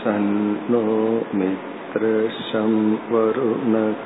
शन्नो 0.00 0.82
मित्रशं 1.38 2.74
वरुणक 3.12 4.04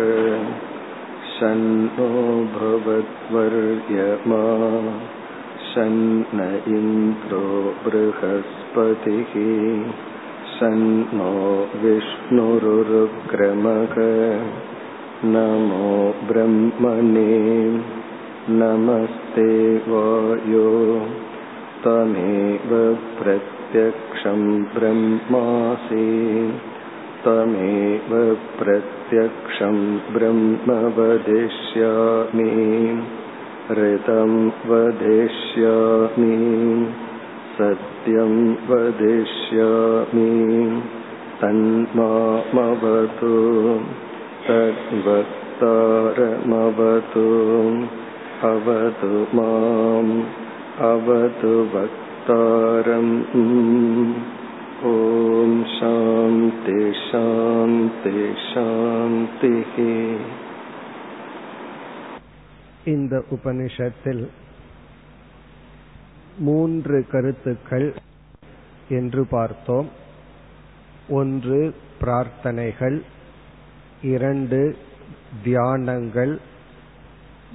शन्नो 1.32 2.08
भवद्वर्यमा 2.56 4.40
शन्न 5.72 6.48
इन्द्रो 6.76 7.42
बृहस्पतिः 7.84 9.36
शन्नो 10.54 11.30
विष्णुरुरुक्रमः 11.84 13.94
नमो 15.32 15.94
ब्रह्मणे 16.28 17.30
नमस्ते 18.60 19.50
वायो 19.88 20.68
तमेव 21.84 22.70
प्रत्यक्षं 23.74 24.40
ब्रह्मासि 24.74 26.06
तमेव 27.24 28.12
प्रत्यक्षं 28.58 29.76
ब्रह्म 30.14 30.74
वदिष्यामि 30.96 32.46
ऋतं 33.78 34.32
वदिष्यामि 34.70 36.38
सत्यं 37.58 38.34
वदिष्यामि 38.70 40.32
तन्मामवतु 41.42 43.34
तद्वक्तारमवतु 44.48 45.26
अवतु 48.52 49.12
माम् 49.38 50.14
अवतु 50.92 51.54
वक्तारम् 52.24 53.14
ॐ 54.90 55.54
शान्ति 55.72 56.76
शान्ति 57.02 58.12
शान्तिः 58.44 59.74
இந்த 62.90 63.14
உபனிஷத்தில் 63.34 64.22
மூன்று 66.46 66.98
கருத்துக்கள் 67.10 67.88
என்று 68.90 69.22
பார்த்தோம் 69.34 69.88
ஒன்று 71.10 71.58
பிரார்த்தனைகள் 72.00 72.98
இரண்டு 74.12 74.60
தியானங்கள் 75.44 76.34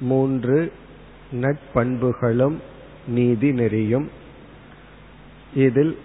மூன்று 0.10 0.60
நட்பண்புகளும் 1.40 2.60
நீதி 3.16 3.52
நெறியும் 3.54 4.08
இதில் 5.55 5.99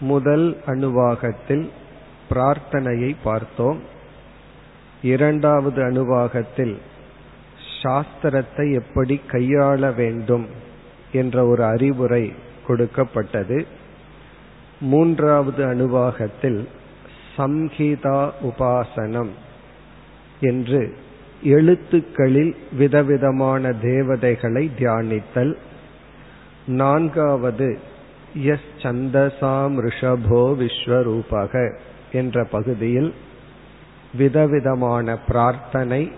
முதல் 0.00 0.60
அணுவாகத்தில் 0.66 1.68
பிரார்த்தனையை 2.30 3.16
பார்த்தோம். 3.24 3.80
இரண்டாவது 5.02 5.82
அணுவாகத்தில் 5.82 6.76
சாஸ்திரத்தை 7.82 8.72
எப்படி 8.72 9.20
கையாள 9.30 9.94
வேண்டும் 9.94 10.46
என்ற 11.12 11.46
ஒரு 11.46 11.64
அறிவுரை 11.64 12.32
கொடுக்கப்பட்டது. 12.66 13.66
மூன்றாவது 14.80 15.66
அணுவாகத்தில் 15.66 16.66
சம்ஹிதா 17.36 18.30
உபாசனம் 18.42 19.28
என்று 20.40 20.94
எழுத்துக்களில் 21.42 22.56
விதவிதமான 22.72 23.72
தேவதைகளை 23.72 24.70
தியானித்தல். 24.78 25.56
நான்காவது 26.66 27.87
எஸ் 28.34 28.82
சந்தசாம் 28.82 29.88
ரிஷபோ 29.88 30.56
விஸ்வரூபக 30.56 31.76
என்ற 32.12 32.44
பகுதியில் 32.44 33.14
விதவிதமான 34.14 35.18
பிரார்த்தனை 35.28 36.12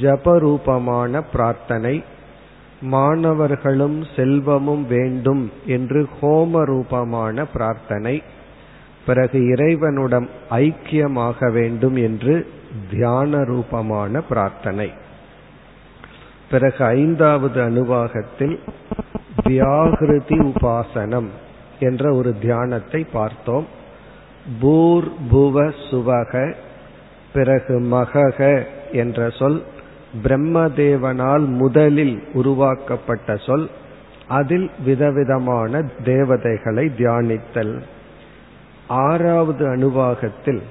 ஜபரூபமான 0.00 1.22
பிரார்த்தனை 1.32 2.04
மாணவர்களும் 2.80 4.06
செல்வமும் 4.16 4.86
வேண்டும் 4.86 5.52
என்று 5.66 6.08
ஹோம 6.22 6.64
ரூபமான 6.64 7.46
பிரார்த்தனை 7.46 8.22
பிறகு 9.06 9.46
இறைவனுடன் 9.46 10.28
ஐக்கியமாக 10.50 11.52
வேண்டும் 11.52 11.96
என்று 11.96 12.46
தியான 12.90 13.44
ரூபமான 13.44 14.20
பிரார்த்தனை. 14.20 14.92
பிறகு 16.50 16.84
ஐந்தாவது 16.84 17.62
அணுவாகத்தில் 17.62 18.58
வியாகிருதி 19.44 20.52
உபாசனம் 20.52 21.28
என்ற 21.80 22.14
ஒரு 22.14 22.38
தியானத்தை 22.38 23.06
பார்த்தோம். 23.12 23.66
பூர் 24.62 25.08
புவ 25.32 25.72
சுவக 25.90 26.54
பிறகு 27.32 27.80
மகக 27.80 28.66
என்ற 28.92 29.30
சொல் 29.30 29.62
பிரம்மதேவனால் 30.24 31.46
முதலில் 31.46 32.22
உருவாக்கப்பட்ட 32.32 33.36
சொல் 33.36 33.70
அதில் 34.28 34.70
விதவிதமான 34.84 35.82
தேவதைகளை 36.04 36.90
தியானித்தல். 36.98 37.80
ஆறாவது 38.88 39.66
அணுவாகத்தில் 39.66 40.62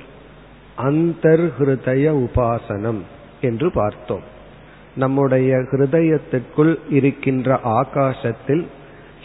அந்தர்ஹிருதய 0.77 2.05
உபாசனம் 2.25 3.01
என்று 3.41 3.71
பார்த்தோம். 3.71 4.39
நம்முடைய 4.95 5.57
ஹிருதயத்திற்குள் 5.57 6.75
இருக்கின்ற 6.89 7.59
ஆகாசத்தில் 7.63 8.67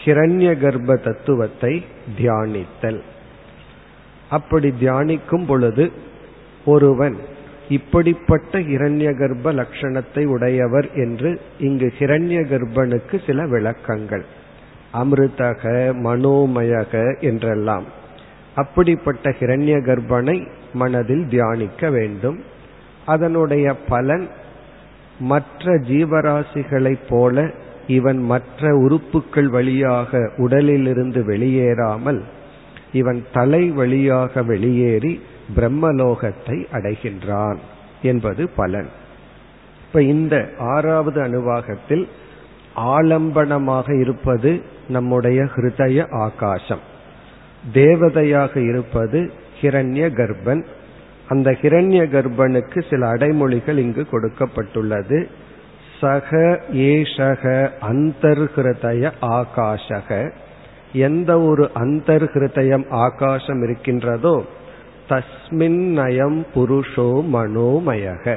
ஹிரண்ய 0.04 0.58
கர்ப்ப 0.58 0.96
தத்துவத்தை 0.96 1.84
தியானித்தல். 2.18 3.00
அப்படி 4.30 4.72
தியானிக்கும் 4.80 5.46
பொழுது 5.46 5.92
ஒருவன் 6.64 7.16
இப்படிப்பட்ட 7.68 8.58
ஹிரண்ய 8.58 9.18
கர்ப்ப 9.18 9.52
லட்சணத்தை 9.52 10.24
உடையவர் 10.24 10.92
என்று 10.92 11.40
இங்கு 11.58 11.92
ஹிரண்ய 11.98 12.40
கர்ப்பனுக்கு 12.40 13.26
சில 13.26 13.46
விளக்கங்கள். 13.46 14.24
அமிர்தக 14.94 15.62
மனோமயக 16.04 17.20
என்றெல்லாம். 17.20 17.84
அப்படிப்பட்ட 18.54 19.30
ஹிரண்ய 19.30 19.74
கர்ப்பனை 19.76 20.48
மனதில் 20.72 21.28
தியானிக்க 21.28 21.90
வேண்டும். 21.90 22.40
அதனுடைய 23.06 23.74
பலன் 23.74 24.28
மற்ற 25.18 25.74
ஜீவராசிகளைப் 25.74 27.08
போல 27.08 27.50
இவன் 27.86 28.18
மற்ற 28.18 28.76
உறுப்புகள் 28.76 29.48
வழியாக 29.48 30.30
உடலிலிருந்து 30.36 31.22
வெளியேறாமல் 31.24 32.20
இவன் 32.92 33.24
தலை 33.32 33.70
வழியாக 33.70 34.42
வெளியேறி 34.42 35.20
பிரம்மலோகத்தை 35.56 36.66
அடைகின்றான் 36.72 37.56
என்பது 38.02 38.48
பலன். 38.48 38.88
இப்ப 39.86 40.02
இந்த 40.02 40.50
ஆறாவது 40.58 41.22
அணுவாகத்தில் 41.22 42.08
ஆலம்பனமாக 42.76 44.00
இருப்பது 44.00 44.62
நம்முடைய 44.88 45.42
ஹிருதய 45.42 46.10
ஆகாசம். 46.10 46.80
தேவதையாக 47.74 48.56
இருப்பது 48.56 49.32
ஹிரண்ய 49.60 50.10
கர்ப்பன் 50.10 50.64
அந்த 51.28 51.50
ஹிரண்ய 51.50 52.02
கர்ப்பனுக்கு 52.08 52.82
சில 52.90 53.12
அடைமொழிகள் 53.12 53.78
இங்கு 53.78 54.06
கொடுக்கப்பட்டுள்ளது. 54.12 55.26
சக 56.00 56.60
ஏஷக 56.72 57.70
அந்தர்ஹிருதய 57.80 59.10
ஆகாஷக. 59.20 60.30
எந்த 60.92 61.40
ஒரு 61.40 61.70
அந்தர்ஹிருதயம் 61.74 62.88
ஆகாசம் 62.88 63.62
இருக்கின்றதோ 63.62 64.44
தஸ்மின் 65.08 65.92
நயம் 65.92 66.46
புருஷோ 66.54 67.24
மனோமயக. 67.32 68.36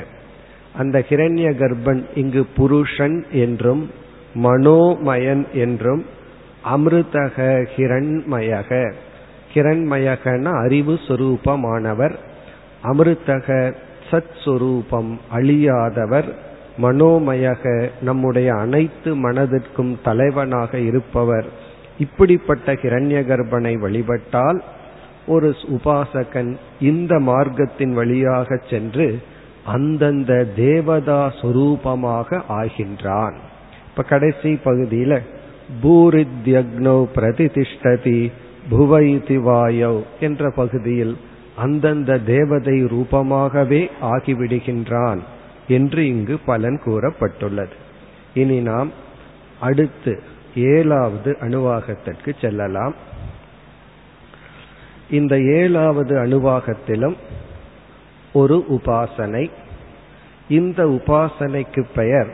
அந்த 0.77 1.03
ஹிரண்ய 1.09 1.53
கர்ப்பன் 1.53 2.03
இங்கு 2.15 2.45
புருஷன் 2.55 3.25
என்றும் 3.31 3.91
மனோமயன் 4.43 5.51
என்றும் 5.53 6.05
அமிர்தக 6.75 7.67
ஹிரண்மயக. 7.75 8.93
ஹிரண்மயகன 9.53 10.43
அறிவு 10.63 10.93
சுரூபமானவர். 11.07 12.15
அமிர்தக 12.83 13.73
சத் 14.11 14.35
சுரூபம் 14.45 15.17
அழியாதவர் 15.33 16.29
மனோமயக 16.81 17.89
நம்முடைய 18.01 18.53
அனைத்து 18.53 19.15
மனதிற்கும் 19.15 19.95
தலைவனாக 20.03 20.79
இருப்பவர். 20.79 21.45
இப்படிப்பட்ட 21.99 22.73
ஹிரண்ய 22.73 23.21
கர்ப்பனை 23.27 23.79
வழிபட்டால் 23.79 24.63
ஒரு 25.27 25.55
உபாசகன் 25.69 26.55
இந்த 26.79 27.15
மார்க்கத்தின் 27.19 27.93
வழியாக 27.93 28.59
சென்று 28.69 29.19
அந்தந்த 29.65 30.45
தேவதா 30.55 31.33
சொரூபமாக 31.41 32.41
ஆகின்றான். 32.49 33.33
இப்ப 33.89 34.03
கடைசி 34.03 34.59
பகுதியில 34.65 35.19
பூரித்யக்னோ 35.83 37.07
பிரதிதிஷ்டதி 37.15 38.31
புவைதி 38.71 39.37
வாயோ 39.43 40.03
என்ற 40.19 40.49
பகுதியில் 40.49 41.17
அந்தந்த 41.59 42.19
தேவதை 42.19 42.83
ரூபமாகவே 42.83 43.91
ஆகிவிடுகின்றான் 44.01 45.19
என்று 45.67 46.07
இங்கு 46.07 46.39
பலன் 46.39 46.81
கூறப்பட்டுள்ளது. 46.85 47.75
இனி 48.33 48.59
நாம் 48.59 48.91
அடுத்து 49.59 50.23
ஏழாவது 50.55 51.37
அணுவாகத்திற்கு 51.39 52.33
செல்லலாம். 52.41 52.95
இந்த 55.09 55.41
ஏழாவது 55.41 56.15
அணுவாகத்திலும் 56.15 57.15
ஒரு 58.33 58.65
உபாசனை. 58.69 59.51
இந்த 60.49 60.85
உபாசனைக்கு 60.85 61.85
பெயர் 61.95 62.31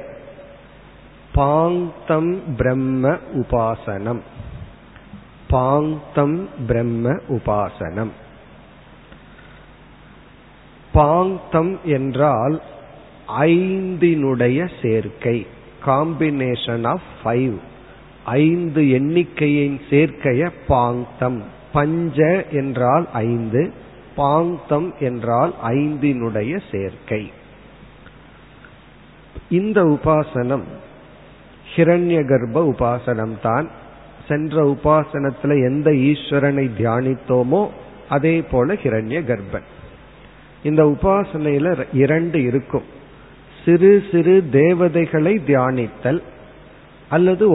பாங்தம் 1.35 2.37
பிரம்ம 2.57 3.17
உபாசனம். 3.33 4.21
பாங்தம் 5.49 6.45
பிரம்ம 6.67 7.11
உபாசனம். 7.27 8.11
பாங்தம் 10.95 11.73
என்றால் 11.97 12.55
ஐந்தினுடைய 13.47 14.59
சேர்க்கை 14.81 15.37
காம்பினேஷன் 15.85 16.85
ஆஃப் 16.93 17.07
ஃபைவ் 17.21 17.55
ஐந்து 18.41 18.81
எண்ணிக்கையின் 18.97 19.79
சேர்க்கைய 19.89 20.41
பாங்தம். 20.67 21.39
பஞ்ச 21.73 22.17
என்றால் 22.51 23.05
ஐந்து 23.13 23.61
பாங்தம் 24.17 24.87
என்றால் 24.99 25.53
ஐந்தினுடைய 25.63 26.53
சேர்க்கை. 26.71 27.23
இந்த 29.49 29.79
உபாசனம் 29.95 30.65
ஹிரண்ய 31.75 32.19
கர்ப்ப 32.29 32.63
உபாசனம் 32.71 33.35
தான் 33.41 33.67
சென்ற 34.27 34.63
உபாசனத்துல 34.73 35.57
எந்த 35.65 35.89
ஈஸ்வரனை 36.09 36.65
தியானித்தோமோ 36.79 37.61
அதே 38.09 38.35
போல 38.51 38.73
ஹிரண்ய 38.83 39.19
கர்ப்பன். 39.31 39.67
இந்த 40.65 40.81
உபாசனையில 40.93 41.73
இரண்டு 42.03 42.39
இருக்கும். 42.49 42.85
சிறு 43.63 43.91
சிறு 44.11 44.35
தேவதைகளை 44.51 45.33
தியானித்தல் 45.47 46.21
அல்லது 47.09 47.45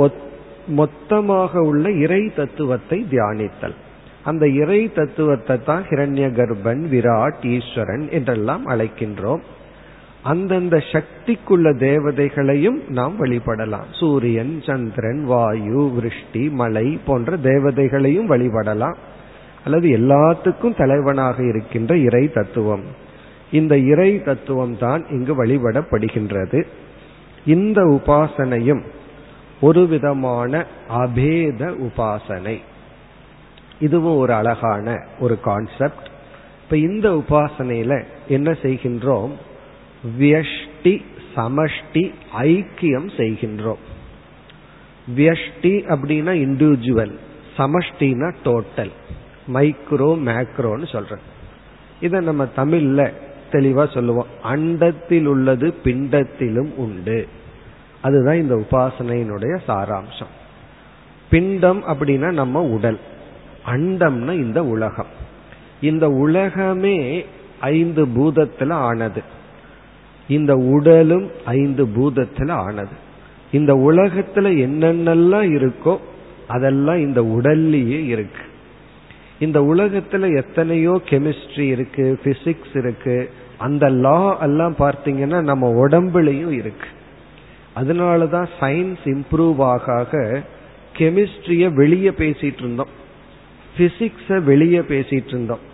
மொத்தமாக 0.81 1.63
உள்ள 1.69 1.85
இறை 2.05 2.23
தத்துவத்தை 2.37 2.99
தியானித்தல். 3.11 3.77
அந்த 4.25 4.45
இறை 4.63 4.81
தத்துவத்தை 4.93 5.57
தான் 5.65 5.85
ஹிரண்ய 5.91 6.27
கர்ப்பன் 6.39 6.83
விராட் 6.93 7.45
ஈஸ்வரன் 7.55 8.05
என்றெல்லாம் 8.11 8.65
அழைக்கின்றோம். 8.69 9.43
அந்தந்த 10.23 10.77
சக்திக்குள்ள 10.93 11.69
தேவதைகளையும் 11.85 12.79
நாம் 12.89 13.15
வழிபடலாம். 13.21 13.89
சூரியன் 14.01 14.55
சந்திரன் 14.67 15.23
வாயு 15.25 15.83
விருஷ்டி 15.95 16.45
மலை 16.61 16.87
போன்ற 17.07 17.39
தேவதைகளையும் 17.43 18.29
வழிபடலாம். 18.33 18.99
அல்லது 19.65 19.89
எல்லாத்துக்கும் 19.89 20.77
தலைவனாக 20.77 21.45
இருக்கின்ற 21.45 21.97
இறை 21.97 22.33
தத்துவம். 22.33 22.85
இந்த 23.53 23.79
இறை 23.79 24.23
தத்துவம் 24.23 24.79
தான் 24.79 25.07
இங்கு 25.11 25.45
வழிபடப்படுகின்றது. 25.45 26.65
இந்த 27.47 27.83
உபாசனையும் 27.83 28.83
ஒரு 29.61 29.87
விதமான 29.87 30.67
அபேத 30.89 31.77
உபாசனை. 31.77 32.59
இதுவும் 33.81 34.17
ஒரு 34.17 34.33
அழகான 34.33 35.05
ஒரு 35.21 35.41
கான்செப்ட் 35.41 36.09
இப்ப 36.63 36.77
இந்த 36.77 37.11
உபாசனையில 37.11 38.03
என்ன 38.29 38.51
செய்கின்றோம்? 38.51 39.31
வியஷ்டி 40.19 41.03
சமஷ்டி 41.37 42.13
ஐக்கியம் 42.41 43.11
செய்கின்றோம். 43.17 43.83
வியஷ்டி 45.17 45.75
அப்படின்னா 45.93 46.33
இண்டிவிஜுவல் 46.45 47.15
சமஷ்டினா 47.59 48.35
டோட்டல் 48.45 48.91
மைக்ரோ 49.55 50.19
மேக்ரோன்னு 50.27 50.93
சொல்றேன். 50.93 51.23
இதை 52.01 52.21
நம்ம 52.21 52.49
தமிழ்ல 52.57 53.13
தெளிவா 53.53 53.95
சொல்லுவோம். 53.95 54.27
அண்டத்தில் 54.43 55.25
உள்ளது 55.25 55.75
பிண்டத்திலும் 55.85 56.75
உண்டு. 56.75 57.29
அதுதான் 58.03 58.37
இந்த 58.37 58.55
உபாசனையினுடைய 58.55 59.59
சாராம்சம். 59.69 60.31
பிண்டம் 61.31 61.83
அப்படின்னா 61.83 62.33
நம்ம 62.33 62.63
உடல். 62.63 62.99
அண்டம்னா 63.67 64.33
இந்த 64.33 64.65
உலகம். 64.65 65.19
இந்த 65.81 66.09
உலகமே 66.09 67.25
ஐந்து 67.61 68.07
பூதத்துல 68.07 68.73
ஆனது. 68.73 69.23
இந்த 70.29 70.55
உடலும் 70.55 71.31
ஐந்து 71.45 71.87
பூதத்துல 71.87 72.51
ஆனது. 72.51 73.09
இந்த 73.53 73.75
உலகத்துல 73.75 74.57
என்னென்னலாம் 74.59 75.51
இருக்கோ 75.51 75.99
அதெல்லாம் 76.49 76.99
இந்த 76.99 77.23
உடல்லையே 77.23 78.07
இருக்கு. 78.07 78.49
இந்த 79.41 79.61
உலகத்துல 79.61 80.37
எத்தனையோ 80.37 81.01
கெமிஸ்ட்ரி 81.11 81.67
இருக்கு 81.75 82.19
பிசிக்ஸ் 82.25 82.75
இருக்கு. 82.75 83.31
அந்த 83.59 83.89
லா 83.89 84.39
எல்லாம் 84.39 84.75
பார்த்தீங்கன்னா 84.79 85.43
நம்ம 85.43 85.87
உடம்புலையும் 85.87 86.51
இருக்கு. 86.51 86.89
அதனாலதான் 87.77 88.49
சயின்ஸ் 88.61 89.05
இம்ப்ரூவ் 89.05 89.59
ஆக 89.59 90.43
கெமிஸ்ட்ரிய 90.99 91.75
வெளியே 91.75 92.09
பேசிட்டு 92.09 92.59
இருந்தோம். 92.59 92.93
பிசிக்ஸ 93.79 94.43
வெளியே 94.45 94.79
பேசிட்டு 94.79 95.29
இருந்தோம். 95.29 95.69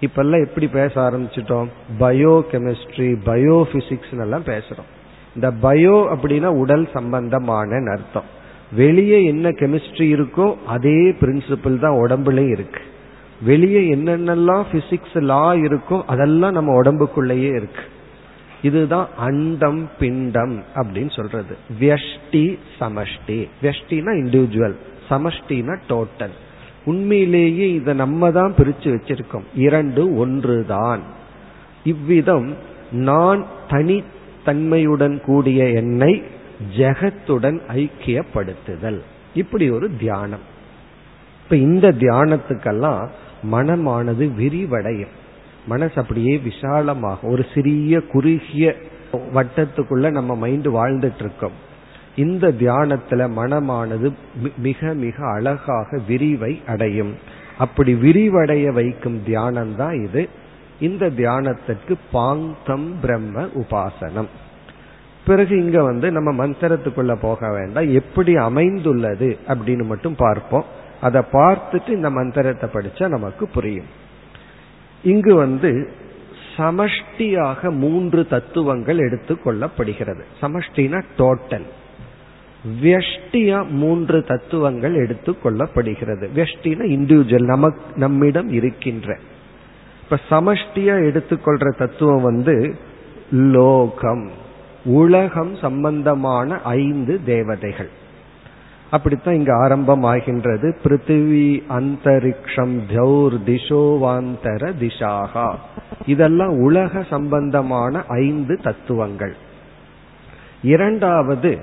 இப்பெல்லாம் 0.00 0.44
எப்படி 0.44 0.66
பேச 0.68 1.00
ஆரம்பிச்சிட்டோம்? 1.00 1.66
பயோ 2.00 2.42
கெமிஸ்ட்ரி 2.52 3.10
பயோ 3.26 3.58
பிசிக்ஸ் 3.72 4.20
எல்லாம் 4.20 4.44
பேசுறோம். 4.44 4.88
இந்த 5.34 5.52
பயோ 5.62 5.96
அப்படின்னா 6.14 6.46
உடல் 6.46 6.88
சம்பந்தமான 6.92 7.76
அர்த்தம். 7.90 8.24
வெளியே 8.72 9.24
என்ன 9.24 9.48
கெமிஸ்ட்ரி 9.48 10.08
இருக்கோ 10.14 10.56
அதே 10.66 11.10
பிரின்சிபிள் 11.20 11.78
தான் 11.78 11.98
உடம்புலயும் 11.98 12.50
இருக்கு. 12.50 12.80
வெளியே 13.44 13.94
என்னென்னலாம் 13.94 14.64
பிசிக்ஸ் 14.72 15.22
லா 15.22 15.54
இருக்கோ 15.54 16.02
அதெல்லாம் 16.06 16.52
நம்ம 16.52 16.82
உடம்புக்குள்ளேயே 16.82 17.54
இருக்கு. 17.54 17.82
இதுதான் 18.62 19.08
அண்டம் 19.16 19.90
பிண்டம் 19.98 20.62
அப்படின்னு 20.74 21.16
சொல்றது. 21.16 21.56
வியஷ்டி 21.80 22.58
சமஷ்டி. 22.80 23.48
வியஷ்டினா 23.62 24.12
இண்டிவிஜுவல் 24.22 24.76
சமஷ்டினா 25.10 25.78
டோட்டல் 25.88 26.36
உண்மையிலேயே 26.84 27.72
இதை 27.72 27.94
நம்ம 27.94 28.30
தான் 28.30 28.54
பிரிச்சு 28.56 28.84
வச்சிருக்கோம். 28.84 29.44
இரண்டு 29.54 30.16
ஒன்று 30.16 30.64
தான். 30.66 31.00
இவ்விதம் 31.84 32.56
நான் 32.90 33.46
தனித்தன்மையுடன் 33.70 35.20
கூடிய 35.20 35.68
என்னை 35.68 36.22
ஜெகத்துடன் 36.76 37.60
ஐக்கியப்படுத்துதல். 37.74 39.00
இப்படி 39.34 39.70
ஒரு 39.70 39.90
தியானம். 39.98 40.50
இப்ப 41.44 41.56
இந்த 41.56 41.88
தியானத்துக்கெல்லாம் 41.88 43.08
மனமானது 43.50 44.30
விரிவடையும். 44.38 45.12
மனசு 45.66 45.92
அப்படியே 45.94 46.38
விசாலமாக 46.38 47.28
ஒரு 47.28 47.46
சிறிய 47.54 48.00
குறுகிய 48.00 48.74
வட்டத்துக்குள்ள 49.34 50.10
நம்ம 50.10 50.34
மைண்ட் 50.34 50.68
வாழ்ந்துட்டு 50.68 51.18
இருக்கோம் 51.18 51.70
இந்த 52.16 52.48
தியானத்துல 52.48 53.30
மனமானது 53.36 54.12
மிக 54.56 54.94
மிக 54.94 55.26
அழகாக 55.26 56.00
விரிவை 56.08 56.62
அடையும். 56.66 57.14
அப்படி 57.58 57.94
விரிவடைய 57.94 58.72
வைக்கும் 58.72 59.22
தியானம் 59.24 59.76
தான் 59.76 60.04
இது. 60.04 60.28
இந்த 60.80 61.06
தியானத்திற்கு 61.06 61.94
பாங்கம் 62.12 62.94
பிரம்ம 63.00 63.42
உபாசனம். 63.42 64.26
பிறகு 65.26 65.64
இங்க 65.64 65.82
வந்து 65.82 66.10
நம்ம 66.10 66.46
மந்திரத்துக்குள்ள 66.46 67.16
போக 67.20 67.50
வேண்டாம். 67.50 67.92
எப்படி 67.92 68.36
அமைந்துள்ளது 68.36 69.38
அப்படின்னு 69.48 69.84
மட்டும் 69.84 70.14
பார்ப்போம். 70.14 70.64
அதை 71.02 71.22
பார்த்துட்டு 71.32 71.90
இந்த 71.98 72.10
மந்திரத்தை 72.10 72.68
படிச்சா 72.72 73.06
நமக்கு 73.08 73.44
புரியும். 73.48 73.90
இங்கு 75.02 75.32
வந்து 75.34 75.70
சமஷ்டியாக 76.56 77.70
மூன்று 77.82 78.20
தத்துவங்கள் 78.26 78.98
எடுத்துக்கொள்ளப்படுகிறது 78.98 80.24
சமஷ்டினா 80.40 80.98
டோட்டல் 81.18 81.68
வெஷ்டியா 82.82 83.60
மூன்று 83.82 84.18
தத்துவங்கள் 84.24 84.96
எடுத்துக்கொள்ளப்படுகிறது 85.04 86.26
வெஷ்டினா 86.36 86.84
இண்டிவிஜுவல் 86.96 87.50
நமக்கு 87.54 87.82
நம்மிடம் 87.96 88.50
இருக்கின்ற. 88.58 89.18
இப்ப 90.02 90.18
சமஷ்டியா 90.30 90.94
எடுத்துக்கொள்ற 91.08 91.68
தத்துவம் 91.76 92.22
வந்து 92.22 92.56
லோகம் 93.30 94.24
உலகம் 94.84 95.52
சம்பந்தமான 95.56 96.60
ஐந்து 96.60 97.14
தேவதைகள். 97.24 97.90
அப்படித்தான் 98.92 99.34
இங்கு 99.34 99.52
ஆரம்பம் 99.52 100.02
ஆகின்றது 100.02 100.76
பிருத்திவி 100.84 101.62
அந்தரிக்ஷம் 101.68 102.80
தௌர் 102.88 103.38
திசோவாந்தர 103.46 104.72
திசாகா. 104.80 105.54
இதெல்லாம் 106.06 106.58
உலக 106.58 107.02
சம்பந்தமான 107.02 108.04
ஐந்து 108.08 108.60
தத்துவங்கள். 108.62 109.34
இரண்டாவது 110.62 111.58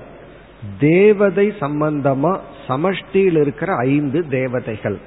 தேவதை 0.80 1.54
சம்பந்தமா 1.60 2.40
சமஷ்டியில் 2.68 3.42
இருக்கிற 3.42 3.76
ஐந்து 3.76 4.28
தேவதைகள். 4.28 4.98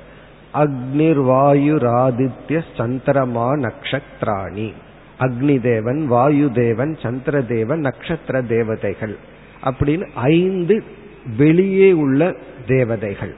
அக்னிர் 0.55 1.23
வாயு 1.25 1.77
ராதித்ய 1.77 2.65
சந்திரமா 2.77 3.69
நக்ஷத்ராணி. 3.69 4.73
அக்னி 5.21 5.61
தேவன் 5.61 6.07
வாயு 6.07 6.51
தேவன் 6.53 6.97
சந்திர 7.03 7.41
தேவன் 7.41 7.81
நட்சத்திர 7.81 8.43
தேவதைகள். 8.43 9.17
அப்படின்னு 9.65 10.07
ஐந்து 10.15 11.01
வெளியே 11.37 11.93
உள்ள 11.93 12.35
தேவதைகள். 12.67 13.35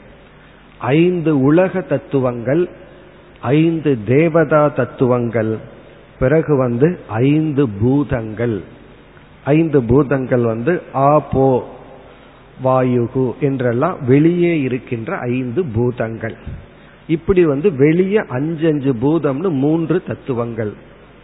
ஐந்து 0.78 1.40
உலக 1.40 1.80
தத்துவங்கள் 1.80 2.68
ஐந்து 3.40 3.98
தேவதா 4.04 4.68
தத்துவங்கள் 4.68 5.58
பிறகு 6.18 6.56
வந்து 6.56 6.98
ஐந்து 7.08 7.68
பூதங்கள். 7.68 8.62
ஐந்து 9.44 9.82
பூதங்கள் 9.82 10.42
வந்து 10.42 10.82
ஆபோ 10.92 11.68
வாயுகு 12.64 13.38
என்றெல்லாம் 13.40 13.96
வெளியே 14.06 14.60
இருக்கின்ற 14.60 15.16
ஐந்து 15.16 15.64
பூதங்கள். 15.64 16.36
இப்படி 17.06 17.44
வந்து 17.44 17.76
வெளியே 17.76 18.16
அஞ்சு 18.16 18.66
அஞ்சு 18.66 18.92
பூதம்னு 18.92 19.48
மூன்று 19.48 20.02
தத்துவங்கள். 20.02 20.72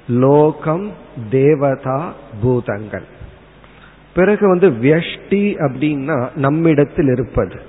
லோகம் 0.08 0.90
தேவதா 1.30 2.12
பூதங்கள். 2.42 3.04
பிறகு 4.14 4.48
வந்து 4.48 4.70
வியஷ்டி 4.70 5.42
அப்படின்னா 5.66 6.28
நம்மிடத்தில் 6.36 7.08
இருப்பது. 7.08 7.60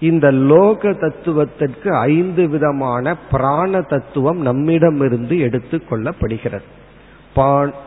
இந்த 0.00 0.30
லோக 0.30 0.92
தத்துவத்திற்கு 0.92 1.96
ஐந்து 1.96 2.48
விதமான 2.48 3.16
பிராண 3.30 3.80
தத்துவம் 3.80 4.40
நம்மிடமிருந்து 4.40 5.38
எடுத்து 5.38 5.82
கொள்ளப்படுகிறது. 5.90 6.66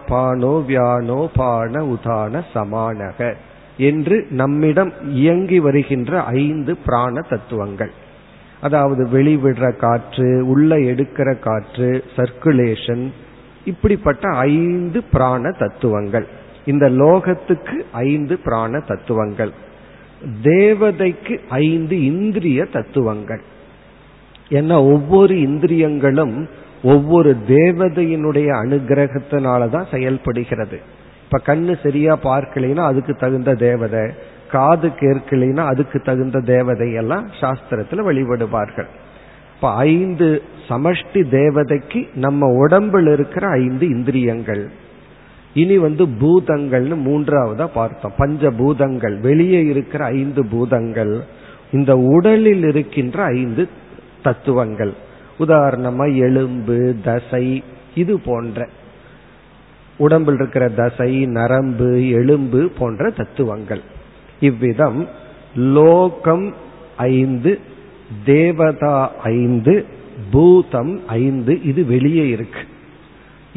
பானோ 0.09 0.65
வியானோ 0.65 1.29
பான 1.35 1.83
உதான 1.83 2.41
சமானக 2.53 3.33
என்று 3.77 4.27
நம்மிடம் 4.29 4.91
இயங்கி 5.09 5.59
வருகின்ற 5.59 6.21
ஐந்து 6.21 6.77
பிராண 6.77 7.21
தத்துவங்கள். 7.21 7.91
அதாவது 8.61 9.07
வெளிவிடுற 9.07 9.75
காற்று 9.75 10.47
உள்ள 10.47 10.75
எடுக்கிற 10.75 11.39
காற்று 11.39 12.03
சர்க்குலேஷன் 12.15 13.11
இப்படிப்பட்ட 13.65 14.29
ஐந்து 14.29 15.03
பிராண 15.03 15.51
தத்துவங்கள். 15.51 16.27
இந்த 16.67 16.89
லோகத்துக்கு 16.89 17.81
ஐந்து 17.91 18.37
பிராண 18.37 18.79
தத்துவங்கள். 18.79 19.51
தேவதைக்கு 20.43 21.39
ஐந்து 21.49 22.03
இந்திரிய 22.03 22.65
தத்துவங்கள். 22.65 23.41
ஏன்னா 24.49 24.73
ஒவ்வொரு 24.73 25.39
இந்திரியங்களும் 25.39 26.49
ஒவ்வொரு 26.83 27.35
தேவதையினுடைய 27.47 28.49
அனுகிரகத்தினாலதான் 28.63 29.91
செயல்படுகிறது. 29.91 30.79
இப்ப 31.23 31.55
கண்ணு 31.55 31.83
சரியா 31.83 32.19
பார்க்கலைன்னா 32.23 32.83
அதுக்கு 32.85 33.13
தகுந்த 33.13 33.55
தேவதை 33.55 34.11
காது 34.51 34.87
கேட்கலைன்னா 34.87 35.65
அதுக்கு 35.65 35.99
தகுந்த 35.99 36.39
தேவதை 36.39 36.93
எல்லாம் 36.93 37.29
சாஸ்திரத்துல 37.41 38.03
வழிபடுவார்கள். 38.03 38.87
இப்ப 39.55 39.73
ஐந்து 39.73 40.41
சமஷ்டி 40.69 41.23
தேவதைக்கு 41.31 42.07
நம்ம 42.15 42.47
உடம்பில் 42.47 43.07
இருக்கிற 43.07 43.49
ஐந்து 43.49 43.89
இந்திரியங்கள். 43.89 44.69
இனி 45.61 45.75
வந்து 45.85 46.03
பூதங்கள்னு 46.21 46.95
மூன்றாவதா 47.07 47.65
பார்த்தோம். 47.73 48.17
பஞ்ச 48.17 48.49
பூதங்கள் 48.59 49.15
வெளியே 49.27 49.59
இருக்கிற 49.73 50.01
ஐந்து 50.05 50.41
பூதங்கள். 50.45 51.13
இந்த 51.71 51.91
உடலில் 52.15 52.65
இருக்கின்ற 52.71 53.17
ஐந்து 53.23 53.63
தத்துவங்கள். 54.23 54.93
உதாரணமா 55.39 56.05
எலும்பு 56.27 56.77
தசை 57.03 57.45
இது 57.95 58.13
போன்ற 58.19 58.67
உடம்பில் 59.97 60.35
இருக்கிற 60.35 60.65
தசை 60.81 61.11
நரம்பு 61.37 61.89
எலும்பு 62.19 62.61
போன்ற 62.79 63.09
தத்துவங்கள். 63.19 63.83
இவ்விதம் 64.39 64.99
லோகம் 65.75 66.47
ஐந்து 66.97 67.51
தேவதா 68.31 68.95
ஐந்து 69.35 69.75
பூதம் 70.31 70.93
ஐந்து 71.07 71.53
இது 71.63 71.81
வெளியே 71.85 72.25
இருக்கு. 72.35 72.63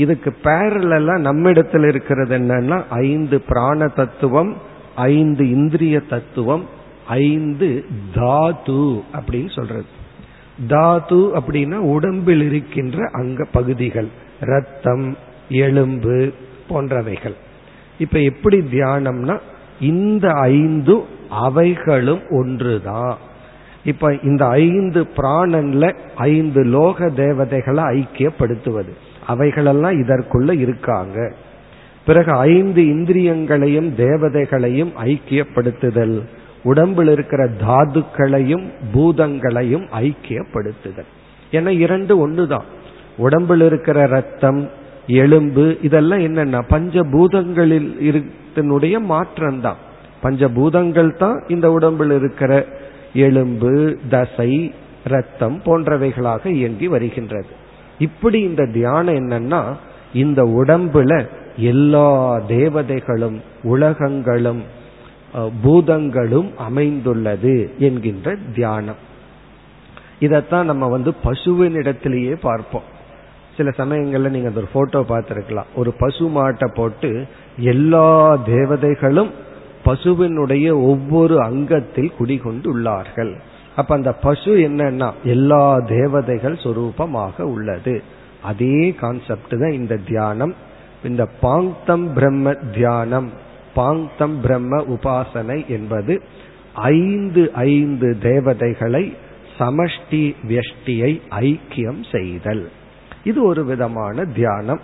இதுக்கு 0.00 0.36
பேரலா 0.44 1.04
இடத்துல 1.52 1.88
இருக்கிறது 1.88 2.38
என்னன்னா 2.38 2.82
ஐந்து 2.90 3.40
பிராண 3.40 3.86
தத்துவம் 3.86 4.56
ஐந்து 4.96 5.50
இந்திரிய 5.50 6.00
தத்துவம் 6.00 6.64
ஐந்து 7.08 7.84
தாது 8.14 9.02
அப்படின்னு 9.12 9.52
சொல்றது. 9.52 9.84
தாது 10.68 11.16
அப்படின்னா 11.16 11.74
உடம்பில் 11.74 12.42
இருக்கின்ற 12.42 13.08
அங்க 13.12 13.46
பகுதிகள் 13.52 14.08
ரத்தம் 14.40 15.16
எலும்பு 15.48 16.32
போன்றவைகள். 16.68 17.34
இப்ப 17.98 18.18
எப்படி 18.18 18.58
தியானம்னா 18.58 19.38
இந்த 19.80 20.32
ஐந்து 20.32 21.04
அவைகளும் 21.28 22.22
ஒன்றுதான். 22.30 23.18
இப்ப 23.84 24.14
இந்த 24.22 24.46
ஐந்து 24.46 25.08
பிராணன்ல 25.16 25.94
ஐந்து 26.16 26.64
லோக 26.64 27.08
தேவதைகளை 27.08 27.84
ஐக்கியப்படுத்துவது. 27.84 28.92
அவைகளெல்லாம் 29.26 30.02
இதற்குள்ள 30.02 30.58
இருக்காங்க. 30.58 31.32
பிறகு 32.06 32.32
ஐந்து 32.32 32.82
இந்திரியங்களையும் 32.82 33.94
தேவதைகளையும் 33.96 34.92
ஐக்கியப்படுத்துதல் 35.04 36.22
உடம்பில் 36.62 37.08
இருக்கிற 37.08 37.48
தாதுக்களையும் 37.66 38.64
பூதங்களையும் 38.94 39.86
ஐக்கியப்படுத்துதல். 40.00 41.10
ஏன்னா 41.52 41.68
இரண்டு 41.68 42.28
ஒண்ணுதான். 42.28 42.62
உடம்பில் 43.16 43.60
இருக்கிற 43.60 44.06
ரத்தம் 44.06 44.70
எலும்பு 45.06 45.78
இதெல்லாம் 45.82 46.20
என்னென்ன 46.20 46.64
பஞ்சபூதங்களில் 46.70 48.20
இருத்தினுடைய 48.56 48.98
மாற்றம் 48.98 49.60
தான் 49.60 49.76
பஞ்சபூதங்கள் 50.22 51.16
தான் 51.16 51.44
இந்த 51.48 51.70
உடம்பில் 51.70 52.10
இருக்கிற 52.10 52.66
எலும்பு 53.12 53.98
தசை 54.10 54.74
ரத்தம் 55.04 55.62
போன்றவைகளாக 55.64 56.46
இயங்கி 56.46 56.88
வருகின்றது. 56.88 57.59
இப்படி 58.06 58.38
இந்த 58.40 58.64
தியானம் 58.78 59.18
என்னன்னா 59.20 59.62
இந்த 60.22 60.40
உடம்புல 60.60 61.12
எல்லா 61.72 62.08
தேவதைகளும் 62.48 63.38
உலகங்களும் 63.62 64.62
பூதங்களும் 65.62 66.48
அமைந்துள்ளது 66.58 67.54
என்கின்ற 67.78 68.36
தியானம். 68.54 69.00
இதைத்தான் 70.18 70.70
நம்ம 70.70 70.84
வந்து 70.88 71.10
பசுவின் 71.26 71.76
இடத்திலேயே 71.80 72.34
பார்ப்போம். 72.48 72.88
சில 73.56 73.70
சமயங்கள்ல 73.76 74.32
நீங்க 74.34 74.48
அந்த 74.48 74.62
ஒரு 74.64 74.70
போட்டோ 74.72 75.00
பார்த்துருக்கலாம். 75.12 75.70
ஒரு 75.74 75.90
பசு 76.02 76.26
மாட்டை 76.36 76.68
போட்டு 76.74 77.10
எல்லா 77.72 78.08
தேவதைகளும் 78.46 79.30
பசுவினுடைய 79.84 80.66
ஒவ்வொரு 80.90 81.36
அங்கத்தில் 81.48 82.16
குடிகொண்டு 82.18 82.66
உள்ளார்கள். 82.74 83.32
அப்ப 83.76 83.94
அந்த 83.94 84.12
பசு 84.12 84.56
என்னன்னா 84.56 85.12
எல்லா 85.24 85.78
தேவதைகள் 85.78 86.54
சொரூபமாக 86.54 87.40
உள்ளது. 87.40 88.02
அதே 88.42 88.94
கான்செப்ட் 89.00 89.58
தான் 89.60 89.72
இந்த 89.72 89.96
தியானம். 89.96 90.54
இந்த 91.04 91.28
பாங்தம் 91.42 92.12
பிரம்ம 92.12 92.54
தியானம். 92.54 93.30
பாங்தம் 93.76 94.40
பிரம்ம 94.42 94.82
உபாசனை 94.82 95.66
என்பது 95.66 96.22
ஐந்து 96.74 97.52
ஐந்து 97.52 98.18
தேவதைகளை 98.22 99.16
சமஷ்டி 99.58 100.34
வியஷ்டியை 100.48 101.20
ஐக்கியம் 101.30 102.04
செய்தல். 102.12 102.70
இது 103.24 103.44
ஒரு 103.44 103.64
விதமான 103.64 104.24
தியானம். 104.24 104.80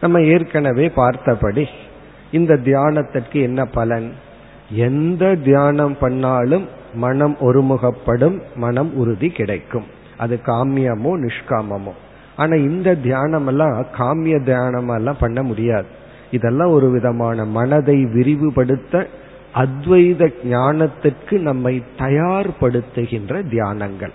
நம்ம 0.00 0.20
ஏற்கனவே 0.20 0.88
பார்த்தபடி 0.88 1.68
இந்த 2.30 2.54
தியானத்திற்கு 2.54 3.32
என்ன 3.32 3.64
பலன்? 3.64 4.12
எந்த 4.70 5.34
தியானம் 5.34 5.96
பண்ணாலும் 6.00 6.78
மனம் 6.94 7.36
ஒருமுகப்படும் 7.40 8.40
மனம் 8.56 8.94
உறுதி 8.94 9.28
கிடைக்கும். 9.28 9.84
அது 10.16 10.40
காமியமோ 10.46 11.28
நிஷ்காமமோ. 11.28 11.92
ஆனா 12.36 12.54
இந்த 12.54 12.94
தியானம் 12.94 13.46
எல்லாம் 13.46 13.86
காமிய 13.98 14.44
தியானம் 14.44 14.88
எல்லாம் 14.88 15.16
பண்ண 15.20 15.42
முடியாது. 15.42 15.86
இதெல்லாம் 16.30 16.70
ஒரு 16.70 16.90
விதமான 16.90 17.44
மனதை 17.44 18.04
விரிவுபடுத்த 18.04 19.06
அத்வைத 19.54 20.32
ஞானத்திற்கு 20.44 21.38
நம்மை 21.38 21.82
தயார்படுத்துகின்ற 21.98 23.42
தியானங்கள். 23.48 24.10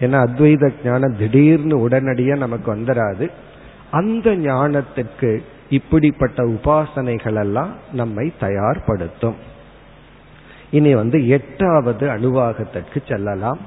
ஏன்னா 0.00 0.26
அத்வைத 0.26 0.72
ஞானம் 0.84 1.16
திடீர்னு 1.16 1.88
உடனடியா 1.88 2.36
நமக்கு 2.36 2.76
வந்துடாது 2.76 3.30
அந்த 3.90 4.30
ஞானத்திற்கு 4.30 5.42
இப்படிப்பட்ட 5.68 6.44
உபாசனைகள் 6.44 7.38
எல்லாம் 7.38 7.70
நம்மை 7.92 8.32
தயார்படுத்தும். 8.40 9.34
இனி 10.70 10.94
வந்து 10.94 11.28
எட்டாவது 11.28 12.08
அணுவாகத்திற்கு 12.08 13.02
செல்லலாம். 13.08 13.58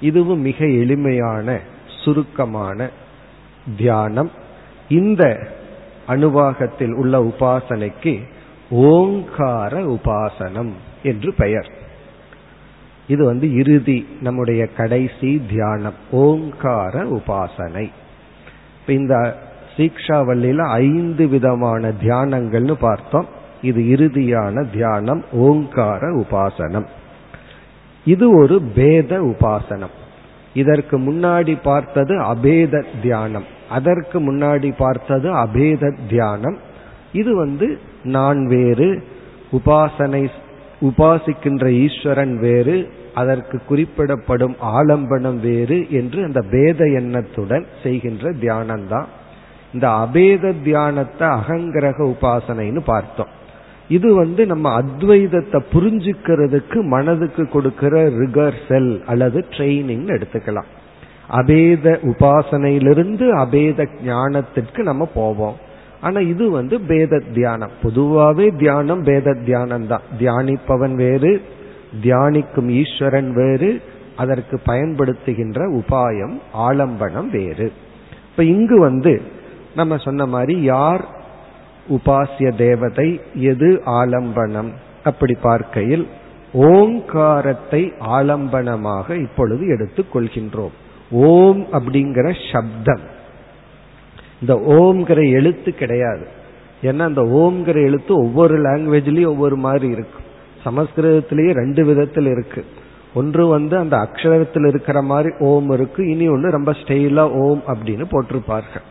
இதுவும் 0.00 0.40
மிக 0.40 0.66
எளிமையான 0.66 1.58
சுருக்கமான 2.04 2.88
தியானம். 3.76 4.30
இந்த 4.88 5.48
அணுவாகத்தில் 6.08 6.92
உள்ள 6.92 7.20
உபாசனைக்கு 7.20 8.20
ஓங்கார 8.70 9.82
உபாசனம் 9.82 10.70
என்று 11.02 11.34
பெயர். 11.34 11.70
இது 13.08 13.24
வந்து 13.24 13.54
இறுதி 13.54 14.08
நம்முடைய 14.20 14.66
கடைசி 14.66 15.42
தியானம் 15.48 15.94
ஓங்கார 16.10 17.02
உபாசனை. 17.02 17.90
இந்த 18.86 19.38
சீக்ஷாவல்லியில 19.76 20.62
ஐந்து 20.62 21.28
விதமான 21.28 21.88
தியானங்கள்னு 21.88 22.72
பார்த்தோம். 22.72 23.26
இது 23.62 23.82
இறுதியான 23.82 24.70
தியானம் 24.72 25.24
ஓங்கார 25.32 26.12
உபாசனம். 26.12 26.86
இது 28.04 28.36
ஒரு 28.38 28.62
பேத 28.62 29.20
உபாசனம். 29.20 29.94
இதற்கு 30.54 30.98
முன்னாடி 30.98 31.58
பார்த்தது 31.62 32.20
அபேத 32.20 32.84
தியானம். 33.02 33.44
அதற்கு 33.68 34.32
முன்னாடி 34.32 34.72
பார்த்தது 34.78 35.32
அபேத 35.34 35.94
தியானம். 36.08 36.58
இது 37.12 37.36
வந்து 37.36 37.78
நான் 38.02 38.46
வேறு 38.46 39.04
உபாசனை 39.52 40.28
உபாசிக்கின்ற 40.82 41.70
ஈஸ்வரன் 41.72 42.38
வேறு 42.38 42.92
அதற்கு 43.14 43.60
குறிப்பிடப்படும் 43.68 44.56
ஆலம்பனம் 44.62 45.40
வேறு 45.40 45.86
என்று 45.90 46.24
அந்த 46.24 46.40
பேத 46.50 46.84
எண்ணத்துடன் 46.84 47.66
செய்கின்ற 47.82 48.30
தியானம்தான். 48.30 49.04
இந்த 49.72 49.88
அபேத 49.88 50.54
தியானத்தை 50.62 51.28
அகங்கிரக 51.28 52.14
உபாசனைன்னு 52.14 52.80
பார்த்தோம். 52.80 53.38
இது 53.90 54.14
வந்து 54.14 54.46
நம்ம 54.46 54.66
அத்வைதத்தை 54.80 55.58
புரிஞ்சுக்கிறதுக்கு 55.72 56.78
மனதுக்கு 56.94 57.48
கொடுக்கிற 57.48 58.10
ரிகர்சல் 58.10 58.90
அல்லது 59.04 59.44
ட்ரைனிங் 59.50 60.06
எடுத்துக்கலாம். 60.16 60.70
அபேத 61.30 61.98
உபாசனையிலிருந்து 62.02 63.26
அபேத 63.44 63.86
ஞானத்திற்கு 64.06 64.78
நம்ம 64.78 65.04
போவோம். 65.14 65.56
ஆனா 66.00 66.20
இது 66.20 66.50
வந்து 66.50 66.80
பேத 66.80 67.22
தியானம். 67.34 67.70
பொதுவாவே 67.82 68.46
தியானம் 68.58 69.02
பேத 69.02 69.34
தியானம் 69.44 69.86
தான். 69.86 70.06
தியானிப்பவன் 70.18 70.94
வேறு 70.94 71.42
தியானிக்கும் 72.02 72.70
ஈஸ்வரன் 72.80 73.32
வேறு 73.32 73.82
அதற்கு 74.16 74.60
பயன்படுத்துகின்ற 74.66 75.60
உபாயம் 75.80 76.36
ஆலம்பனம் 76.68 77.30
வேறு. 77.30 77.72
இப்ப 78.30 78.44
இங்கு 78.44 78.80
வந்து 78.80 79.22
நம்ம 79.76 79.96
சொன்ன 79.96 80.26
மாதிரி 80.26 80.54
யார் 80.62 81.04
உபாசிய 81.88 82.56
தேவதை 82.56 83.20
எது 83.34 83.82
ஆலம்பனம்? 83.86 84.70
அப்படி 85.04 85.34
பார்க்கையில் 85.42 86.08
ஓங்காரத்தை 86.52 87.92
ஆலம்பனமாக 88.00 89.20
இப்பொழுது 89.22 89.66
எடுத்துக் 89.66 90.16
கொள்கின்றோம். 90.16 90.74
ஓம் 91.10 91.66
அப்படிங்கிற 91.72 92.34
சப்தம். 92.52 93.18
இந்த 94.40 94.54
ஓம்ங்கிற 94.54 95.30
எழுத்து 95.30 95.74
கிடையாது. 95.74 96.26
ஏன்னா 96.82 96.98
அந்த 96.98 97.22
ஓம்ங்கிற 97.22 97.74
எழுத்து 97.74 98.14
ஒவ்வொரு 98.14 98.60
லாங்குவேஜ்லயும் 98.60 99.26
ஒவ்வொரு 99.26 99.56
மாதிரி 99.56 99.88
இருக்கு. 99.88 100.20
சமஸ்கிருதத்திலேயே 100.64 101.52
ரெண்டு 101.52 101.84
விதத்தில் 101.84 102.26
இருக்கு. 102.26 102.64
ஒன்று 103.14 103.46
வந்து 103.46 103.78
அந்த 103.78 103.96
அக்ஷரத்தில் 103.96 104.66
இருக்கிற 104.66 105.02
மாதிரி 105.02 105.34
ஓம் 105.38 105.70
இருக்கு 105.70 106.08
இனி 106.08 106.28
ஒன்று 106.28 106.50
ரொம்ப 106.50 106.72
ஸ்டைலா 106.72 107.30
ஓம் 107.30 107.62
அப்படின்னு 107.66 108.04
போட்டிருப்பார்கள். 108.10 108.82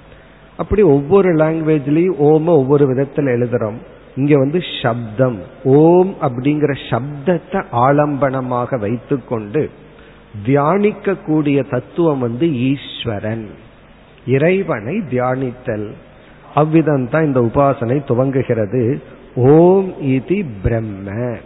அப்படி 0.59 0.81
ஒவ்வொரு 0.81 1.35
லாங்குவேஜ்லயும் 1.35 2.19
ஓம 2.19 2.45
ஒவ்வொரு 2.45 2.87
விதத்தில் 2.87 3.25
எழுதுறோம். 3.25 3.77
இங்க 4.15 4.37
வந்து 4.37 4.59
சப்தம். 4.81 5.39
ஓம் 5.63 6.15
அப்படிங்கிற 6.21 6.77
சப்தத்தை 6.89 7.63
ஆலம்பனமாக 7.71 8.79
வைத்துக்கொண்டு 8.79 9.69
தியானிக்க 10.45 11.15
கூடிய 11.15 11.63
தத்துவம் 11.63 12.19
வந்து 12.19 12.47
ஈஸ்வரன். 12.53 13.49
இறைவனை 14.27 15.01
தியானித்தல். 15.11 15.91
அவ்விதம் 16.55 17.09
தான் 17.09 17.25
இந்த 17.25 17.41
உபாசனை 17.41 18.01
துவங்குகிறது. 18.07 19.01
ஓம் 19.35 19.93
இதி 20.01 20.45
பிரம்ம. 20.63 21.37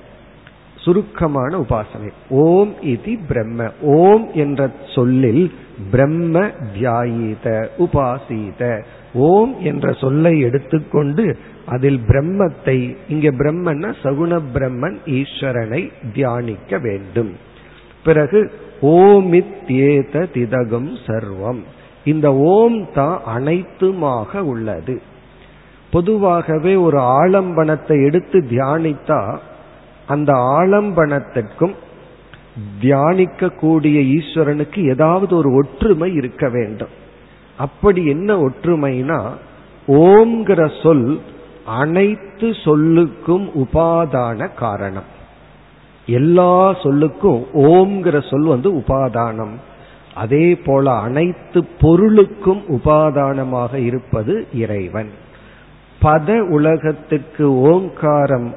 சுருக்கமான 0.76 1.58
உபாசனை. 1.58 2.10
ஓம் 2.30 2.74
இதி 2.82 3.20
பிரம்ம. 3.28 3.72
ஓம் 3.82 4.28
என்ற 4.34 4.70
சொல்லில் 4.96 5.52
பிரம்ம 5.92 6.50
தியாயித 6.80 7.68
உபாசீத 7.78 8.84
ஓம் 9.14 9.60
என்ற 9.62 9.92
சொல்லை 9.92 10.40
எடுத்துக்கொண்டு 10.40 11.38
அதில் 11.66 12.00
பிரம்மத்தை 12.08 12.96
இங்க 13.08 13.32
பிரம்மன்னா 13.32 13.94
சகுண 14.04 14.40
பிரம்மன் 14.54 14.98
ஈஸ்வரனை 15.06 15.92
தியானிக்க 16.14 16.78
வேண்டும். 16.78 17.32
பிறகு 18.04 18.52
ஓமித்யேத 18.82 20.28
திதகம் 20.34 20.92
சர்வம். 21.06 21.60
இந்த 22.04 22.36
ஓம் 22.36 22.88
தான் 22.94 23.22
அனைத்துமாக 23.26 24.38
உள்ளது. 24.38 25.02
பொதுவாகவே 25.92 26.76
ஒரு 26.76 26.98
ஆலம்பனத்தை 26.98 28.06
எடுத்து 28.06 28.40
தியானித்தா 28.40 29.38
அந்த 30.08 30.34
ஆலம்பனத்திற்கும் 30.34 31.74
தியானிக்க 32.80 33.50
கூடிய 33.50 34.00
ஈஸ்வரனுக்கு 34.00 34.90
ஏதாவது 34.90 35.36
ஒரு 35.36 35.54
ஒற்றுமை 35.54 36.14
இருக்க 36.14 36.50
வேண்டும். 36.50 36.90
அப்படி 37.58 38.06
என்ன 38.06 38.38
ஒற்றுமைனா 38.38 39.32
ஓம்ங்கிற 39.88 40.82
சொல் 40.84 41.22
அனைத்து 41.66 42.50
சொல்லுக்கும் 42.50 43.50
உபாதான 43.56 44.54
காரணம். 44.54 45.04
எல்லா 46.06 46.76
சொல்லுக்கும் 46.76 47.46
ஓம்ங்கிற 47.54 48.30
சொல் 48.30 48.44
வந்து 48.44 48.72
உபாதானம். 48.72 49.54
அதே 50.14 50.56
போல 50.56 50.92
அனைத்து 50.92 51.66
பொருளுக்கும் 51.66 52.64
உபாதானமாக 52.70 53.74
இருப்பது 53.74 54.48
இறைவன். 54.54 55.10
பத 56.02 56.40
உலகத்துக்கு 56.40 57.60
ஓங்காரம் 57.60 58.56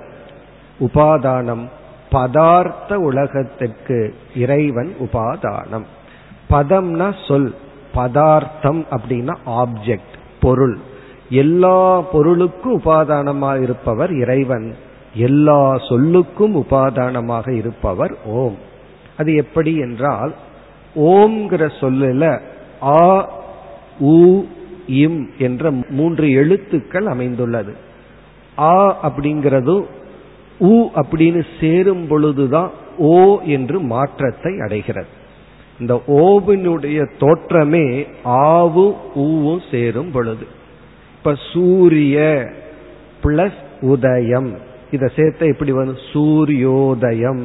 உபாதானம். 0.81 1.69
பதார்த்த 2.11 2.95
உலகத்திற்கு 2.95 4.15
இறைவன் 4.37 4.95
உபாதானம். 5.01 5.85
பதம்னா 6.51 7.29
சொல். 7.29 7.55
பதார்த்தம் 7.97 8.83
அப்படின்னா 8.91 9.35
ஆப்ஜெக்ட் 9.63 10.15
பொருள். 10.41 10.77
எல்லா 11.43 11.79
பொருளுக்கும் 12.13 12.77
உபாதானமாக 12.81 13.57
இருப்பவர் 13.63 14.13
இறைவன். 14.15 14.69
எல்லா 15.27 15.61
சொல்லுக்கும் 15.91 16.55
உபாதானமாக 16.63 17.47
இருப்பவர் 17.53 18.15
ஓம். 18.39 18.59
அது 19.17 19.31
எப்படி 19.35 19.73
என்றால் 19.77 20.33
ஓம்ங்கிற 21.13 21.63
சொல்லுல 21.81 22.25
ஆ 22.83 23.03
உ 24.15 24.17
இம் 25.03 25.21
என்ற 25.39 25.71
மூன்று 25.91 26.27
எழுத்துக்கள் 26.31 27.07
அமைந்துள்ளது. 27.07 27.75
ஆ 28.59 28.75
அப்படிங்கிறது 29.09 29.77
உ 30.61 30.75
அப்படின்னு 31.01 31.43
சேரும் 31.61 32.05
பொழுதுதான் 32.07 32.71
ஓ 33.11 33.17
என்று 33.57 33.77
மாற்றத்தை 33.93 34.53
அடைகிறது. 34.65 35.13
இந்த 35.81 36.03
ஓவினுடைய 36.07 37.07
தோற்றமே 37.19 38.07
ஆவு 38.25 38.95
ஊவும் 39.15 39.61
சேரும் 39.71 40.11
பொழுது. 40.11 40.47
இப்ப 41.17 41.35
சூரிய 41.53 42.47
பிளஸ் 43.23 43.61
உதயம் 43.81 44.59
இத 44.91 45.07
சேர்த்த 45.17 45.47
இப்படி 45.47 45.73
வரும்? 45.73 45.97
சூரியோதயம். 46.13 47.45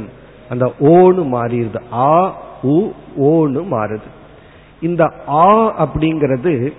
அந்த 0.50 0.74
ஓனு 0.80 1.24
மாறிடுது. 1.34 1.82
ஆ 1.94 2.42
உ 2.62 2.90
ஓனு 3.20 3.64
மாறுது. 3.64 4.10
இந்த 4.82 5.14
ஆ 5.28 5.86
அப்படிங்கிறது 5.86 6.74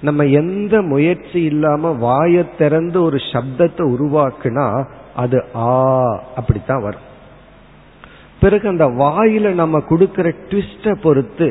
நம்ம 0.00 0.24
எந்த 0.24 0.82
முயற்சி 0.82 1.42
இல்லாம 1.42 1.92
வாயை 1.92 2.44
திறந்து 2.58 3.02
ஒரு 3.02 3.16
சப்தத்தை 3.16 3.96
உருவாக்குனா 3.96 4.84
அது 5.16 5.44
ஆ 5.54 6.00
அப்படித்தான் 6.36 6.82
வரும். 6.82 7.06
பிறகு 8.42 8.66
அந்த 8.72 8.86
வாயில 9.02 9.52
நம்ம 9.60 9.76
கொடுக்கிற 9.90 10.28
ட்விஸ்ட 10.50 10.94
பொறுத்து 11.04 11.48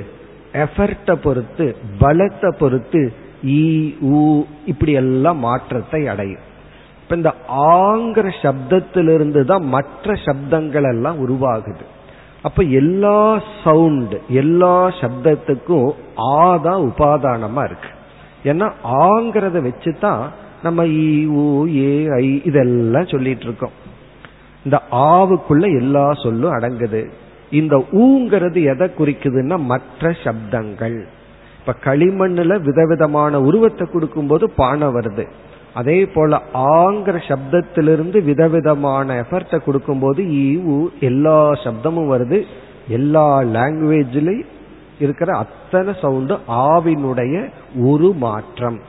எஃபர்ட்டை 0.63 1.15
பொறுத்து 1.25 1.65
பலத்தை 2.03 2.49
பொறுத்து 2.61 3.01
ஈ 3.57 3.63
ஊ 4.11 4.19
இப்படி 4.71 4.91
எல்லாம் 5.01 5.39
மாற்றத்தை 5.47 6.01
அடையும். 6.13 6.43
இப்ப 7.01 7.15
இந்த 7.19 7.31
ஆங்கிற 7.81 8.27
சப்தத்திலிருந்து 8.43 9.41
தான் 9.51 9.65
மற்ற 9.75 10.15
சப்தங்கள் 10.25 10.87
எல்லாம் 10.93 11.19
உருவாகுது. 11.25 11.83
அப்ப 12.47 12.63
எல்லா 12.81 13.19
சவுண்ட் 13.63 14.15
எல்லா 14.41 14.75
சப்தத்துக்கும் 15.01 15.89
ஆ 16.33 16.41
தான் 16.67 16.81
உபாதானமா 16.89 17.63
இருக்கு. 17.69 17.91
ஏன்னா 18.51 18.67
ஆங்கிறத 19.05 19.61
வச்சு 19.67 19.91
தான் 20.05 20.23
நம்ம 20.65 20.85
ஈ 21.05 21.09
ஊ 21.41 21.45
ஏ 21.83 21.91
ஐ 22.23 22.27
இதெல்லாம் 22.49 23.11
சொல்லிட்டு 23.13 23.45
இருக்கோம். 23.49 23.75
இந்த 24.67 24.79
ஆவுக்குள்ள 24.91 25.65
எல்லா 25.79 26.05
சொல்லும் 26.13 26.55
அடங்குது. 26.57 27.01
இந்த 27.59 27.75
ஊங்கிறது 28.05 28.59
எதை 28.71 28.87
குறிக்குதுன்னா 28.97 29.57
மற்ற 29.71 30.09
சப்தங்கள். 30.23 30.97
இப்ப 31.59 31.75
களிமண்ணுல 31.83 32.55
விதவிதமான 32.61 33.41
உருவத்தை 33.41 33.85
கொடுக்கும்போது 33.87 34.45
பானை 34.49 34.87
வருது. 34.87 35.25
அதே 35.73 35.97
போல 36.05 36.41
ஆங்கிற 36.53 37.15
சப்தத்திலிருந்து 37.29 38.23
விதவிதமான 38.23 39.07
எஃபர்ட்டை 39.21 39.57
கொடுக்கும்போது 39.63 40.23
ஈவு 40.23 40.77
எல்லா 40.99 41.39
சப்தமும் 41.63 42.11
வருது. 42.13 42.39
எல்லா 42.89 43.39
லாங்குவேஜ்லயும் 43.55 44.51
இருக்கிற 44.99 45.29
அத்தனை 45.37 45.93
சவுண்டு 46.01 46.35
ஆவினுடைய 46.67 47.35
ஒரு 47.85 48.11
மாற்றம் 48.25 48.79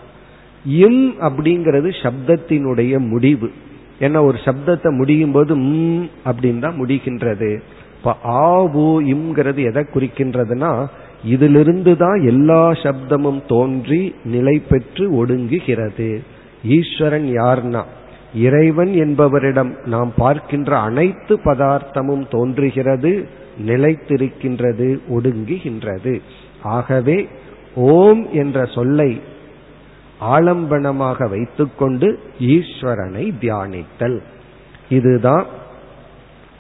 இம் 0.64 1.02
அப்படிங்கிறது 1.20 1.88
சப்தத்தினுடைய 2.02 2.94
முடிவு. 3.08 3.50
ஏன்னா 4.00 4.18
ஒரு 4.24 4.38
சப்தத்தை 4.44 4.90
முடியும் 4.90 5.32
போது 5.32 5.52
ம் 5.56 6.04
அப்படின்னு 6.24 6.58
தான் 6.58 6.80
முடிகின்றது 6.80 7.50
இப்ப 7.98 8.14
ஆ 8.24 8.48
ஊ 8.82 8.88
இம்ங்கிறது 9.14 9.60
எதை 9.64 9.82
குறிக்கின்றதுன்னா 9.94 10.72
இதிலிருந்து 11.24 11.96
தான் 11.96 12.18
எல்லா 12.22 12.70
சப்தமும் 12.82 13.40
தோன்றி 13.46 14.02
நிலை 14.24 14.56
பெற்று 14.60 15.04
ஒடுங்குகிறது. 15.20 16.10
ஈஸ்வரன் 16.68 17.28
யார்னா? 17.40 17.82
இறைவன் 18.34 18.92
என்பவரிடம் 18.94 19.72
நாம் 19.84 20.12
பார்க்கின்ற 20.16 20.70
அனைத்து 20.78 21.34
பதார்த்தமும் 21.44 22.24
தோன்றுகிறது 22.28 23.12
நிலைத்திருக்கின்றது 23.66 24.88
ஒடுங்குகின்றது. 25.08 26.14
ஆகவே 26.62 27.18
ஓம் 27.92 28.22
என்ற 28.32 28.64
சொல்லை 28.66 29.10
ஆலம்பனமாக 30.20 31.28
வைத்துக்கொண்டு 31.28 32.18
ஈஸ்வரனை 32.38 33.32
தியானித்தல். 33.40 34.18
இதுதான் 34.88 35.46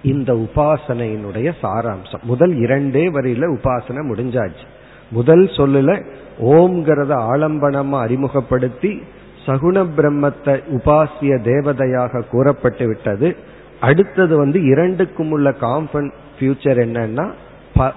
இந்த 0.02 0.32
உபாசனையினுடைய 0.34 1.52
சாராம்சம். 1.62 2.22
முதல் 2.22 2.54
இரண்டே 2.56 3.08
வரியில 3.08 3.56
உபாசனை 3.56 4.02
முடிஞ்சாச்சு. 4.12 4.66
முதல் 5.10 5.44
சொல்லுல 5.46 6.04
ஓம்ங்கிறத 6.40 7.12
ஆலம்பனமா 7.32 7.98
அறிமுகப்படுத்தி 7.98 9.02
சகுண 9.46 9.86
பிரம்மத்தை 9.96 10.60
உபாசிய 10.70 11.40
தேவதையாக 11.42 12.24
கூறப்பட்டு 12.30 12.86
விட்டது. 12.86 13.36
அடுத்தது 13.80 14.36
வந்து 14.36 14.62
இரண்டுக்கும் 14.62 15.30
உள்ள 15.30 15.50
காம்பன் 15.50 16.12
ஃபியூச்சர் 16.38 16.80
என்னன்னா 16.86 17.30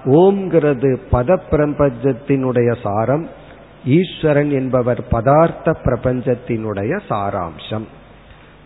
ஓம்ங்கிறது 0.04 0.96
பத 1.12 1.38
பிரபஞ்சத்தினுடைய 1.50 2.76
சாரம் 2.82 3.28
ஈஸ்வரன் 3.84 4.50
என்பவர் 4.50 5.06
பதார்த்த 5.10 5.76
பிரபஞ்சத்தினுடைய 5.84 7.00
சாராம்சம். 7.08 7.86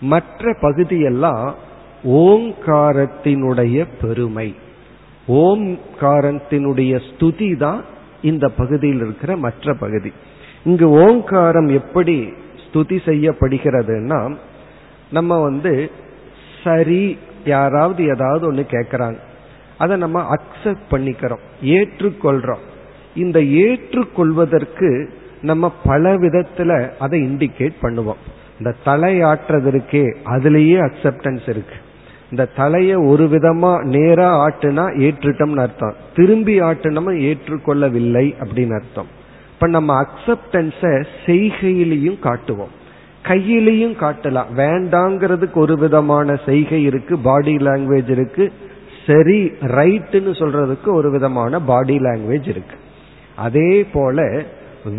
மற்ற 0.01 0.57
பகுதியெல்லாம் 0.61 1.55
ஓங்காரத்தினுடைய 2.05 3.87
பெருமை. 4.01 4.55
ஓம்காரத்தினுடைய 5.29 7.01
ஸ்துதி 7.09 7.57
தான் 7.57 7.85
இந்த 8.23 8.49
பகுதியில் 8.49 8.97
இருக்கிற 8.97 9.37
மற்ற 9.37 9.75
பகுதி. 9.75 10.13
இங்கு 10.65 10.91
ஓங்காரம் 10.91 11.69
எப்படி 11.69 12.33
ஸ்துதி 12.65 12.99
செய்யப்படுகிறதுனா 13.05 14.37
நம்ம 15.11 15.41
வந்து 15.41 15.91
சரி 16.65 17.19
யாராவது 17.45 18.05
ஏதாவது 18.05 18.47
ஒன்று 18.47 18.67
கேட்குறாங்க 18.71 19.17
அதை 19.79 19.97
நம்ம 19.97 20.35
அக்செப்ட் 20.35 20.87
பண்ணிக்கிறோம் 20.91 21.45
ஏற்றுக்கொள்கிறோம் 21.63 22.61
இந்த 23.17 23.43
ஏற்றுக்கொள்வதற்கு 23.43 25.11
நம்ம 25.43 25.73
பல 25.85 26.15
விதத்துல 26.15 26.91
அதை 26.99 27.23
இண்டிகேட் 27.23 27.77
பண்ணுவோம். 27.83 28.23
இந்த 28.59 28.75
தலையாட்டுறதற்கே 28.85 30.17
அதுலேயே 30.25 30.91
அக்செப்டன்ஸ் 30.91 31.49
இருக்கு. 31.49 31.75
இந்த 32.31 32.49
தலைய 32.57 33.07
ஒரு 33.07 33.25
விதமா 33.25 33.85
நேரா 33.85 34.47
ஆட்டுனா 34.47 34.85
ஏற்றுட்டோம்னு 34.99 35.61
அர்த்தம். 35.61 35.95
திரும்பி 36.15 36.61
ஆட்டுனோம் 36.61 37.17
ஏற்றுக்கொள்ளவில்லை 37.21 38.35
அப்படின்னு 38.41 38.75
அர்த்தம். 38.75 39.07
இப்ப 39.53 39.67
நம்ம 39.67 40.03
அக்செப்டன்ஸ 40.03 41.05
செய்கையிலையும் 41.27 42.19
காட்டுவோம். 42.19 42.69
கையிலையும் 43.23 43.97
காட்டலாம். 44.01 44.51
வேண்டாங்கிறதுக்கு 44.57 45.55
ஒரு 45.55 45.79
விதமான 45.79 46.37
செய்கை 46.47 46.83
இருக்கு 46.83 47.19
பாடி 47.19 47.57
லாங்குவேஜ் 47.57 48.11
இருக்கு. 48.11 48.53
சரி 49.07 49.53
ரைட்டுன்னு 49.61 50.33
சொல்றதுக்கு 50.41 50.93
ஒரு 50.93 51.11
விதமான 51.11 51.61
பாடி 51.61 51.99
லாங்குவேஜ் 51.99 52.49
இருக்கு. 52.49 52.85
அதே 53.37 53.85
போல 53.93 54.25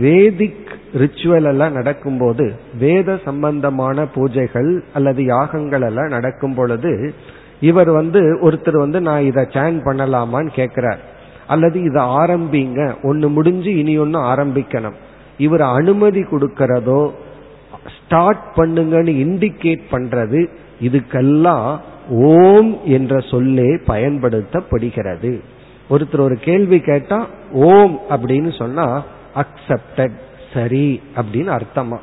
வேதிக் 0.04 0.72
ரிச்சுவல் 1.02 1.48
எல்லாம் 1.52 1.74
நடக்கும்போது 1.74 2.46
வேத 2.80 3.20
சம்பந்தமான 3.26 4.08
பூஜைகள் 4.16 4.72
அல்லது 4.94 5.22
யாகங்கள் 5.24 5.82
எல்லாம் 5.82 6.14
நடக்கும் 6.16 6.56
பொழுது 6.56 7.14
இவர் 7.60 7.92
வந்து 7.92 8.22
ஒருத்தர் 8.48 8.78
வந்து 8.86 9.00
நான் 9.02 9.28
இதை 9.30 9.44
சேன் 9.56 9.78
பண்ணலாமான்னு 9.86 10.52
கேட்கிறார். 10.60 11.02
அல்லது 11.48 11.78
இதை 11.84 12.02
ஆரம்பிங்க 12.22 12.82
ஒன்னு 13.04 13.28
முடிஞ்சு 13.30 13.72
இனி 13.78 13.98
ஒன்னு 13.98 14.20
ஆரம்பிக்கணும். 14.34 14.98
இவர் 15.38 15.62
அனுமதி 15.62 16.22
கொடுக்கிறதோ 16.22 17.02
ஸ்டார்ட் 17.98 18.46
பண்ணுங்கன்னு 18.56 19.14
இண்டிகேட் 19.26 19.86
பண்றது 19.92 20.42
இதுக்கெல்லாம் 20.88 21.70
ஓம் 22.10 22.72
என்ற 22.98 23.20
சொல்லே 23.32 23.70
பயன்படுத்தப்படுகிறது. 23.88 25.32
ஒருத்தர் 25.90 26.28
ஒரு 26.28 26.38
கேள்வி 26.48 26.80
கேட்டா 26.90 27.18
ஓம் 27.72 27.96
அப்படின்னு 28.14 28.52
சொன்னா 28.62 28.86
அக்செப்டட் 29.44 30.16
சரி 30.54 30.88
அப்படின்னு 31.20 31.52
அர்த்தமா. 31.58 32.00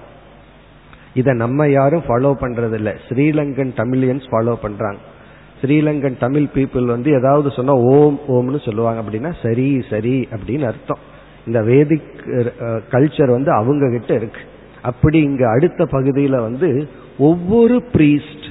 இதை 1.20 1.33
நம்ம 1.42 1.66
யாரும் 1.79 2.07
ஃபாலோ 2.07 2.31
பண்றது 2.42 2.77
இல்லை 2.81 2.92
ஸ்ரீலங்கன் 3.07 3.73
தமிழியன்ஸ் 3.81 4.27
ஃபாலோ 4.31 4.55
பண்றாங்க. 4.64 5.01
ஸ்ரீலங்கன் 5.61 6.16
தமிழ் 6.25 6.47
பீப்புள் 6.55 6.87
வந்து 6.94 7.11
ஏதாவது 7.18 7.49
சொன்னா 7.59 7.75
ஓம் 7.92 8.18
ஓம்னு 8.37 8.61
சொல்லுவாங்க 8.64 9.03
அப்படின்னா 9.03 9.33
சரி 9.42 9.68
சரி 9.90 10.16
அப்படின்னு 10.35 10.66
அர்த்தம். 10.73 11.03
இந்த 11.47 11.61
வேதிக் 11.70 12.11
கல்ச்சர் 12.92 13.37
வந்து 13.37 13.51
அவங்க 13.61 13.90
கிட்ட 13.94 14.12
இருக்கு. 14.20 14.42
அப்படி 14.90 15.18
இங்க 15.29 15.44
அடுத்த 15.57 15.85
பகுதியில 15.92 16.37
வந்து 16.49 16.68
ஒவ்வொரு 17.29 17.77
பிரீஸ்ட் 17.94 18.47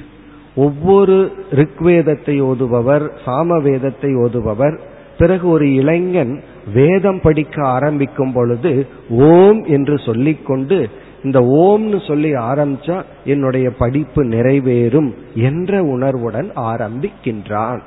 ஒவ்வொரு 0.64 1.16
ரிக்வேதத்தை 1.60 2.34
ஓதுபவர் 2.48 3.04
சாமவேதத்தை 3.24 4.10
ஓதுபவர் 4.24 4.76
பிறகு 5.18 5.48
ஒரு 5.48 5.74
இளைஞன் 5.74 6.42
வேதம் 6.74 7.20
படிக்க 7.20 7.66
ஆரம்பிக்கும் 7.66 8.32
பொழுது 8.32 8.86
ஓம் 9.08 9.64
என்று 9.64 9.98
சொல்லிக்கொண்டு 9.98 10.88
இந்த 11.22 11.40
ஓம்னு 11.40 12.06
சொல்லி 12.06 12.32
ஆரம்பிச்சா 12.32 13.02
என்னுடைய 13.24 13.70
படிப்பு 13.70 14.24
நிறைவேறும் 14.24 15.10
என்ற 15.34 15.82
உணர்வுடன் 15.82 16.50
ஆரம்பிக்கின்றான். 16.56 17.80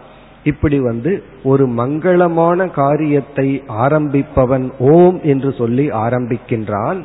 இப்படி 0.43 0.79
வந்து 0.79 1.23
ஒரு 1.43 1.67
மங்களமான 1.67 2.71
காரியத்தை 2.71 3.63
ஆரம்பிப்பவன் 3.67 4.71
ஓம் 4.79 5.19
என்று 5.23 5.51
சொல்லி 5.51 5.89
ஆரம்பிக்கின்றான். 5.89 7.01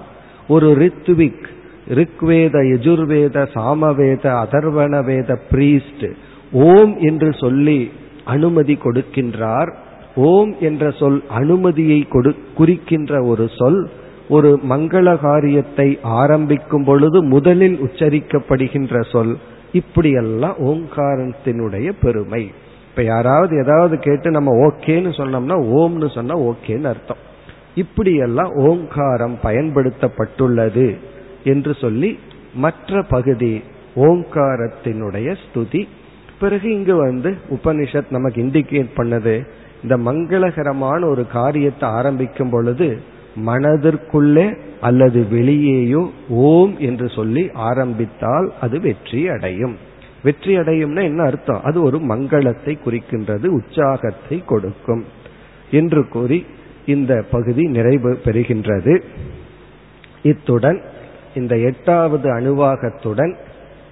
ஒரு 0.48 0.68
ரித்விக் 0.76 1.44
ரிக்வேத 1.88 2.56
யஜுர்வேத 2.72 3.46
சாமவேத 3.54 4.24
அதர்வண 4.44 5.04
வேத 5.04 5.38
பிரீஸ்ட் 5.50 6.06
ஓம் 6.52 6.98
என்று 6.98 7.32
சொல்லி 7.32 7.90
அனுமதி 8.24 8.78
கொடுக்கின்றார். 8.84 9.70
ஓம் 10.16 10.56
என்ற 10.60 10.90
சொல் 10.90 11.22
அனுமதியை 11.28 12.00
கொடு 12.00 12.34
குறிக்கின்ற 12.54 13.22
ஒரு 13.22 13.50
சொல் 13.58 13.90
ஒரு 14.28 14.60
மங்கள 14.68 15.18
காரியத்தை 15.20 15.98
ஆரம்பிக்கும் 16.02 16.84
பொழுது 16.84 17.22
முதலில் 17.22 17.78
உச்சரிக்கப்படுகின்ற 17.82 19.10
சொல். 19.10 19.38
இப்படியெல்லாம் 19.72 20.54
ஓங்காரத்தினுடைய 20.58 21.92
பெருமை. 22.02 22.50
இப்ப 22.90 23.02
யாராவது 23.02 23.58
ஏதாவது 23.58 23.98
கேட்டு 23.98 24.30
நம்ம 24.30 24.66
ஓகேன்னு 24.66 25.12
சொன்னோம்னா 25.18 25.56
ஓம்னு 25.76 26.14
சொன்னா 26.14 26.34
ஓகேன்னு 26.34 26.84
அர்த்தம். 26.84 27.16
இப்படியெல்லாம் 27.74 28.48
ஓங்காரம் 28.48 29.38
பயன்படுத்தப்பட்டுள்ளது 29.42 30.96
என்று 31.44 31.74
சொல்லி 31.74 32.18
மற்ற 32.54 33.02
பகுதி 33.02 33.62
ஓங்காரத்தினுடைய 33.96 35.36
ஸ்துதி. 35.44 35.88
பிறகு 36.40 36.72
இங்கு 36.72 36.96
வந்து 36.96 37.36
உபனிஷத் 37.50 38.10
நமக்கு 38.10 38.42
இண்டிகேட் 38.42 38.88
பண்ணது. 38.96 39.46
இந்த 39.82 39.96
மங்களகரமான 39.96 41.00
ஒரு 41.08 41.26
காரியத்தை 41.26 41.88
ஆரம்பிக்கும் 41.88 42.50
பொழுது 42.50 42.88
மனதிற்குள்ளே 43.46 44.58
அல்லது 44.80 45.20
வெளியேயோ 45.30 46.02
ஓம் 46.28 46.74
என்று 46.78 47.08
சொல்லி 47.08 47.50
ஆரம்பித்தால் 47.52 48.52
அது 48.60 48.80
வெற்றி 48.80 49.28
அடையும். 49.28 49.76
வெற்றி 50.22 50.56
அடையும்னா 50.56 51.02
என்ன 51.02 51.22
அர்த்தம்? 51.22 51.62
அது 51.62 51.82
ஒரு 51.82 51.98
மங்களத்தை 51.98 52.74
குறிக்கின்றது 52.78 53.46
உற்சாகத்தை 53.46 54.44
கொடுக்கும் 54.44 55.04
என்று 55.70 56.08
கூறி 56.08 56.46
இந்த 56.86 57.24
பகுதி 57.30 57.64
நிறைவு 57.68 58.12
பெறுகின்றது. 58.24 58.94
இத்துடன் 60.22 60.82
இந்த 61.34 61.56
எட்டாவது 61.56 62.28
அணுவாகத்துடன் 62.32 63.34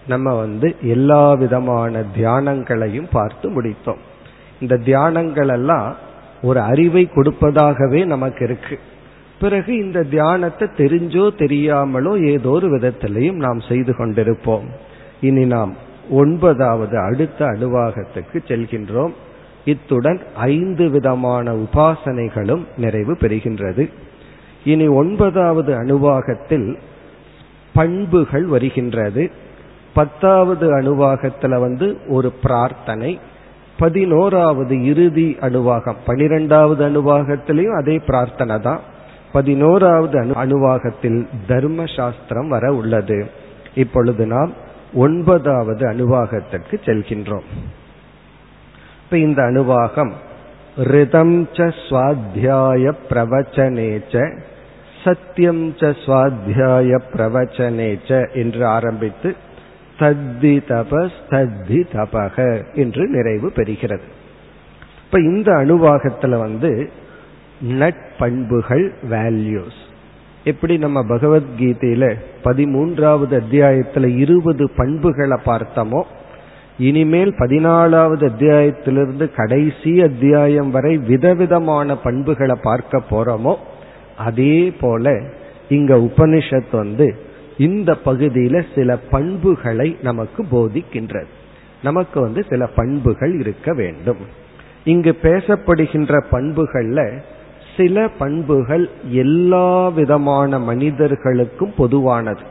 நம்ம 0.07 0.35
வந்து 0.35 0.75
எல்லா 0.83 1.25
விதமான 1.35 2.03
தியானங்களையும் 2.17 3.11
பார்த்து 3.13 3.49
முடித்தோம். 3.51 4.01
இந்த 4.61 4.77
தியானங்கள் 4.77 5.49
எல்லாம் 5.49 5.97
ஒரு 6.43 6.61
அறிவை 6.61 7.09
கொடுப்பதாகவே 7.15 8.05
நமக்கு 8.05 8.45
இருக்கு. 8.45 8.79
பிறகு 9.41 9.77
இந்த 9.77 10.03
தியானத்தை 10.03 10.69
தெரிஞ்சோ 10.77 11.25
தெரியாமலோ 11.39 12.27
ஏதோ 12.27 12.49
ஒரு 12.49 12.77
விதத்திலையும் 12.77 13.41
நாம் 13.47 13.61
செய்து 13.61 13.93
கொண்டிருப்போம். 13.93 14.67
இனி 15.21 15.45
நாம் 15.45 15.75
ஒன்பதாவது 16.11 16.99
அடுத்த 16.99 17.45
அணுவாகத்துக்கு 17.45 18.39
செல்கின்றோம். 18.47 19.13
இத்துடன் 19.65 20.21
ஐந்து 20.35 20.91
விதமான 20.91 21.53
உபாசனைகளும் 21.55 22.65
நிறைவு 22.77 23.17
பெறுகின்றது. 23.21 23.91
இனி 24.65 24.87
ஒன்பதாவது 24.87 25.73
அணுவாகத்தில் 25.75 26.79
பண்புகள் 27.75 28.45
வருகின்றது. 28.45 29.31
பத்தாவது 29.95 30.79
அணுவாகத்துல 30.79 31.61
வந்து 31.61 31.99
ஒரு 32.09 32.33
பிரார்த்தனை 32.33 33.21
பதினோராவது 33.81 34.75
இறுதி 34.85 35.37
அணுவாகம். 35.41 36.01
பனிரெண்டாவது 36.07 36.83
அணுவாகத்திலையும் 36.89 37.79
அதே 37.81 37.97
பிரார்த்தனை 38.07 38.59
தான். 38.59 38.81
பதினோராவது 39.33 40.17
அணு 40.19 40.35
அணுவாகத்தில் 40.45 41.27
தர்ம 41.47 41.85
சாஸ்திரம் 41.97 42.49
வர 42.49 42.75
உள்ளது. 42.75 43.19
இப்பொழுது 43.75 44.27
நாம் 44.27 44.53
ஒன்பதாவது 44.95 45.85
அணுவாகத்திற்கு 45.89 46.77
செல்கின்றோம். 46.85 47.49
இப்ப 49.05 49.19
இந்த 49.27 49.43
அணுவாகம் 49.43 50.13
ரிதம் 50.77 51.49
ச 51.53 51.73
சுவாத்தியாய 51.89 52.93
பிரவச்சனேச்ச 53.11 54.15
சத்தியம் 55.05 55.65
ச 55.77 55.95
சுவாத்தியாய 56.05 57.01
பிரவச்சனேச்ச 57.13 58.11
என்று 58.35 58.67
ஆரம்பித்து 58.67 59.37
தத்தி 60.01 60.55
தபஸ் 60.69 61.19
தத்தி 61.31 61.81
தபக 61.93 62.65
என்று 62.75 63.09
நிறைவு 63.09 63.53
பெறுகிறது. 63.55 64.07
இப்ப 65.05 65.21
இந்த 65.21 65.53
அணுவாகத்துல 65.53 66.39
வந்து 66.39 66.91
நட்பண்புகள் 67.69 68.91
வேல்யூஸ் 69.11 69.81
எப்படி 70.45 70.79
நம்ம 70.79 71.03
பகவத்கீதையில 71.03 72.15
பதிமூன்றாவது 72.45 73.43
அத்தியாயத்துல 73.43 74.17
இருபது 74.17 74.71
பண்புகளை 74.71 75.39
பார்த்தோமோ 75.47 76.03
இனிமேல் 76.79 77.35
பதினாலாவது 77.39 78.31
அத்தியாயத்திலிருந்து 78.31 79.35
கடைசி 79.35 80.03
அத்தியாயம் 80.03 80.71
வரை 80.71 80.97
விதவிதமான 80.97 81.97
பண்புகளை 81.97 82.57
பார்க்க 82.63 83.03
போறோமோ 83.11 83.57
அதே 84.19 84.73
போல 84.81 85.21
இங்க 85.69 85.95
உபனிஷத் 85.97 86.73
வந்து 86.73 87.17
இந்த 87.61 87.97
பகுதியில 88.05 88.63
சில 88.75 88.97
பண்புகளை 88.97 89.89
நமக்கு 90.03 90.41
போதிக்கின்றது. 90.53 91.31
நமக்கு 91.83 92.21
வந்து 92.21 92.45
சில 92.49 92.67
பண்புகள் 92.67 93.35
இருக்க 93.39 93.73
வேண்டும். 93.73 94.23
இங்கு 94.85 95.13
பேசப்படுகின்ற 95.23 96.23
பண்புகள்ல 96.33 97.01
சில 97.77 98.09
பண்புகள் 98.19 98.91
எல்லா 99.11 99.89
விதமான 99.89 100.59
மனிதர்களுக்கும் 100.59 101.73
பொதுவானது. 101.77 102.45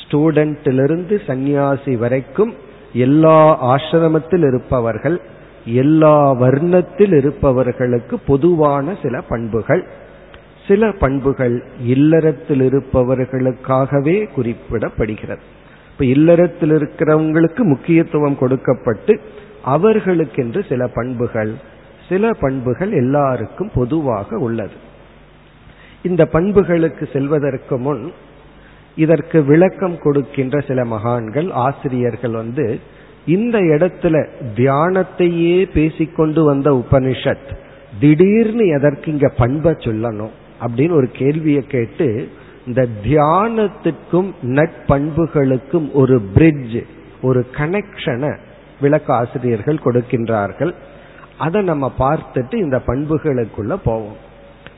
ஸ்டூடெண்ட்டிலிருந்து 0.00 1.24
சந்நியாசி 1.26 1.96
வரைக்கும் 1.96 2.52
எல்லா 2.92 3.38
ஆசிரமத்தில் 3.74 4.46
இருப்பவர்கள் 4.46 5.18
எல்லா 5.64 6.16
வர்ணத்தில் 6.32 7.14
இருப்பவர்களுக்கு 7.16 8.18
பொதுவான 8.18 8.96
சில 9.02 9.20
பண்புகள். 9.20 9.84
சில 10.68 10.92
பண்புகள் 10.92 11.62
இல்லறத்தில் 11.80 12.60
இருப்பவர்களுக்காகவே 12.60 14.28
குறிப்பிடப்படுகிறது. 14.36 15.44
இப்ப 15.92 16.04
இல்லறத்தில் 16.04 16.70
இருக்கிறவங்களுக்கு 16.70 17.62
முக்கியத்துவம் 17.62 18.38
கொடுக்கப்பட்டு 18.38 19.20
அவர்களுக்கென்று 19.66 20.68
சில 20.68 20.88
பண்புகள் 20.94 21.54
சில 22.08 22.30
பண்புகள் 22.32 22.92
எல்லாருக்கும் 22.92 23.70
பொதுவாக 23.74 24.36
உள்ளது. 24.36 24.72
இந்த 26.02 26.26
பண்புகளுக்கு 26.26 27.08
செல்வதற்கு 27.12 27.78
முன் 27.78 28.12
இதற்கு 28.96 29.44
விளக்கம் 29.44 29.98
கொடுக்கின்ற 29.98 30.60
சில 30.60 30.84
மகான்கள் 30.84 31.50
ஆசிரியர்கள் 31.50 32.30
வந்து 32.30 32.80
இந்த 33.26 33.58
இடத்துல 33.58 34.26
தியானத்தையே 34.56 35.68
பேசிக்கொண்டு 35.74 36.44
வந்த 36.44 36.84
உபனிஷத் 36.84 37.56
திடீர்னு 38.00 38.66
எதற்கு 38.66 39.12
இங்க 39.12 39.28
பண்பை 39.28 39.72
சொல்லணும்? 39.72 40.30
அப்படின்னு 40.66 40.92
ஒரு 40.92 41.10
கேள்வியை 41.12 41.62
கேட்டு 41.62 42.28
இந்த 42.66 42.86
தியானத்துக்கும் 43.04 44.30
நட்பண்புகளுக்கும் 44.42 45.92
ஒரு 45.92 46.20
பிரிட்ஜ் 46.20 46.76
ஒரு 47.22 47.46
கனெக்ஷனை 47.56 48.38
விளக்க 48.80 49.14
ஆசிரியர்கள் 49.14 49.80
கொடுக்கின்றார்கள். 49.84 50.74
அதை 51.38 51.62
நம்ம 51.62 51.92
பார்த்துட்டு 51.98 52.54
இந்த 52.54 52.82
பண்புகளுக்குள்ள 52.86 53.78
போவோம். 53.84 54.16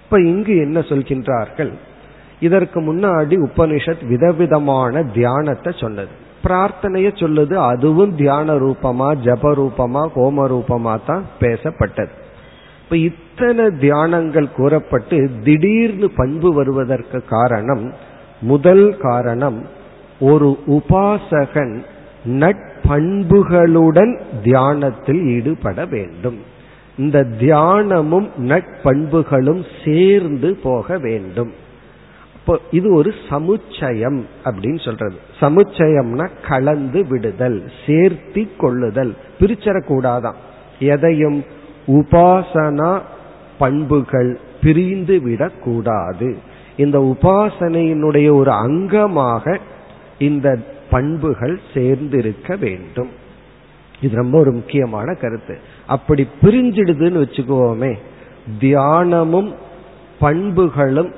இப்ப 0.04 0.20
இங்கு 0.20 0.56
என்ன 0.56 0.80
சொல்கின்றார்கள்? 0.80 1.72
இதற்கு 2.40 2.80
முன்னாடி 2.80 3.48
உபனிஷத் 3.48 4.06
விதவிதமான 4.06 5.02
தியானத்தை 5.02 5.72
சொன்னது. 5.76 6.24
பிரார்த்தனைய 6.44 7.08
சொல்லுது 7.22 7.54
அதுவும் 7.54 8.16
தியான 8.16 8.54
ரூபமா 8.54 9.08
ஜப 9.24 9.52
ரூபமா 9.54 10.08
ஹோம 10.16 10.46
ரூபமா 10.54 11.00
தான் 11.06 11.24
பேசப்பட்டது. 11.40 12.24
இப்ப 12.88 12.96
இத்தனை 12.96 13.64
தியானங்கள் 13.64 14.52
கூறப்பட்டு 14.52 15.30
திடீர்னு 15.44 16.10
பண்பு 16.10 16.54
வருவதற்கு 16.54 17.24
காரணம் 17.24 17.92
முதல் 18.40 18.96
காரணம் 18.96 19.66
ஒரு 20.20 20.58
உபாசகன் 20.66 21.82
நட்பண்புகளுடன் 22.26 24.20
தியானத்தில் 24.42 25.22
ஈடுபட 25.24 25.84
வேண்டும். 25.84 26.38
இந்த 26.98 27.24
தியானமும் 27.38 28.28
நட்பண்புகளும் 28.38 29.64
சேர்ந்து 29.84 30.56
போக 30.62 30.98
வேண்டும். 30.98 31.52
இப்போ 32.34 32.60
இது 32.70 32.94
ஒரு 32.94 33.14
சமுச்சயம் 33.28 34.22
அப்படின்னு 34.44 34.84
சொல்றது. 34.84 35.14
சமுச்சயம்னா 35.40 36.28
கலந்து 36.48 37.06
விடுதல் 37.06 37.70
சேர்த்தி 37.86 38.48
கொள்ளுதல் 38.58 39.16
பிரிச்சிடக்கூடாதான் 39.40 40.38
எதையும் 40.78 41.44
உபாசனா 41.86 43.00
பண்புகள் 43.58 44.40
பிரிந்து 44.62 45.20
விடக்கூடாது. 45.20 46.36
இந்த 46.76 46.98
உபாசனையினுடைய 46.98 48.34
ஒரு 48.34 48.50
அங்கமாக 48.50 49.58
இந்த 50.18 50.58
பண்புகள் 50.90 51.60
சேர்ந்திருக்க 51.74 52.58
வேண்டும். 52.58 53.08
இது 54.00 54.16
ரொம்ப 54.16 54.38
ஒரு 54.38 54.52
முக்கியமான 54.52 55.14
கருத்து. 55.14 55.58
அப்படி 55.86 56.28
பிரிஞ்சிடுதுன்னு 56.42 57.22
வச்சுக்கோமே 57.24 57.94
தியானமும் 58.60 59.54
பண்புகளும் 60.18 61.12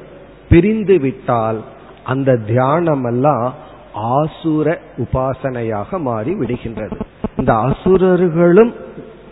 பிரிந்து 0.48 0.98
விட்டால் 0.98 1.64
அந்த 2.04 2.36
தியானம் 2.36 3.04
எல்லாம் 3.04 3.54
ஆசுர 3.94 4.78
உபாசனையாக 4.96 6.00
மாறி 6.00 6.34
விடுகின்றது. 6.34 7.00
இந்த 7.36 7.54
அசுரர்களும் 7.54 8.74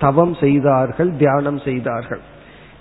தவம் 0.01 0.35
செய்தார்கள் 0.35 1.17
தியானம் 1.17 1.59
செய்தார்கள். 1.59 2.21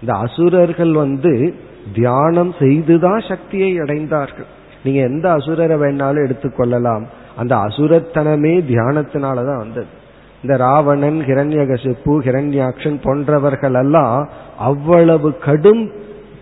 இந்த 0.02 0.14
அசுரர்கள் 0.14 0.94
வந்து 0.94 1.56
தியானம் 1.94 2.54
செய்துதான் 2.60 3.20
சக்தியை 3.20 3.80
அடைந்தார்கள். 3.80 4.50
நீங்க 4.84 5.02
எந்த 5.02 5.34
அசுரரை 5.34 5.78
வேணாலும் 5.78 6.26
எடுத்துக்கொள்ளலாம் 6.26 7.06
அந்த 7.38 7.56
அசுரத்தனமே 7.56 8.56
தியானத்தினாலதான் 8.72 9.58
வந்தது. 9.58 10.04
இந்த 10.44 10.58
ராவணன் 10.58 11.20
ஹிரண்யகசிப்பு 11.20 12.14
ஹிரண்யாக்ஷன் 12.26 12.98
போன்றவர்கள் 13.04 13.74
எல்லாம் 13.74 14.30
அவ்வளவு 14.58 15.38
கடும் 15.38 15.92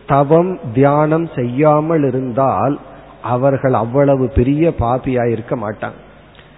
தவம் 0.07 0.59
தியானம் 0.73 1.29
செய்யாமல் 1.35 2.03
இருந்தால் 2.03 2.79
அவர்கள் 3.21 3.73
அவ்வளவு 3.73 4.27
பெரிய 4.27 4.73
பாபியா 4.79 5.31
இருக்க 5.31 5.55
மாட்டாங்க. 5.55 5.99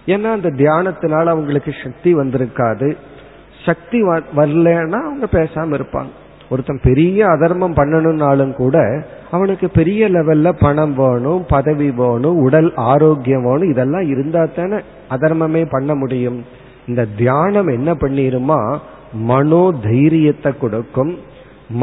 ஏன்னா 0.06 0.32
அந்த 0.32 0.50
தியானத்தினால 0.50 1.26
அவங்களுக்கு 1.26 1.74
சக்தி 1.84 2.16
வந்திருக்காது. 2.16 2.98
சக்தி 3.66 4.00
வரலன்னா 4.38 5.00
அவங்க 5.08 5.28
பேசாம 5.32 5.76
இருப்பாங்க. 5.78 6.12
ஒருத்தன் 6.50 6.80
பெரிய 6.84 7.20
அதர்மம் 7.28 7.76
பண்ணணும்னாலும் 7.76 8.52
கூட 8.54 8.78
அவனுக்கு 9.32 9.68
பெரிய 9.70 10.10
லெவல்ல 10.10 10.50
பணம் 10.60 10.94
வேணும் 10.96 11.42
பதவி 11.48 11.88
வேணும் 12.02 12.38
உடல் 12.38 12.70
ஆரோக்கியம் 12.92 13.46
வேணும் 13.48 13.72
இதெல்லாம் 13.74 14.08
இருந்தா 14.14 14.44
தானே 14.58 14.80
அதர்மமே 15.16 15.64
பண்ண 15.70 15.92
முடியும். 15.96 16.40
இந்த 16.88 17.02
தியானம் 17.18 17.70
என்ன 17.78 17.92
பண்ணிருமா? 17.94 18.60
மனோ 19.30 19.64
தைரியத்தை 19.84 20.52
கொடுக்கும் 20.58 21.14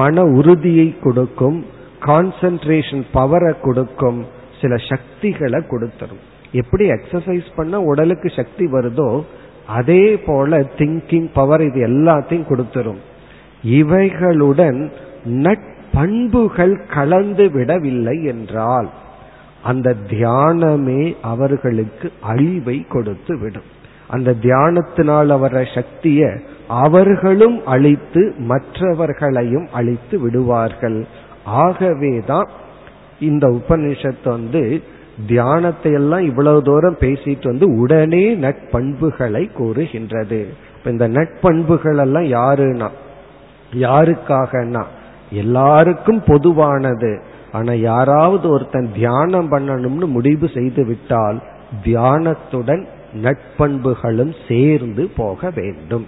மன 0.00 0.24
உறுதியை 0.38 0.88
கொடுக்கும் 1.04 1.58
கான்சென்ட்ரேஷன் 2.06 3.04
பவரை 3.14 3.52
கொடுக்கும் 3.60 4.20
சில 4.60 4.76
சக்திகளை 4.90 5.60
கொடுத்துரும். 5.70 6.22
எப்படி 6.60 6.84
எக்ஸசைஸ் 6.90 7.48
பண்ண 7.56 7.80
உடலுக்கு 7.90 8.28
சக்தி 8.38 8.64
வருதோ 8.72 9.08
அதே 9.66 10.16
போல 10.16 10.58
திங்கிங் 10.58 11.30
பவர் 11.34 11.60
இது 11.60 11.86
எல்லாத்தையும் 11.86 12.48
கொடுத்துரும். 12.48 13.00
இவைகளுடன் 13.64 14.90
நட்பண்புகள் 15.26 16.94
கலந்து 16.94 17.50
விடவில்லை 17.50 18.24
என்றால் 18.24 18.90
அந்த 19.62 19.94
தியானமே 20.10 21.16
அவர்களுக்கு 21.22 22.12
அழிவை 22.20 22.86
கொடுத்து 22.88 23.38
விடும். 23.38 23.70
அந்த 24.08 24.34
தியானத்தினால் 24.42 25.28
அவர 25.28 25.64
சக்தியை 25.74 26.30
அவர்களும் 26.68 27.66
அழித்து 27.66 28.34
மற்றவர்களையும் 28.38 29.66
அழித்து 29.72 30.18
விடுவார்கள். 30.18 31.06
ஆகவேதான் 31.44 32.48
இந்த 33.20 33.48
உபனிஷத்து 33.48 34.24
வந்து 34.24 34.82
தியானத்தை 35.26 35.92
எல்லாம் 35.92 36.24
இவ்வளவு 36.24 36.62
தூரம் 36.62 36.96
பேசிட்டு 37.00 37.44
வந்து 37.44 37.76
உடனே 37.76 38.34
நட்பண்புகளை 38.34 39.52
கூறுகின்றது. 39.52 40.48
இந்த 40.84 41.08
நட்பண்புகள் 41.08 41.98
எல்லாம் 41.98 42.22
யாருன்னா? 42.22 42.88
யாருக்காகனா 43.74 44.84
எல்லாருக்கும் 45.30 46.22
பொதுவானது. 46.26 47.22
ஆனா 47.52 47.72
யாராவது 47.72 48.48
ஒருத்தன் 48.48 48.92
தியானம் 48.94 49.50
பண்ணணும்னு 49.50 50.06
முடிவு 50.06 50.48
செய்து 50.54 50.84
விட்டால் 50.84 51.42
தியானத்துடன் 51.84 52.84
நட்பண்புகளும் 53.22 54.34
சேர்ந்து 54.48 55.10
போக 55.16 55.50
வேண்டும். 55.54 56.06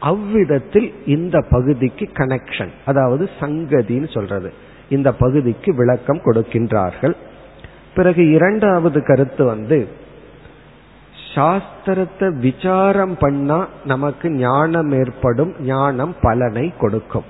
அவ்விதத்தில் 0.00 0.92
இந்த 1.06 1.44
பகுதிக்கு 1.50 2.08
கனெக்ஷன் 2.12 2.68
அதாவது 2.84 3.30
சங்கதின்னு 3.40 4.12
சொல்றது. 4.12 4.52
இந்த 4.88 5.12
பகுதிக்கு 5.12 5.74
விளக்கம் 5.74 6.20
கொடுக்கின்றார்கள். 6.24 7.14
பிறகு 7.94 8.22
இரண்டாவது 8.30 9.02
கருத்து 9.02 9.44
வந்து 9.44 9.78
சாஸ்திரத்தை 11.34 12.26
விசாரம் 12.38 13.16
பண்ணா 13.18 13.66
நமக்கு 13.84 14.30
ஞானம் 14.30 14.92
ஏற்படும் 14.92 15.52
ஞானம் 15.60 16.14
பலனை 16.20 16.72
கொடுக்கும். 16.78 17.28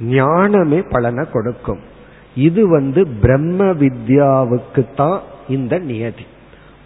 ஞானமே 0.00 0.80
பலனை 0.90 1.24
கொடுக்கும். 1.30 1.80
இது 2.34 2.68
வந்து 2.68 3.06
பிரம்ம 3.22 3.64
வித்யாவுக்கு 3.82 4.82
தான் 4.94 5.20
இந்த 5.48 5.78
நியதி. 5.78 6.26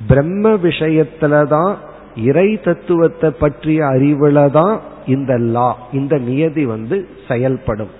பிரம்ம 0.06 0.52
விஷயத்துலதான் 0.66 1.72
இறை 2.28 2.48
தத்துவத்தை 2.64 3.30
பற்றிய 3.30 3.80
அறிவுல 3.86 4.50
தான் 4.50 4.80
இந்த 5.06 5.32
லா 5.38 5.76
இந்த 5.92 6.14
நியதி 6.18 6.64
வந்து 6.64 7.08
செயல்படும். 7.28 7.92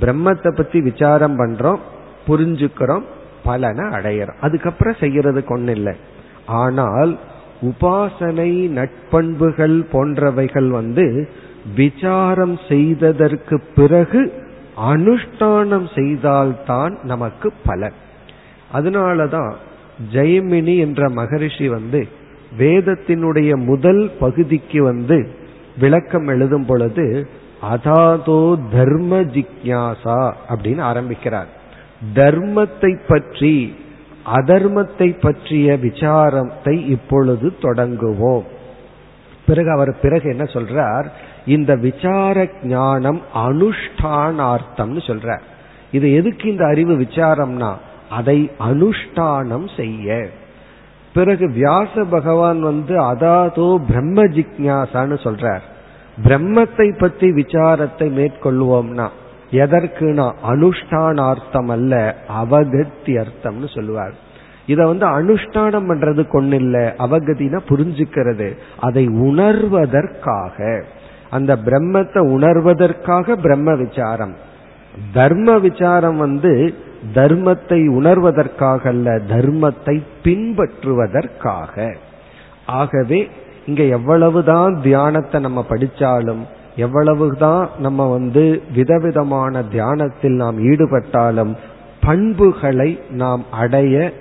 பிரம்மத்தை 0.00 0.50
பத்தி 0.56 0.80
விசாரம் 0.80 1.36
பண்றோம் 1.38 1.80
புரிஞ்சுக்கிறோம் 2.26 3.04
பலனை 3.46 3.84
அடையிறோம் 3.96 4.40
அதுக்கப்புறம் 4.40 5.00
செய்யறதுக்கு 5.00 5.54
ஒண்ணு 5.56 5.74
இல்லை. 5.78 5.94
ஆனால் 6.62 7.12
உபாசனை 7.62 8.50
நட்பண்புகள் 8.78 9.76
போன்றவைகள் 9.92 10.68
வந்து 10.68 11.06
விசாரம் 11.76 12.56
செய்ததற்கு 12.68 13.56
பிறகு 13.76 14.20
அனுஷ்டானம் 14.92 15.88
செய்தால்தான் 15.94 16.94
நமக்கு 17.02 17.48
பலன். 17.66 17.96
அதனாலதான் 18.74 19.52
ஜெயமினி 20.12 20.74
என்ற 20.78 21.08
மகரிஷி 21.18 21.66
வந்து 21.68 22.00
வேதத்தினுடைய 22.58 23.50
முதல் 23.64 24.04
பகுதிக்கு 24.20 24.80
வந்து 24.82 25.18
விளக்கம் 25.78 26.28
எழுதும் 26.34 26.66
பொழுது 26.66 27.06
அதாதோ 27.72 28.40
தர்ம 28.72 29.20
ஜிக்யாசா 29.34 30.20
அப்படின்னு 30.48 30.82
ஆரம்பிக்கிறார். 30.90 31.50
தர்மத்தை 32.14 32.98
பற்றி 33.08 33.76
அதர்மத்தை 34.26 35.20
பற்றிய 35.20 35.78
விசாரத்தை 35.82 36.86
இப்பொழுது 36.86 37.56
தொடங்குவோம். 37.60 38.44
பிறகு 39.46 39.70
அவர் 39.70 40.00
பிறகு 40.00 40.30
என்ன 40.30 40.44
சொல்றார்? 40.44 41.04
இந்த 41.46 41.76
விசார 41.76 42.48
ஞானம் 42.62 43.22
அனுஷ்டானார்த்தம்னு 43.34 45.02
சொல்றார். 45.06 45.40
இது 45.90 46.12
எதுக்கு 46.12 46.50
இந்த 46.50 46.66
அறிவு 46.66 46.94
விசாரம்னா? 46.94 47.74
அதை 48.08 48.50
அனுஷ்டானம் 48.58 49.76
செய்ய. 49.76 50.28
பிறகு 51.14 51.50
வியாச 51.50 52.04
பகவான் 52.04 52.60
வந்து 52.60 53.00
அதாதோ 53.00 53.76
பிரம்ம 53.88 54.22
ஜிக்யாசான்னு 54.22 55.16
சொல்றார். 55.22 55.60
பிரம்மத்தை 56.24 56.98
பற்றி 56.98 57.30
விசாரத்தை 57.30 58.08
மேற்கொள்வோம்னா 58.10 59.08
எதற்குனா 59.62 60.26
அனுஷ்டானார்த்தம் 60.48 61.70
அல்ல 61.70 61.92
அவகத்தி 62.40 63.14
அர்த்தம்னு 63.16 63.68
சொல்லுவார். 63.74 64.14
இத 64.66 64.86
வந்து 64.86 65.06
அனுஷ்டானம் 65.18 65.88
பண்றது 65.90 66.54
இல்லை 66.54 66.84
அவகதினா 67.06 67.58
புரிஞ்சுக்கிறது. 67.68 68.48
அதை 68.80 69.04
உணர்வதற்காக 69.08 70.84
அந்த 71.30 71.52
பிரம்மத்தை 71.56 72.20
உணர்வதற்காக 72.36 73.36
பிரம்ம 73.36 73.74
விசாரம். 73.74 74.34
தர்ம 75.12 75.58
விசாரம் 75.58 76.16
வந்து 76.16 76.52
தர்மத்தை 77.14 77.80
உணர்வதற்காக 77.98 78.82
அல்ல 78.86 79.10
தர்மத்தை 79.28 79.96
பின்பற்றுவதற்காக. 80.24 81.74
ஆகவே 82.66 83.20
இங்க 83.66 83.82
எவ்வளவுதான் 83.82 84.74
தியானத்தை 84.82 85.40
நம்ம 85.40 85.60
படிச்சாலும் 85.68 86.42
எவ்வளவுதான் 86.76 87.70
நம்ம 87.78 88.10
வந்து 88.10 88.62
விதவிதமான 88.74 89.62
தியானத்தில் 89.62 90.32
நாம் 90.32 90.58
ஈடுபட்டாலும் 90.64 91.56
பண்புகளை 92.04 93.00
நாம் 93.10 93.44
அடைய 93.50 94.12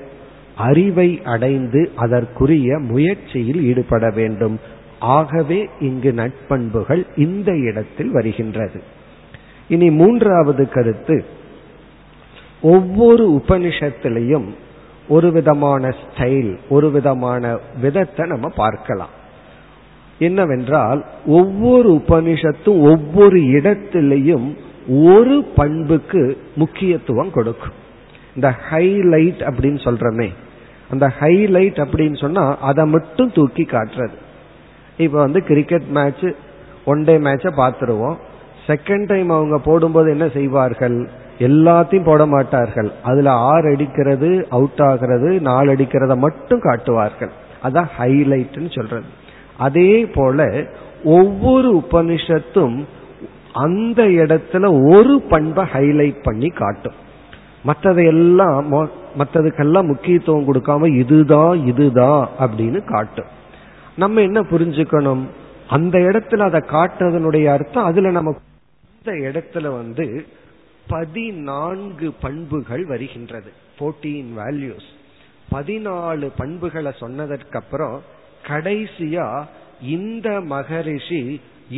அறிவை 0.55 1.21
அடைந்து 1.23 1.91
அதற்குரிய 1.95 2.77
முயற்சியில் 2.77 3.61
ஈடுபட 3.61 4.09
வேண்டும். 4.09 4.59
ஆகவே 4.99 5.69
இங்கு 5.79 6.11
நட்பண்புகள் 6.11 7.07
இந்த 7.15 7.57
இடத்தில் 7.57 8.11
வருகின்றது. 8.11 8.81
இனி 9.67 9.89
மூன்றாவது 9.89 10.69
கருத்து. 10.69 11.25
ஒவ்வொரு 12.61 13.43
உபனிஷத்திலையும் 13.45 14.47
ஒரு 15.07 15.31
விதமான 15.31 15.95
ஸ்டைல் 16.03 16.57
ஒரு 16.69 16.91
விதமான 16.91 17.57
விதத்தை 17.81 18.27
நம்ம 18.27 18.49
பார்க்கலாம். 18.55 19.09
என்னவென்றால் 20.19 21.05
ஒவ்வொரு 21.25 21.91
உபனிஷத்தும் 21.91 22.81
ஒவ்வொரு 22.81 23.37
இடத்திலையும் 23.37 24.57
ஒரு 24.87 25.43
பண்புக்கு 25.55 26.37
முக்கியத்துவம் 26.55 27.31
கொடுக்கும். 27.31 27.73
இந்த 28.35 28.53
ஹைலைட் 28.71 29.41
அப்படின்னு 29.49 29.79
சொல்றமே 29.83 30.29
அந்த 30.91 31.11
ஹைலைட் 31.19 31.85
அப்படின்னு 31.85 32.19
சொன்னா 32.19 32.57
அதை 32.57 32.85
மட்டும் 32.85 33.31
தூக்கி 33.31 33.63
காட்டுறது. 33.63 34.15
இப்போ 34.97 35.19
வந்து 35.19 35.43
கிரிக்கெட் 35.43 35.87
மேட்ச் 35.89 36.25
ஒன் 36.85 37.03
டே 37.03 37.17
மேட்சை 37.17 37.51
பார்த்துருவோம். 37.57 38.15
செகண்ட் 38.67 39.07
டைம் 39.07 39.29
அவங்க 39.29 39.57
போடும்போது 39.57 40.09
என்ன 40.09 40.29
செய்வார்கள்? 40.29 41.09
எல்லாத்தையும் 41.39 42.05
போட 42.05 42.25
மாட்டார்கள். 42.25 42.91
அதுல 43.03 43.31
ஆறு 43.31 43.73
அடிக்கிறது 43.73 44.47
அவுட் 44.49 44.81
ஆகிறது 44.81 45.39
நாலு 45.41 45.73
அடிக்கிறத 45.73 46.17
மட்டும் 46.17 46.59
காட்டுவார்கள். 46.59 47.31
அதான் 47.63 47.89
ஹைலைட்னு 47.97 48.75
சொல்றது. 48.75 49.23
அதே 49.57 50.05
போல 50.05 50.63
ஒவ்வொரு 51.03 51.83
உபனிஷத்தும் 51.87 52.83
அந்த 53.53 54.03
இடத்துல 54.03 54.89
ஒரு 54.95 55.21
பண்பை 55.21 55.65
ஹைலைட் 55.65 56.23
பண்ணி 56.23 56.47
காட்டும். 56.47 56.93
மற்றதையெல்லாம் 57.65 58.89
மற்றதுக்கெல்லாம் 59.17 59.87
முக்கியத்துவம் 59.87 60.53
கொடுக்காம 60.53 60.95
இதுதான் 60.97 61.67
இதுதான் 61.67 62.29
அப்படின்னு 62.39 62.91
காட்டும். 62.91 63.25
நம்ம 63.97 64.21
என்ன 64.21 64.41
புரிஞ்சுக்கணும்? 64.41 65.21
அந்த 65.69 65.99
இடத்துல 65.99 66.37
அதை 66.37 66.59
காட்டுறதனுடைய 66.59 67.45
அர்த்தம் 67.45 67.83
அதுல 67.83 68.09
நம்ம 68.09 68.35
இந்த 69.05 69.29
இடத்துல 69.29 69.61
வந்து 69.61 70.25
பதினான்கு 70.87 72.13
பண்புகள் 72.21 72.85
வருகின்றது 72.85 73.51
போர்டீன் 73.79 74.25
வேல்யூஸ் 74.37 74.89
பதினாலு 75.51 76.29
பண்புகளை 76.37 76.91
சொன்னதற்கு 76.99 77.59
அப்புறம் 77.59 78.01
கடைசியா 78.49 79.27
இந்த 79.95 80.29
மகரிஷி 80.53 81.23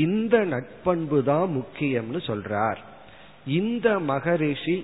இந்த 0.06 0.38
நட்பண்பு 0.45 1.19
தான் 1.23 1.47
முக்கியம்னு 1.58 2.19
சொல்றார். 2.30 2.80
இந்த 3.60 3.88
மகரிஷி 3.99 4.75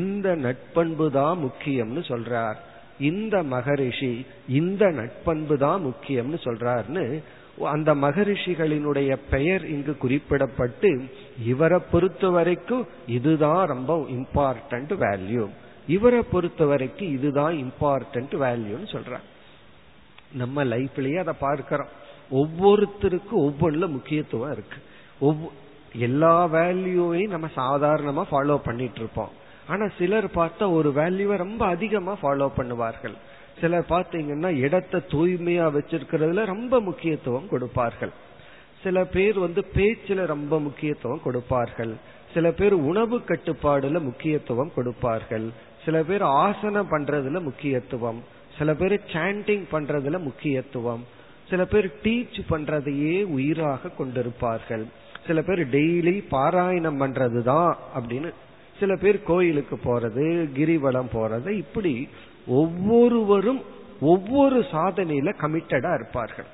இந்த 0.00 0.28
நட்பண்பு 0.44 1.06
தான் 1.10 1.38
முக்கியம்னு 1.38 2.02
சொல்றார். 2.10 2.58
இந்த 3.10 3.36
மகரிஷி 3.42 4.12
இந்த 4.60 4.82
நட்பண்பு 5.00 5.54
தான் 5.58 5.80
முக்கியம்னு 5.82 6.38
சொல்றாருன்னு 6.46 7.04
அந்த 7.72 7.90
மகரிஷிகளினுடைய 7.94 9.10
பெயர் 9.30 9.64
இங்கு 9.66 9.92
குறிப்பிடப்பட்டு 10.04 10.90
இவரை 11.44 11.78
பொறுத்த 11.90 12.30
வரைக்கும் 12.30 12.84
இதுதான் 13.06 13.62
ரொம்ப 13.66 13.96
இம்பார்ட்டன்ட் 14.18 14.94
வேல்யூ 15.04 15.44
இவரை 15.88 16.22
பொறுத்த 16.30 16.64
வரைக்கும் 16.64 17.12
இதுதான் 17.16 17.54
இம்பார்ட்டன்ட் 17.64 18.34
வேல்யூன்னு 18.44 18.88
சொல்றாங்க 18.94 19.28
நம்ம 20.34 20.64
லைஃப்லயே 20.64 21.18
அதை 21.24 21.34
பார்க்கிறோம். 21.40 21.92
ஒவ்வொருத்தருக்கும் 22.30 23.42
ஒவ்வொன்றுல 23.46 23.88
முக்கியத்துவம் 23.88 24.52
இருக்கு. 24.52 24.78
எல்லா 25.98 26.34
வேல்யூவையும் 26.46 27.34
நம்ம 27.34 27.48
சாதாரணமா 27.56 28.22
ஃபாலோ 28.30 28.56
பண்ணிட்டு 28.64 28.98
இருப்போம் 28.98 29.32
ஆனா 29.66 29.86
சிலர் 29.98 30.26
பார்த்தா 30.34 30.70
ஒரு 30.72 30.90
வேல்யூவை 30.90 31.36
ரொம்ப 31.36 31.66
அதிகமா 31.66 32.12
ஃபாலோ 32.22 32.48
பண்ணுவார்கள். 32.56 33.16
சிலர் 33.60 33.84
பார்த்தீங்கன்னா 33.88 34.50
இடத்தை 34.56 35.00
தூய்மையா 35.08 35.66
வச்சிருக்கிறதுல 35.76 36.44
ரொம்ப 36.46 36.80
முக்கியத்துவம் 36.80 37.48
கொடுப்பார்கள். 37.48 38.12
சில 38.82 39.04
பேர் 39.04 39.38
வந்து 39.38 39.60
பேச்சுல 39.74 40.26
ரொம்ப 40.26 40.60
முக்கியத்துவம் 40.60 41.22
கொடுப்பார்கள். 41.22 41.92
சில 42.34 42.50
பேர் 42.50 42.72
உணவு 42.72 43.16
கட்டுப்பாடுல 43.18 44.00
முக்கியத்துவம் 44.00 44.72
கொடுப்பார்கள். 44.74 45.46
சில 45.84 46.02
பேர் 46.02 46.22
ஆசனம் 46.22 46.90
பண்றதுல 46.90 47.40
முக்கியத்துவம். 47.42 48.20
சில 48.62 48.74
பேர் 48.74 49.00
சாண்டிங் 49.06 49.64
பண்றதுல 49.72 50.18
முக்கியத்துவம். 50.18 51.06
சில 51.50 51.64
பேர் 51.64 51.94
டீச் 52.02 52.40
பண்றதையே 52.50 53.24
உயிராக 53.24 53.90
கொண்டிருப்பார்கள். 53.98 54.84
சில 55.26 55.42
பேர் 55.42 55.68
டெய்லி 55.68 56.24
பாராயணம் 56.30 57.00
பண்றதுதான் 57.00 57.74
அப்படின்னு. 57.94 58.32
சில 58.80 58.96
பேர் 58.96 59.22
கோயிலுக்கு 59.22 59.76
போறது 59.76 60.48
கிரிவலம் 60.54 61.06
போறது 61.12 61.48
இப்படி 61.48 62.08
ஒவ்வொருவரும் 62.46 63.62
ஒவ்வொரு 64.00 64.60
சாதனையில 64.60 65.34
கமிட்டடா 65.40 65.94
இருப்பார்கள். 65.94 66.46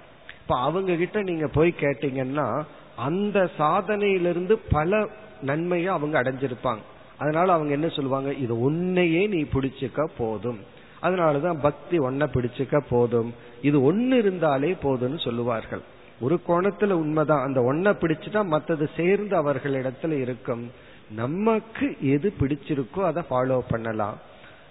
இப்ப 0.43 0.61
அவங்க 0.61 0.95
கிட்ட 0.95 1.23
நீங்க 1.23 1.49
போய் 1.49 1.75
கேட்டீங்கன்னா 1.81 2.63
அந்த 2.97 3.51
சாதனையிலிருந்து 3.59 4.57
பல 4.71 5.09
நன்மையை 5.43 5.89
அவங்க 5.89 6.23
அடைஞ்சிருப்பாங்க. 6.23 6.83
அதனால 7.19 7.53
அவங்க 7.53 7.73
என்ன 7.73 7.89
சொல்லுவாங்க 7.89 8.33
இது 8.33 8.61
உன்னையே 8.61 9.27
நீ 9.27 9.43
பிடிச்சுக்க 9.43 10.09
போதும். 10.19 10.77
அதனாலதான் 11.03 11.61
பக்தி 11.61 11.99
ஒன்ன 11.99 12.27
பிடிச்சுக்க 12.35 12.81
போதும். 12.89 13.35
இது 13.63 13.83
ஒன்னு 13.83 14.19
இருந்தாலே 14.19 14.77
போதும்னு 14.83 15.25
சொல்லுவார்கள். 15.25 15.81
ஒரு 16.21 16.41
கோணத்துல 16.49 16.91
உண்மைதான். 16.91 17.47
அந்த 17.47 17.61
ஒன்ன 17.61 17.95
பிடிச்சுட்டா 17.95 18.43
மத்தது 18.55 18.89
சேர்ந்து 18.97 19.35
அவர்களிடத்துல 19.43 20.21
இருக்கும். 20.21 20.71
நமக்கு 21.11 21.97
எது 22.01 22.33
பிடிச்சிருக்கோ 22.41 22.99
அதை 22.99 23.23
ஃபாலோ 23.31 23.61
பண்ணலாம். 23.69 24.19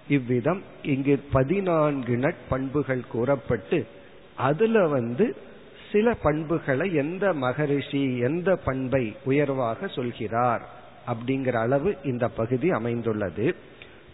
இவ்விதம் 0.07 0.61
இங்கு 0.81 1.23
பதினான்கு 1.31 2.15
நட்பண்புகள் 2.15 3.07
கூறப்பட்டு 3.07 3.87
அதுல 4.35 4.87
வந்து 4.87 5.35
சில 5.91 6.13
பண்புகளை 6.13 6.93
எந்த 6.93 7.33
மகரிஷி 7.33 8.17
எந்த 8.17 8.55
பண்பை 8.65 9.15
உயர்வாக 9.23 9.87
சொல்கிறார் 9.87 10.61
அப்படிங்கிற 11.07 11.53
அளவு 11.53 11.97
இந்த 12.03 12.27
பகுதி 12.27 12.69
அமைந்துள்ளது. 12.69 13.55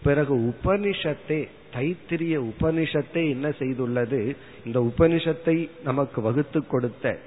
பிறகு 0.02 0.34
உபனிஷத்தை 0.36 1.48
தைத்திரிய 1.74 2.52
உபனிஷத்தை 2.52 3.28
என்ன 3.28 3.48
செய்துள்ளது? 3.48 4.36
இந்த 4.64 4.80
உபனிஷத்தை 4.80 5.70
நமக்கு 5.84 6.20
வகுத்து 6.20 6.66
கொடுத்த 6.66 7.18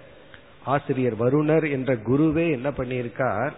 ஆசிரியர் 0.63 1.17
வருணர் 1.17 1.71
என்ற 1.71 1.95
குருவே 1.95 2.51
என்ன 2.51 2.69
பண்ணியிருக்கார்? 2.69 3.51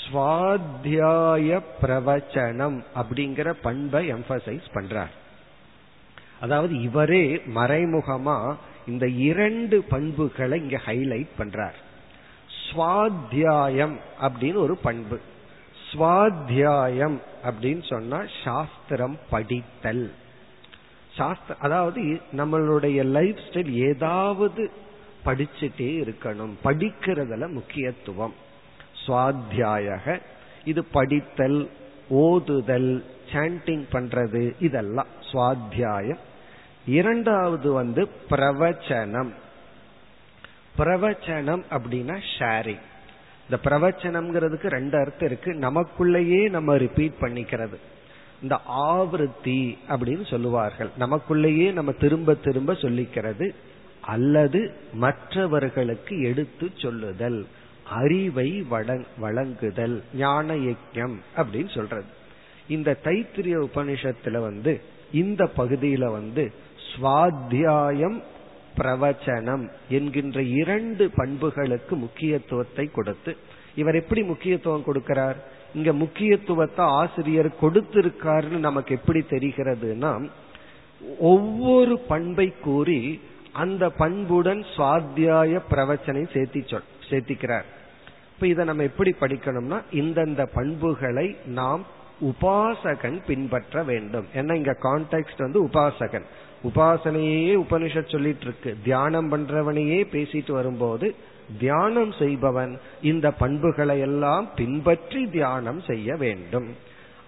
சுவாத்தியாய 0.00 1.60
பிரவச்சனம் 1.82 2.82
அப்படிங்கிற 2.94 3.54
பண்பை 3.62 4.12
எம்பசைஸ் 4.12 4.66
பண்றார். 4.74 5.14
அதாவது 6.40 6.80
இவரே 6.80 7.42
மறைமுகமா 7.54 8.54
இந்த 8.86 9.06
இரண்டு 9.08 9.82
பண்புகளை 9.82 10.60
இங்க 10.60 10.80
ஹைலைட் 10.86 11.32
பண்றார். 11.38 11.78
சுவாத்தியாயம் 12.66 13.96
அப்படின்னு 14.20 14.54
ஒரு 14.54 14.76
பண்பு. 14.76 15.20
சுவாத்தியாயம் 15.92 17.20
அப்படின்னு 17.44 17.86
சொன்னா 17.86 18.24
சாஸ்திரம் 18.44 19.18
படித்தல். 19.30 20.14
சாஸ்திர 21.14 21.58
அதாவது 21.58 22.20
நம்மளுடைய 22.36 23.04
லைஃப் 23.04 23.36
ஸ்டைல் 23.36 23.72
ஏதாவது 23.72 24.70
படிச்சுட்டே 25.24 26.02
இருக்கணும். 26.02 26.52
படிக்கிறதுல 26.64 27.48
முக்கியத்துவம். 27.48 28.34
சுவாத்தியாயக 29.06 30.20
இது 30.64 30.84
படித்தல் 30.84 31.70
ஓதுதல் 32.10 33.04
சாண்டிங் 33.32 33.84
பண்றது 33.92 34.54
இதெல்லாம் 34.60 35.06
சுவாத்தியாயம். 35.32 36.18
இரண்டாவது 36.86 37.72
வந்து 37.72 38.10
பிரவச்சனம். 38.30 39.32
பிரவச்சனம் 40.78 41.62
அப்படின்னா 41.70 42.22
ஷேரிங் 42.38 42.80
இந்த 43.50 43.62
பிரவச்சனம்ங்கிறதுக்கு 43.64 44.66
ரெண்டு 44.66 44.98
அர்த்தம் 44.98 45.28
இருக்கு. 45.28 45.52
நமக்குள்ளேயே 45.52 46.50
நம்ம 46.50 46.76
ரிப்பீட் 46.76 47.12
பண்ணிக்கிறது. 47.20 47.76
இந்த 48.42 48.58
ஆவருத்தி 48.68 49.78
அப்படின்னு 49.88 50.26
சொல்லுவார்கள். 50.26 50.88
நமக்குள்ளேயே 50.98 51.72
நம்ம 51.72 51.92
திரும்ப 51.92 52.34
திரும்ப 52.34 52.72
சொல்லிக்கிறது 52.72 53.54
அல்லது 54.00 54.72
மற்றவர்களுக்கு 54.92 56.22
எடுத்து 56.22 56.70
சொல்லுதல் 56.76 57.46
அறிவை 57.88 58.66
வழங்குதல் 59.18 60.02
ஞான 60.14 60.54
யஜ்யம் 60.54 61.16
அப்படின்னு 61.36 61.74
சொல்றது. 61.74 62.04
இந்த 62.68 62.96
தைத்திரிய 63.04 63.66
உபனிஷத்துல 63.66 64.40
வந்து 64.40 64.80
இந்த 65.12 65.48
பகுதியில 65.56 66.10
வந்து 66.12 66.52
சுவாத்தியாயம் 66.88 68.22
பிரவச்சனம் 68.78 69.64
என்கின்ற 69.88 70.42
இரண்டு 70.42 71.10
பண்புகளுக்கு 71.16 71.96
முக்கியத்துவத்தை 71.96 72.86
கொடுத்து 72.92 73.36
இவர் 73.74 73.94
எப்படி 73.94 74.22
முக்கியத்துவம் 74.22 74.86
கொடுக்கிறார்? 74.86 75.38
இங்க 75.74 75.92
முக்கியத்துவத்தை 75.92 76.84
ஆசிரியர் 76.84 77.48
கொடுத்திருக்காருன்னு 77.60 78.58
நமக்கு 78.68 78.94
எப்படி 78.94 79.20
தெரிகிறதுனா 79.30 80.28
ஒவ்வொரு 81.18 81.98
பண்பை 81.98 82.54
கூறி 82.62 83.20
அந்த 83.52 83.84
பண்புடன் 83.88 84.64
சுவாத்தியாய 84.76 85.60
பிரவச்சனை 85.68 86.22
சேர்த்தி 86.32 86.60
சொல் 86.66 86.90
சேர்த்திக்கிறார். 87.10 87.66
இப்ப 88.34 88.46
இதை 88.46 88.64
நம்ம 88.64 88.82
எப்படி 88.82 89.14
படிக்கணும்னா 89.20 89.78
இந்தந்த 89.90 90.42
பண்புகளை 90.54 91.36
நாம் 91.44 91.84
உபாசகன் 92.20 93.18
பின்பற்ற 93.26 93.82
வேண்டும். 93.82 94.26
ஏன்னா 94.34 94.54
இங்க 94.54 94.76
கான்டெக்ட் 94.82 95.38
வந்து 95.38 95.60
உபாசகன். 95.66 96.26
உபாசனையே 96.68 97.54
உபனிஷத் 97.64 98.12
சொல்லிட்டு 98.12 98.44
இருக்கு 98.44 98.76
தியானம் 98.84 99.30
பண்றவனையே 99.32 100.00
பேசிட்டு 100.14 100.52
வரும்போது 100.52 101.14
தியானம் 101.58 102.12
செய்பவன் 102.12 102.72
இந்த 103.02 103.30
பண்புகளை 103.30 104.00
எல்லாம் 104.00 104.46
பின்பற்றி 104.54 105.26
தியானம் 105.26 105.80
செய்ய 105.80 106.16
வேண்டும். 106.16 106.68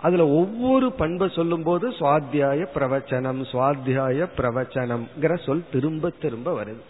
அதுல 0.01 0.24
ஒவ்வொரு 0.28 0.93
பண்பை 0.93 1.28
சொல்லும் 1.28 1.62
போது 1.62 1.91
சுவாத்தியாய 1.91 2.66
பிரவச்சனம் 2.74 3.41
சுவாத்தியாய 3.53 4.26
பிரவச்சனம்ங்கிற 4.36 5.45
சொல் 5.45 5.64
திரும்ப 5.72 6.11
திரும்ப 6.11 6.64
வருது. 6.64 6.82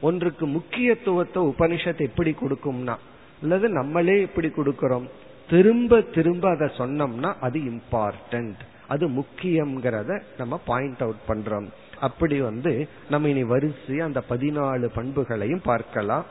ஒன்றுக்கு 0.00 0.46
முக்கியத்துவத்தை 0.46 1.42
உபனிஷத் 1.42 1.98
எப்படி 1.98 2.34
கொடுக்கும்னா 2.40 2.96
அல்லது 3.42 3.68
நம்மளே 3.68 4.20
எப்படி 4.20 4.48
கொடுக்கிறோம்? 4.48 5.06
திரும்ப 5.48 6.00
திரும்ப 6.00 6.50
அதை 6.50 6.68
சொன்னோம்னா 6.76 7.30
அது 7.40 7.60
இம்பார்ட்டன்ட் 7.60 8.60
அது 8.88 9.04
முக்கியம்ங்கிறத 9.08 10.20
நம்ம 10.38 10.60
பாயிண்ட் 10.66 11.02
அவுட் 11.02 11.24
பண்றோம். 11.28 11.68
அப்படி 12.00 12.40
வந்து 12.40 12.88
நம்ம 13.10 13.28
இனி 13.28 13.44
வரிசை 13.44 14.00
அந்த 14.00 14.22
பதினாலு 14.30 14.86
பண்புகளையும் 14.94 15.62
பார்க்கலாம். 15.64 16.26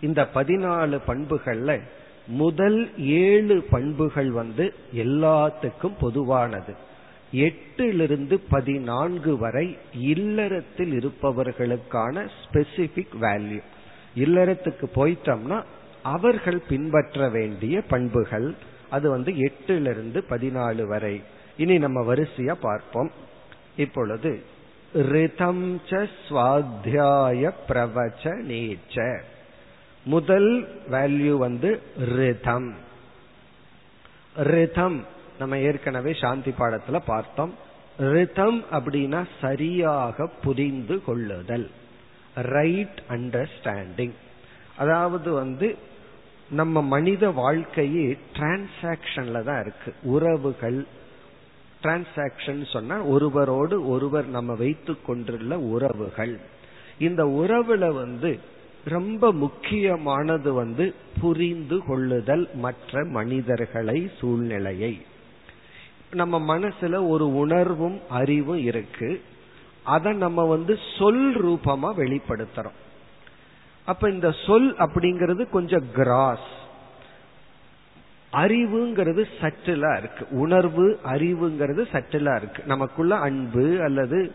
இந்த 0.00 0.28
பதினாலு 0.34 1.00
பண்புகள்ல 1.06 1.80
முதல் 2.26 2.98
ஏழு 2.98 3.62
பண்புகள் 3.70 4.30
வந்து 4.30 4.74
எல்லாத்துக்கும் 4.94 5.98
பொதுவானது. 6.00 6.74
எட்டிலிருந்து 7.32 8.40
பதினான்கு 8.50 9.38
வரை 9.38 9.78
இல்லறத்தில் 9.92 10.92
இருப்பவர்களுக்கான 10.98 12.28
ஸ்பெசிபிக் 12.40 13.14
வேல்யூ 13.20 13.62
இல்லறத்துக்கு 14.16 14.86
போயிட்டோம்னா 14.94 15.64
அவர்கள் 16.02 16.60
பின்பற்ற 16.68 17.28
வேண்டிய 17.28 17.82
பண்புகள். 17.88 18.54
அது 18.90 19.10
வந்து 19.10 19.32
எட்டிலிருந்து 19.32 20.22
பதினாலு 20.30 20.86
வரை. 20.86 21.22
இனி 21.56 21.78
நம்ம 21.78 22.14
வரிசையா 22.14 22.54
பார்ப்போம். 22.60 23.10
இப்பொழுது 23.76 24.44
ரிதம் 24.94 25.80
சுவாத்தியாய 26.28 27.50
பிரவச்சனேச்ச. 27.68 29.20
முதல் 30.04 30.68
வேல்யூ 30.90 31.36
வந்து 31.36 31.82
ரிதம். 31.98 32.74
ரிதம் 34.36 35.04
நம்ம 35.38 35.58
ஏற்கனவே 35.58 36.14
சாந்தி 36.20 36.50
பாடத்துல 36.50 36.98
பார்த்தோம். 37.06 37.54
ரிதம் 37.98 38.64
அப்படின்னா 38.72 39.26
சரியாக 39.40 40.26
புரிந்து 40.42 41.04
கொள்ளுதல். 41.04 41.70
ரைட் 42.34 43.02
அண்டர்ஸ்டாண்டிங் 43.08 44.12
அதாவது 44.76 45.32
வந்து 45.32 45.76
நம்ம 46.50 46.82
மனித 46.82 47.30
வாழ்க்கையே 47.30 48.18
டிரான்சாக்சன்ல 48.32 49.42
தான் 49.42 49.60
இருக்கு. 49.60 49.94
உறவுகள் 50.02 50.86
டிரான்சாக்சன் 51.82 52.72
சொன்னா 52.72 53.02
ஒருவரோடு 53.02 53.88
ஒருவர் 53.88 54.26
நம்ம 54.26 54.54
வைத்து 54.54 55.02
கொண்டுள்ள 55.02 55.58
உறவுகள். 55.58 56.40
இந்த 56.98 57.24
உறவுல 57.24 57.94
வந்து 57.94 58.40
ரொம்ப 58.84 59.32
முக்கியமானது 59.32 60.52
வந்து 60.52 60.94
புரிந்து 61.20 61.84
கொள்ளுதல் 61.84 62.50
மற்ற 62.54 63.04
மனிதர்களை 63.04 64.10
சூழ்நிலையை. 64.18 65.02
நம்ம 66.12 66.58
மனசுல 66.58 67.08
ஒரு 67.08 67.34
உணர்வும் 67.34 68.00
அறிவும் 68.08 68.58
இருக்கு. 68.58 69.22
அதை 69.82 70.12
நம்ம 70.12 70.44
வந்து 70.44 70.78
சொல் 70.98 71.46
ரூபமா 71.46 71.94
வெளிப்படுத்துறோம். 71.96 72.80
அப்ப 73.84 74.10
இந்த 74.10 74.34
சொல் 74.46 74.76
அப்படிங்கிறது 74.76 75.50
கொஞ்சம் 75.50 75.92
கிராஸ் 75.94 76.60
அறிவுங்கிறது 78.32 79.24
சட்டிலா 79.40 79.98
இருக்கு. 79.98 80.26
உணர்வு 80.30 80.98
அறிவுங்கிறது 81.04 81.84
சட்டிலா 81.92 82.36
இருக்கு. 82.36 82.62
நமக்குள்ள 82.66 83.16
அன்பு 83.16 83.82
அல்லது 83.82 84.32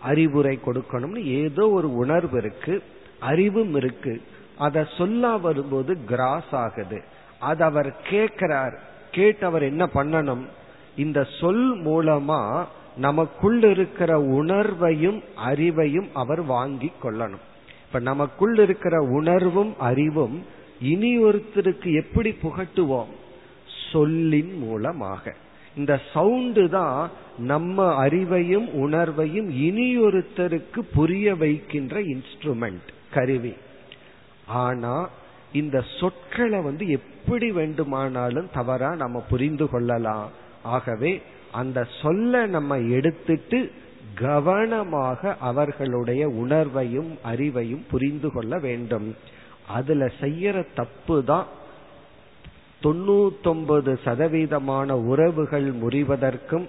அறிவுரை 0.00 0.58
கொடுக்கணும்னு 0.66 1.22
ஏதோ 1.22 1.70
ஒரு 1.70 1.94
உணர்வு 1.94 2.38
இருக்கு. 2.38 2.82
அறிவும் 3.20 3.74
இருக்கு. 3.74 4.22
அதை 4.58 4.84
சொல்ல 4.98 5.36
வரும்போது 5.36 6.04
கிராஸ் 6.04 6.50
ஆகுது. 6.50 7.02
அது 7.40 7.64
அவர் 7.64 7.96
கேட்கிறார். 8.10 8.80
கேட்டு 9.10 9.46
அவர் 9.46 9.62
என்ன 9.62 9.86
பண்ணணும்? 9.94 10.44
இந்த 10.96 11.26
சொல் 11.40 11.80
மூலமா 11.80 12.64
நமக்குள் 12.96 13.62
இருக்கிற 13.62 14.18
உணர்வையும் 14.18 15.22
அறிவையும் 15.46 16.08
அவர் 16.12 16.42
வாங்கி 16.42 16.92
கொள்ளணும். 17.02 17.40
இப்ப 17.86 17.98
நமக்குள் 17.98 18.58
இருக்கிற 18.58 19.00
உணர்வும் 19.00 19.74
அறிவும் 19.78 20.44
இனி 20.80 21.24
ஒருத்தருக்கு 21.24 21.92
எப்படி 21.92 22.36
புகட்டுவோம்? 22.42 23.06
சொல்லின் 23.92 24.52
மூலமாக. 24.58 25.34
இந்த 25.76 26.00
சவுண்டு 26.12 26.68
தான் 26.68 27.10
நம்ம 27.38 28.06
அறிவையும் 28.06 28.68
உணர்வையும் 28.84 29.48
இனியொருத்தருக்கு 29.66 30.80
புரிய 30.94 31.34
வைக்கின்ற 31.34 32.00
இன்ஸ்ட்ருமெண்ட் 32.00 32.88
கருவி. 33.14 33.54
ஆனா 34.46 34.94
இந்த 35.52 35.76
சொற்களை 36.00 36.58
வந்து 36.60 36.84
எப்படி 36.88 37.50
வேண்டுமானாலும் 37.50 38.48
தவறா 38.54 38.94
நம்ம 38.94 39.18
புரிந்து 39.30 39.68
கொள்ளலாம். 39.68 40.28
ஆகவே 40.62 41.12
அந்த 41.52 41.78
சொல்ல 42.02 42.46
நம்ம 42.46 42.78
எடுத்துட்டு 42.78 43.70
கவனமாக 44.14 45.36
அவர்களுடைய 45.40 46.22
உணர்வையும் 46.28 47.10
அறிவையும் 47.24 47.84
புரிந்து 47.90 48.28
கொள்ள 48.32 48.58
வேண்டும். 48.58 49.08
அதுல 49.68 50.10
செய்யற 50.20 50.66
தப்பு 50.74 51.24
தான் 51.24 51.46
தொண்ணூத்தொன்பது 52.82 53.98
சதவீதமான 54.04 54.90
உறவுகள் 54.90 55.74
முறிவதற்கும் 55.74 56.68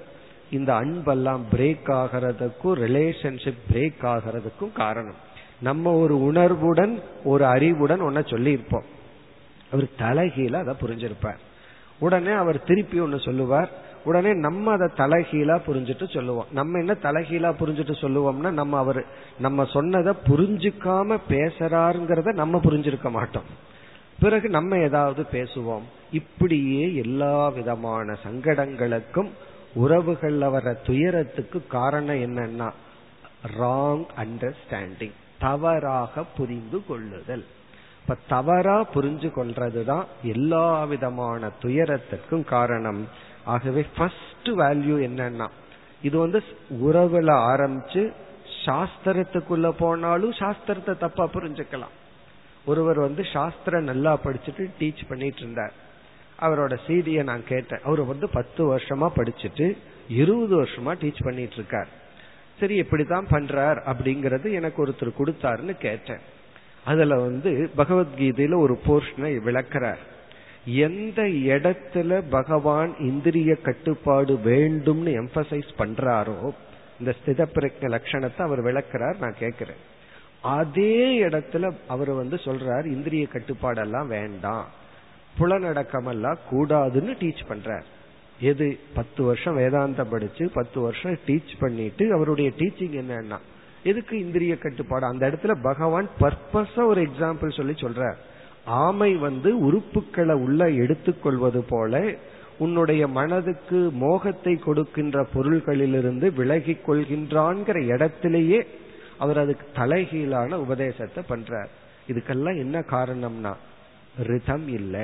இந்த 0.52 0.74
அன்பெல்லாம் 0.74 1.42
பிரேக் 1.56 1.90
ஆகிறதுக்கும் 1.90 2.76
ரிலேஷன்ஷிப் 2.76 3.58
பிரேக் 3.74 4.02
ஆகிறதுக்கும் 4.02 4.72
காரணம். 4.74 5.16
நம்ம 5.60 5.92
ஒரு 5.94 6.22
உணர்வுடன் 6.22 7.00
ஒரு 7.24 7.46
அறிவுடன் 7.46 8.02
ஒன்ன 8.02 8.20
சொல்லியிருப்போம். 8.20 8.84
அவர் 9.72 9.88
தலைகீழ 9.98 10.54
அதை 10.54 10.76
புரிஞ்சிருப்பார். 10.82 11.38
உடனே 12.00 12.32
அவர் 12.32 12.64
திருப்பி 12.64 13.00
ஒன்னு 13.00 13.20
சொல்லுவார். 13.20 13.70
உடனே 14.04 14.34
நம்ம 14.34 14.72
அதை 14.72 14.90
தலைகீழா 14.98 15.62
புரிஞ்சுட்டு 15.68 16.14
சொல்லுவோம். 16.14 16.46
நம்ம 16.52 16.80
என்ன 16.80 16.96
தலைகீழா 17.02 17.54
புரிஞ்சுட்டு 17.60 17.94
சொல்லுவோம்னா 18.02 18.52
நம்ம 18.52 18.78
அவர் 18.78 19.06
நம்ம 19.40 19.66
சொன்னதை 19.66 20.14
புரிஞ்சுக்காம 20.28 21.18
பேசுறாருங்கிறத 21.30 22.34
நம்ம 22.34 22.60
புரிஞ்சிருக்க 22.64 23.10
மாட்டோம். 23.10 23.70
பிறகு 24.22 24.48
நம்ம 24.50 24.78
ஏதாவது 24.78 25.22
பேசுவோம். 25.32 25.86
இப்படியே 26.12 26.96
எல்லா 26.96 27.48
விதமான 27.48 28.16
சங்கடங்களுக்கும் 28.26 29.30
உறவுகள்ல 29.76 30.50
வர 30.50 30.74
துயரத்துக்கு 30.74 31.60
காரணம் 31.68 32.22
என்னன்னா 32.26 32.68
ராங் 33.60 34.06
அண்டர்ஸ்டாண்டிங் 34.24 35.18
தவறாக 35.40 36.24
புரிந்து 36.38 36.80
கொள்ளுதல். 36.88 37.46
இப்ப 38.02 38.18
தவறா 38.28 38.78
புரிஞ்சு 38.94 39.30
கொள்றதுதான் 39.36 40.06
எல்லா 40.24 40.84
விதமான 40.84 41.50
துயரத்துக்கும் 41.62 42.44
காரணம். 42.44 43.08
ஆகவே 43.46 43.86
ஃபர்ஸ்ட் 43.98 44.50
வேல்யூ 44.62 44.98
என்னன்னா 45.08 45.48
இது 46.02 46.18
வந்து 46.20 46.40
உறவுல 46.86 47.32
ஆரம்பிச்சு 47.54 48.04
சாஸ்திரத்துக்குள்ள 48.66 49.70
போனாலும் 49.80 50.32
சாஸ்திரத்தை 50.32 50.94
தப்பா 50.98 51.26
புரிஞ்சுக்கலாம். 51.34 51.96
ஒருவர் 52.66 53.00
வந்து 53.00 53.24
சாஸ்திர 53.34 53.80
நல்லா 53.82 54.20
படிச்சுட்டு 54.24 54.70
டீச் 54.80 55.02
பண்ணிட்டு 55.10 55.40
இருந்தார் 55.40 55.74
அவரோட 56.40 56.78
சீடியை 56.88 57.24
நான் 57.24 57.44
கேட்டேன். 57.44 57.82
அவர் 57.84 58.02
வந்து 58.06 58.30
பத்து 58.30 58.78
வருஷமா 58.78 59.08
படிச்சுட்டு 59.16 59.78
இருபது 60.10 60.64
வருஷமா 60.64 60.94
டீச் 61.02 61.24
பண்ணிட்டு 61.24 61.54
இருக்கார் 61.54 61.88
சரி 62.60 62.76
எப்படித்தான் 62.78 63.28
பண்றார் 63.32 63.80
அப்படிங்கறது 63.92 64.52
எனக்கு 64.52 64.86
ஒருத்தர் 64.86 65.20
கொடுத்தாருன்னு 65.20 65.78
கேட்டேன். 65.78 66.24
அதுல 66.86 67.16
வந்து 67.16 67.72
பகவத்கீதையில 67.78 68.58
ஒரு 68.58 68.80
போர்ஷனை 68.86 69.32
விளக்குறார். 69.48 70.02
எந்த 70.66 71.22
இடத்துல 71.22 72.22
பகவான் 72.30 72.92
இந்திரிய 73.00 73.56
கட்டுப்பாடு 73.56 74.34
வேண்டும்னு 74.34 75.12
எம்பசைஸ் 75.22 75.72
பண்றாரோ 75.78 76.52
இந்த 77.00 77.16
ஸ்தித 77.20 77.46
பிரஜ 77.56 77.90
லட்சணத்தை 77.96 78.42
அவர் 78.42 78.64
விளக்குறார் 78.64 79.18
நான் 79.20 79.40
கேட்கிறேன் 79.40 79.82
அதே 80.42 81.24
இடத்துல 81.24 81.74
அவர் 81.88 82.12
வந்து 82.12 82.36
சொல்றார் 82.36 82.86
இந்திரிய 82.86 83.28
கட்டுப்பாடெல்லாம் 83.34 84.08
வேண்டாம். 84.08 84.68
புலநடக்கம் 85.38 86.06
எல்லாம் 86.06 86.38
கூடாதுன்னு 86.52 87.16
டீச் 87.20 87.44
பண்றார். 87.50 87.84
எது? 88.40 88.80
பத்து 88.94 89.24
வருஷம் 89.24 89.58
வேதாந்தம் 89.58 90.10
படிச்சு 90.10 90.50
பத்து 90.54 90.82
வருஷம் 90.82 91.18
டீச் 91.28 91.54
பண்ணிட்டு 91.60 92.14
அவருடைய 92.14 92.52
டீச்சிங் 92.58 93.04
என்னன்னா 93.04 93.38
எதுக்கு 93.84 94.20
இந்திரிய 94.20 94.58
கட்டுப்பாடு? 94.58 95.06
அந்த 95.06 95.28
இடத்துல 95.28 95.62
பகவான் 95.62 96.10
பர்பஸா 96.20 96.86
ஒரு 96.86 97.02
எக்ஸாம்பிள் 97.02 97.58
சொல்லி 97.58 97.72
சொல்றார். 97.72 98.16
ஆமை 98.66 99.16
வந்து 99.16 99.72
உறுப்புகளை 99.72 100.32
உள்ள 100.32 100.70
எடுத்துக்கொள்வது 100.70 101.64
போல 101.70 102.14
உன்னுடைய 102.60 103.08
மனதுக்கு 103.08 103.92
மோகத்தை 103.92 104.56
கொடுக்கின்ற 104.56 105.28
பொருள்களிலிருந்து 105.34 106.34
விலகி 106.34 106.78
கொள்கின்றான்கிற 106.88 107.86
இடத்திலேயே 107.86 108.68
அவர் 109.24 109.40
அதுக்கு 109.44 109.66
தலைகீழான 109.80 110.58
உபதேசத்தை 110.66 111.22
பண்றார். 111.30 111.72
இதுக்கெல்லாம் 112.12 112.58
என்ன 112.64 112.78
காரணம்னா 112.94 113.54
ரிதம் 114.30 114.68
இல்ல. 114.80 114.96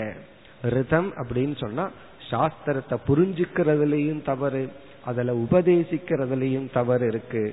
ரிதம் 0.76 1.10
அப்படின்னு 1.22 1.56
சொன்னா 1.64 1.86
சாஸ்திரத்தை 2.32 2.96
புரிஞ்சுக்கிறதுலயும் 3.10 4.24
தவறு 4.30 4.64
அதுல 5.10 5.34
உபதேசிக்கிறதுலயும் 5.46 6.70
தவறு 6.78 7.06
இருக்கு. 7.08 7.44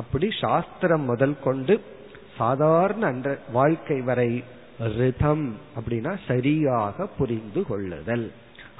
அப்படி 0.00 0.28
சாஸ்திரம் 0.40 1.04
முதல் 1.10 1.36
கொண்டு 1.46 1.74
சாதாரண 2.38 3.02
அன்ற 3.06 3.28
வாழ்க்கை 3.56 3.98
வரை 4.08 4.30
ரிதம் 4.98 5.44
அப்படின்னா 5.76 6.12
சரியாக 6.28 7.06
புரிந்து 7.18 7.60
கொள்ளுதல். 7.68 8.26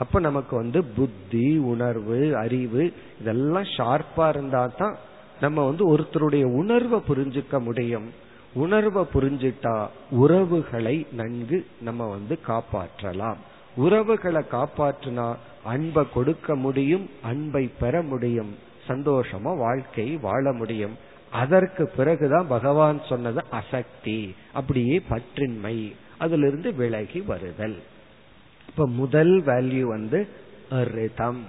அப்ப 0.03 0.21
நமக்கு 0.21 0.55
வந்து 0.57 0.81
புத்தி 0.97 1.49
உணர்வு 1.73 2.21
அறிவு 2.37 2.85
இதெல்லாம் 3.21 3.69
ஷார்ப்பா 3.77 4.27
இருந்தா 4.35 4.63
தான் 4.81 4.97
நம்ம 5.41 5.65
வந்து 5.65 5.97
ஒருத்தருடைய 5.97 6.43
உணர்வை 6.43 7.01
புரிஞ்சுக்க 7.09 7.61
முடியும். 7.61 8.11
உணர்வை 8.55 9.05
புரிஞ்சிட்டா 9.15 9.89
உறவுகளை 10.11 11.07
நன்கு 11.13 11.67
நம்ம 11.81 12.07
வந்து 12.07 12.39
காப்பாற்றலாம். 12.47 13.37
உறவுகளை 13.77 14.43
காப்பாற்றினா 14.53 15.37
அன்பை 15.65 16.05
கொடுக்க 16.15 16.55
முடியும் 16.55 17.11
அன்பை 17.23 17.71
பெற 17.81 18.03
முடியும் 18.03 18.57
சந்தோஷமா 18.89 19.57
வாழ்க்கை 19.57 20.17
வாழ 20.17 20.53
முடியும். 20.53 20.97
அதற்கு 21.33 21.89
பிறகுதான் 21.97 22.47
பகவான் 22.47 23.01
சொன்னது 23.09 23.45
அசக்தி 23.51 24.35
அப்படியே 24.53 25.03
பற்றின்மை 25.11 25.93
அதிலிருந்து 26.19 26.75
விலகி 26.75 27.21
வருதல். 27.21 27.83
இப்ப 28.69 28.87
முதல் 28.87 29.43
வேல்யூ 29.43 29.81
வந்து 29.81 30.27
ரிதம் 30.71 31.45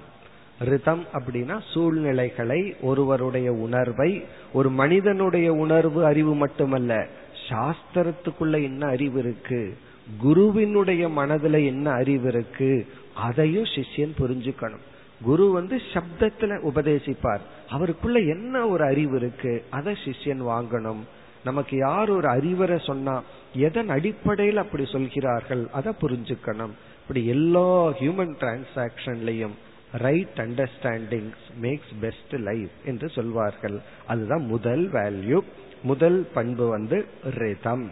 ரிதம் 0.60 1.06
அப்படின்னா 1.14 1.62
சூழ்நிலைகளை 1.74 2.76
ஒருவருடைய 2.82 3.52
உணர்வை 3.52 4.26
ஒரு 4.54 4.70
மனிதனுடைய 4.70 5.54
உணர்வு 5.54 6.06
அறிவு 6.06 6.36
மட்டுமல்ல 6.36 7.08
சாஸ்திரத்துக்குள்ள 7.50 8.64
என்ன 8.64 8.88
அறிவு 8.88 9.20
இருக்கு? 9.20 9.78
குருவினுடைய 10.18 11.10
மனதுல 11.10 11.66
என்ன 11.66 11.90
அறிவு 11.90 12.28
இருக்கு? 12.28 12.88
அதையும் 13.16 13.64
சிஷ்யன் 13.64 14.12
புரிஞ்சுக்கணும். 14.20 14.84
குரு 15.22 15.52
வந்து 15.52 15.82
சப்தத்துல 15.94 16.60
உபதேசிப்பார். 16.64 17.40
அவருக்குள்ள 17.70 18.20
என்ன 18.20 18.68
ஒரு 18.68 18.84
அறிவு 18.84 19.16
இருக்கு? 19.16 19.64
அதை 19.70 19.96
சிஷ்யன் 20.06 20.42
வாங்கணும். 20.42 21.00
நமக்கு 21.44 21.78
யார் 21.78 22.10
ஒரு 22.10 22.28
அறிவரை 22.28 22.80
சொன்னா 22.80 23.24
எதன் 23.56 23.90
அடிப்படையில் 23.90 24.58
அப்படி 24.58 24.86
சொல்கிறார்கள் 24.86 25.68
அதை 25.72 25.94
புரிஞ்சுக்கணும். 26.02 26.72
இப்படி 27.02 27.26
எல்லா 27.26 27.88
human 27.88 28.36
டிரான்சாக்சன்லையும் 28.40 29.52
right 29.98 30.38
understanding 30.38 31.30
makes 31.62 31.94
best 32.02 32.34
life 32.34 32.76
என்று 32.86 33.10
சொல்வார்கள். 33.10 33.82
அதுதான் 34.08 34.46
முதல் 34.46 34.92
வேல்யூ 34.92 35.42
முதல் 35.84 36.28
பண்பு 36.34 36.70
வந்து 36.70 37.06
ரிதம் 37.24 37.92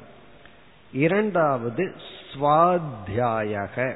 இரண்டாவது 0.92 1.96
ஸ்வாத்தியாயக 2.30 3.96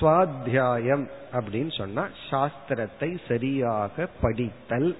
ஸ்வாத்தியாயம் 0.00 1.06
அப்படின்னு 1.32 1.76
சொன்னா 1.76 2.08
சாஸ்திரத்தை 2.30 3.18
சரியாக 3.28 4.08
படித்தல். 4.20 4.96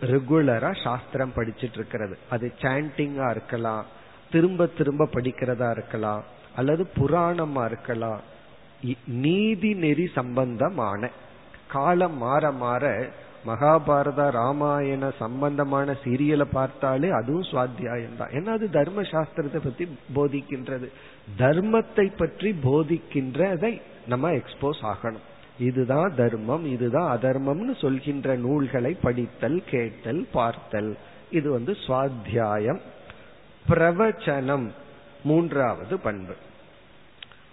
ரெகுலரா 0.00 0.82
சாஸ்திரம் 0.82 1.32
படிச்சிட்டு 1.36 1.72
இருக்கிறது. 1.72 2.18
அது 2.30 2.52
சாண்டிங்கா 2.58 3.30
இருக்கலாம் 3.30 3.84
திரும்ப 4.30 4.66
திரும்ப 4.66 5.04
படிக்கிறதா 5.04 5.70
இருக்கலாம் 5.70 6.24
அல்லது 6.56 6.90
புராணமா 6.96 7.64
இருக்கலாம். 7.64 8.36
நீதி 9.06 9.74
நெறி 9.74 10.10
சம்பந்தமான 10.14 11.10
காலம் 11.68 12.16
மாற 12.16 12.52
மாற 12.52 13.08
மகாபாரத 13.46 14.30
ராமாயண 14.30 15.12
சம்பந்தமான 15.18 15.94
சீரியலை 16.04 16.46
பார்த்தாலே 16.52 17.10
அதுவும் 17.10 17.42
சுவாத்தியாயம் 17.42 18.16
தான் 18.16 18.28
ஏன்னா 18.28 18.46
அது 18.46 18.70
தர்ம 18.70 19.00
சாஸ்திரத்தை 19.02 19.60
பத்தி 19.64 19.98
போதிக்கின்றது. 20.14 20.88
தர்மத்தை 21.38 22.12
பற்றி 22.16 22.50
போதிக்கின்றதை 22.52 23.80
நம்ம 24.06 24.30
எக்ஸ்போஸ் 24.30 24.82
ஆகணும். 24.82 25.26
இதுதான் 25.58 26.14
தர்மம் 26.14 26.64
இதுதான் 26.64 27.18
அதர்மம்னு 27.18 27.78
சொல்கின்ற 27.78 28.36
நூல்களை 28.36 28.96
படித்தல் 29.02 29.62
கேட்டல் 29.70 30.26
பார்த்தல். 30.32 30.96
இது 31.30 31.50
வந்து 31.50 31.76
சுவாத்தியாயம். 31.86 32.80
பிரவச்சனம் 33.68 34.68
மூன்றாவது 35.24 35.98
பண்பு. 35.98 36.34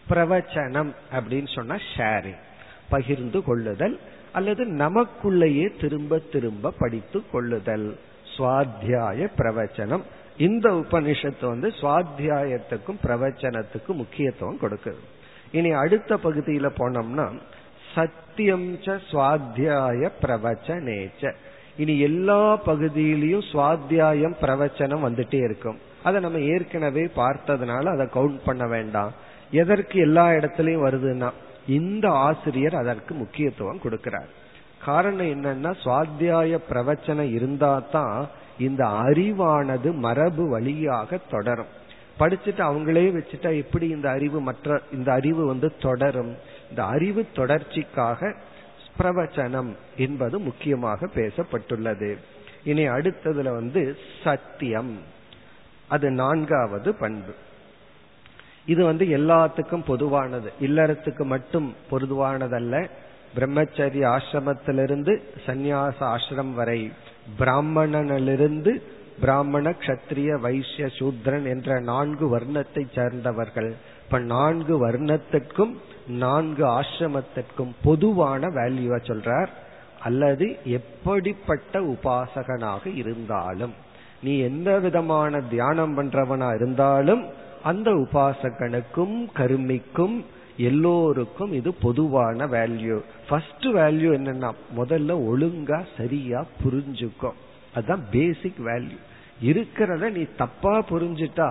பிரவச்சனம் 0.10 0.92
அப்படின்னு 1.12 1.56
சொன்னா 1.56 1.76
ஷேரிங் 1.98 2.44
பகிர்ந்து 2.90 3.44
கொள்ளுதல் 3.44 4.00
அல்லது 4.32 4.66
நமக்குள்ளேயே 4.66 5.80
திரும்ப 5.80 6.18
திரும்ப 6.18 6.74
படித்து 6.80 7.24
கொள்ளுதல். 7.32 8.00
சுவாத்தியாய 8.38 9.28
பிரவச்சனம். 9.38 10.02
இந்த 10.38 10.70
உபனிஷத்து 10.70 11.46
வந்து 11.48 11.68
சுவாத்தியாயத்துக்கும் 11.68 13.00
பிரவச்சனத்துக்கும் 13.04 14.00
முக்கியத்துவம் 14.02 14.58
கொடுக்குது. 14.62 15.02
இனி 15.52 15.72
அடுத்த 15.72 16.16
பகுதியில 16.16 16.70
போனோம்னா 16.78 17.40
சத்தியம் 17.96 18.76
சுவாத்தியாய 18.78 20.10
பிரவச்சனேச்ச. 20.22 21.34
இனி 21.78 22.00
எல்லா 22.00 22.66
பகுதியிலையும் 22.66 23.46
சுவாத்தியாயம் 23.52 24.36
பிரவச்சனம் 24.42 25.06
வந்துட்டே 25.08 25.44
இருக்கும். 25.44 25.80
அதை 26.04 26.22
நம்ம 26.22 26.40
ஏற்கனவே 26.40 27.10
பார்த்ததுனால 27.16 27.86
அதை 27.86 28.06
கவுண்ட் 28.14 28.40
பண்ண 28.46 28.68
வேண்டாம். 28.68 29.12
எதற்கு 29.56 30.00
எல்லா 30.00 30.28
இடத்துலயும் 30.30 30.86
வருதுன்னா 30.88 31.30
இந்த 31.68 32.10
ஆசிரியர் 32.10 32.76
அதற்கு 32.76 33.14
முக்கியத்துவம் 33.16 33.82
கொடுக்கிறார். 33.84 34.30
காரணம் 34.86 35.32
என்னன்னா 35.34 35.74
சுவாத்தியாய 35.84 36.60
பிரவச்சனம் 36.70 37.32
இருந்தா 37.32 37.74
தான் 37.92 38.30
இந்த 38.60 38.86
அறிவானது 38.86 39.94
மரபு 39.94 40.50
வழியாக 40.50 41.20
தொடரும். 41.32 41.72
படிச்சுட்டு 42.20 42.62
அவங்களே 42.70 43.06
வச்சுட்டா 43.16 43.50
எப்படி 43.56 43.88
இந்த 43.88 44.10
அறிவு 44.10 44.42
மற்ற 44.42 44.82
இந்த 44.92 45.12
அறிவு 45.12 45.46
வந்து 45.46 45.74
தொடரும்? 45.82 46.36
இந்த 46.70 46.84
அறிவு 46.86 47.26
தொடர்ச்சிக்காக 47.36 48.36
பிரவச்சனம் 49.00 49.72
என்பது 49.98 50.40
முக்கியமாக 50.40 51.08
பேசப்பட்டுள்ளது. 51.16 52.18
இனி 52.64 52.88
அடுத்ததுல 52.90 53.50
வந்து 53.52 53.98
சத்தியம். 54.24 54.94
அது 55.88 56.12
நான்காவது 56.12 56.96
பண்பு. 56.96 57.34
இது 58.66 58.86
வந்து 58.86 59.06
எல்லாத்துக்கும் 59.06 59.84
பொதுவானது. 59.86 60.52
இல்லறத்துக்கு 60.62 61.24
மட்டும் 61.24 61.76
பொதுவானதல்ல. 61.92 62.90
பிரம்மச்சரிய 63.36 64.04
ஆசிரமத்திலிருந்து 64.08 65.20
சந்நியாச 65.46 65.94
ஆசிரம் 66.00 66.54
வரை 66.54 66.92
பிராமணனிலிருந்து 67.40 68.82
பிராமண 69.20 69.70
கத்திரிய 69.70 70.40
வைசிய 70.40 70.86
சூத்ரன் 70.86 71.44
என்ற 71.44 71.80
நான்கு 71.80 72.38
வர்ணத்தை 72.38 72.86
சேர்ந்தவர்கள். 72.96 73.74
இப்ப 74.06 74.20
நான்கு 74.20 74.88
வர்ணத்திற்கும் 74.88 75.76
நான்கு 76.08 76.66
ஆசிரமத்திற்கும் 76.66 77.72
பொதுவான 77.84 78.48
வேல்யூவா 78.48 78.98
சொல்றார். 78.98 79.48
அல்லது 80.00 80.58
எப்படிப்பட்ட 80.64 81.80
உபாசகனாக 81.80 82.96
இருந்தாலும் 82.96 83.74
நீ 84.24 84.40
எந்த 84.40 84.80
விதமான 84.80 85.42
தியானம் 85.42 85.98
பண்றவனா 85.98 86.56
இருந்தாலும் 86.56 87.44
அந்த 87.66 87.90
உபாசகனுக்கும் 88.04 89.16
கருமிக்கும் 89.38 90.18
எல்லோருக்கும் 90.58 91.54
இது 91.54 91.70
பொதுவான 91.74 92.48
வேல்யூ 92.48 92.98
ஃபர்ஸ்ட் 93.30 93.66
வேல்யூ 93.78 94.10
என்னன்னா 94.18 94.50
முதல்ல 94.78 95.18
ஒழுங்கா 95.30 95.80
சரியா 95.98 96.42
புரிஞ்சுக்கும் 96.64 97.40
அதுதான் 97.74 98.04
பேசிக் 98.12 98.62
வேல்யூ 98.66 99.00
இருக்கிறத 99.42 100.12
நீ 100.12 100.24
தப்பா 100.38 100.76
புரிஞ்சுட்டா 100.92 101.50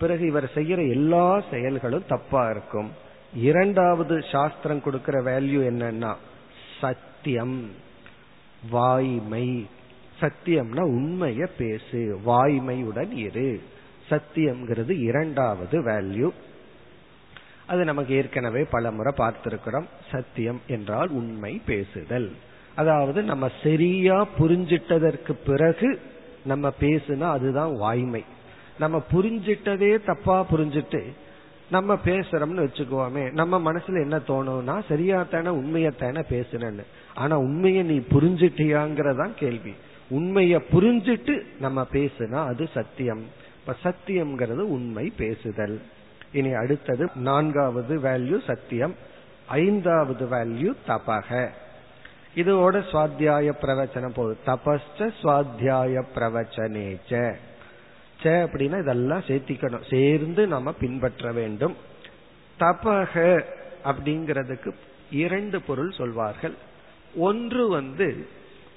பிறகு 0.00 0.26
இவர் 0.26 0.50
செய்யற 0.54 0.80
எல்லா 0.90 1.24
செயல்களும் 1.50 2.08
தப்பா 2.08 2.42
இருக்கும். 2.50 2.90
இரண்டாவது 3.34 4.14
சாஸ்திரம் 4.32 4.82
கொடுக்கிற 4.82 5.16
வேல்யூ 5.22 5.60
என்னன்னா 5.70 6.12
சத்தியம் 6.80 7.58
வாய்மை. 8.70 9.66
சத்தியம்னா 10.20 10.84
உண்மைய 10.96 11.46
பேசு 11.58 12.00
வாய்மையுடன் 12.26 13.12
இரு. 13.26 13.50
சத்தியம்ங்கிறது 14.10 15.00
இரண்டாவது 15.00 15.78
வேல்யூ 15.82 16.30
அது 17.66 17.84
நமக்கு 17.84 18.14
ஏற்கனவே 18.14 18.62
பல 18.70 18.90
முறை 18.90 19.12
பார்த்திருக்கிறோம். 19.16 19.84
சத்தியம் 20.10 20.60
என்றால் 20.66 21.08
உண்மை 21.08 21.62
பேசுதல். 21.66 22.30
அதாவது 22.74 23.22
நம்ம 23.22 23.50
சரியா 23.62 24.26
புரிஞ்சிட்டதற்கு 24.38 25.32
பிறகு 25.46 26.00
நம்ம 26.44 26.72
பேசுனா 26.80 27.20
அதுதான் 27.20 27.72
வாய்மை. 27.76 28.24
நம்ம 28.78 29.02
புரிஞ்சிட்டதே 29.12 30.04
தப்பா 30.04 30.46
புரிஞ்சிட்டு 30.52 31.02
நம்ம 31.70 31.94
பேசுறோம்னு 31.94 32.64
வச்சுக்குவோமே 32.64 33.32
நம்ம 33.32 33.72
மனசுல 33.72 34.00
என்ன 34.02 34.16
தோணும்னா 34.18 34.82
சரியா 34.88 35.22
தானே 35.22 35.48
உண்மையை 35.48 35.90
தானே 35.90 36.20
பேசுனேன்னு 36.20 36.84
ஆனா 37.14 37.38
உண்மையை 37.38 37.82
நீ 37.82 37.98
புரிஞ்சிட்டியாங்கிறதான் 37.98 39.34
கேள்வி. 39.34 39.74
உண்மைய 40.10 40.60
புரிஞ்சிட்டு 40.72 41.42
நம்ம 41.60 41.86
பேசுனா 41.92 42.46
அது 42.46 42.68
சத்தியம். 42.74 43.22
இப்ப 43.60 43.76
சத்தியம்ங்கிறது 43.84 44.58
உண்மை 44.58 45.12
பேசுதல். 45.16 45.82
இனி 46.32 46.52
அடுத்தது 46.52 47.08
நான்காவது 47.14 47.98
வேல்யூ 47.98 48.44
சத்தியம். 48.44 48.94
ஐந்தாவது 49.46 50.26
வேல்யூ 50.26 50.74
தபக. 50.88 51.48
இதோட 52.36 52.82
சுவாத்தியாய 52.92 53.52
பிரவச்சனம் 53.62 54.14
போகுது. 54.14 54.36
தபஸ்ச 54.46 55.12
சுவாத்தியாய 55.22 56.04
பிரவச்சனேச்ச 56.14 57.34
ச 58.22 58.22
அப்படின்னா 58.22 58.80
இதெல்லாம் 58.80 59.22
சேர்த்திக்கணும். 59.26 59.90
சேர்ந்து 59.90 60.46
நம்ம 60.46 60.72
பின்பற்ற 60.72 61.32
வேண்டும். 61.32 61.76
தபக 62.60 63.42
அப்படிங்கிறதுக்கு 63.84 64.74
இரண்டு 65.10 65.62
பொருள் 65.62 65.90
சொல்வார்கள். 65.90 66.54
ஒன்று 67.16 67.68
வந்து 67.68 68.28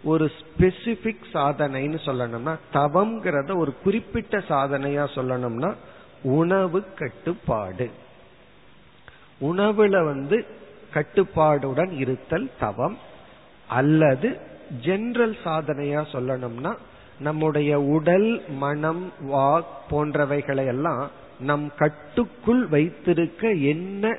ஒரு 0.04 0.26
ஸ்பெசிபிக் 0.38 1.26
சாதனைன்னு 1.34 1.99
சொல்லணும்னா 2.06 2.54
தவம்ங்கிறத 2.74 3.58
ஒரு 3.58 3.72
குறிப்பிட்ட 3.84 4.38
சாதனையா 4.38 5.06
சொல்லணும்னா 5.16 5.70
உணவு 6.24 6.80
கட்டுப்பாடு. 6.95 7.88
உணவுல 9.41 10.06
வந்து 10.06 10.45
கட்டுப்பாடுடன் 10.93 11.93
இருத்தல் 11.97 12.49
தவம் 12.60 12.97
அல்லது 13.68 14.30
ஜெனரல் 14.82 15.38
சாதனையா 15.43 16.01
சொல்லணும்னா 16.12 16.74
நம்முடைய 17.20 17.72
உடல் 17.80 18.30
மனம் 18.64 19.04
வாக் 19.32 19.74
போன்றவைகளை 19.89 20.66
எல்லாம் 20.66 21.04
நம் 21.39 21.72
கட்டுக்குள் 21.78 22.68
வைத்திருக்க 22.68 23.51
என்ன 23.51 24.18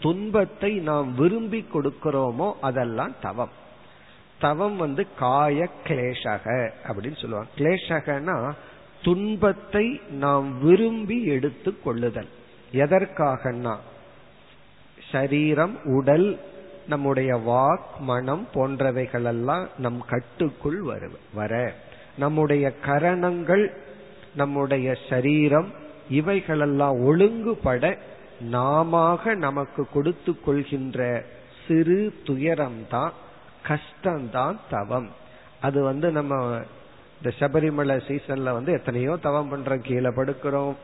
துன்பத்தை 0.00 0.72
நாம் 0.88 1.08
விரும்பி 1.14 1.60
கொடுக்கிறோமோ 1.74 2.48
அதெல்லாம் 2.60 3.14
தவம். 3.22 3.54
தவம் 4.40 4.76
வந்து 4.76 5.06
காய 5.18 5.68
கிளேஷக 5.84 6.70
அப்படின்னு 6.88 7.20
சொல்லுவாங்க. 7.20 7.50
கிளேஷகனா 7.56 8.52
துன்பத்தை 9.02 10.00
நாம் 10.10 10.62
விரும்பி 10.62 11.24
எடுத்து 11.24 11.82
கொள்ளுதல். 11.82 12.28
எதற்காகனா 12.72 13.76
சரீரம் 15.12 15.78
உடல் 15.84 16.40
நம்முடைய 16.88 17.36
வாக் 17.36 18.00
மனம் 18.00 18.48
போன்றவைகளெல்லாம் 18.54 19.66
நம் 19.78 20.04
கட்டுக்குள் 20.08 20.80
வரு 20.82 21.10
வர. 21.34 21.74
நம்முடைய 22.18 22.72
கரணங்கள் 22.78 23.72
நம்முடைய 24.34 24.96
சரீரம் 25.08 25.72
இவைகளெல்லாம் 26.08 27.02
ஒழுங்குபட 27.02 27.98
நாம 28.40 29.18
நமக்கு 29.34 29.86
கொடுத்து 29.92 30.40
கொள்கின்ற 30.40 31.24
சிறு 31.68 32.14
துயரம்தான் 32.26 33.12
கஷ்டம்தான் 33.66 34.56
தவம். 34.70 35.08
அது 35.60 35.82
வந்து 35.82 36.10
நம்ம 36.10 36.60
இந்த 37.22 37.36
சபரிமலை 37.38 38.00
சீசன்ல 38.08 38.52
வந்து 38.52 38.72
எத்தனையோ 38.72 39.16
தவம் 39.16 39.52
பண்றோம். 39.52 39.78
கீழே 39.78 40.08
படுக்கிறோம் 40.08 40.74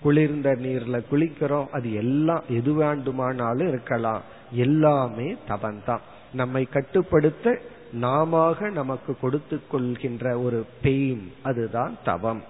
குளிர்ந்த 0.00 0.50
நீர்ல 0.50 1.02
குளிக்கிறோம். 1.10 1.68
அது 1.68 1.94
எல்லாம் 1.94 2.44
எது 2.48 2.72
வேண்டுமானாலும் 2.72 3.68
இருக்கலாம். 3.68 4.22
எல்லாமே 4.50 5.36
தவன்தான் 5.48 6.00
நம்மை 6.32 6.64
கட்டுப்படுத்த 6.64 7.60
நாம 7.92 8.56
நமக்கு 8.60 9.16
கொடுத்து 9.20 9.60
கொள்கின்ற 9.68 10.38
ஒரு 10.38 10.66
பெயின் 10.82 11.32
அதுதான் 11.42 11.96
தவம். 12.04 12.42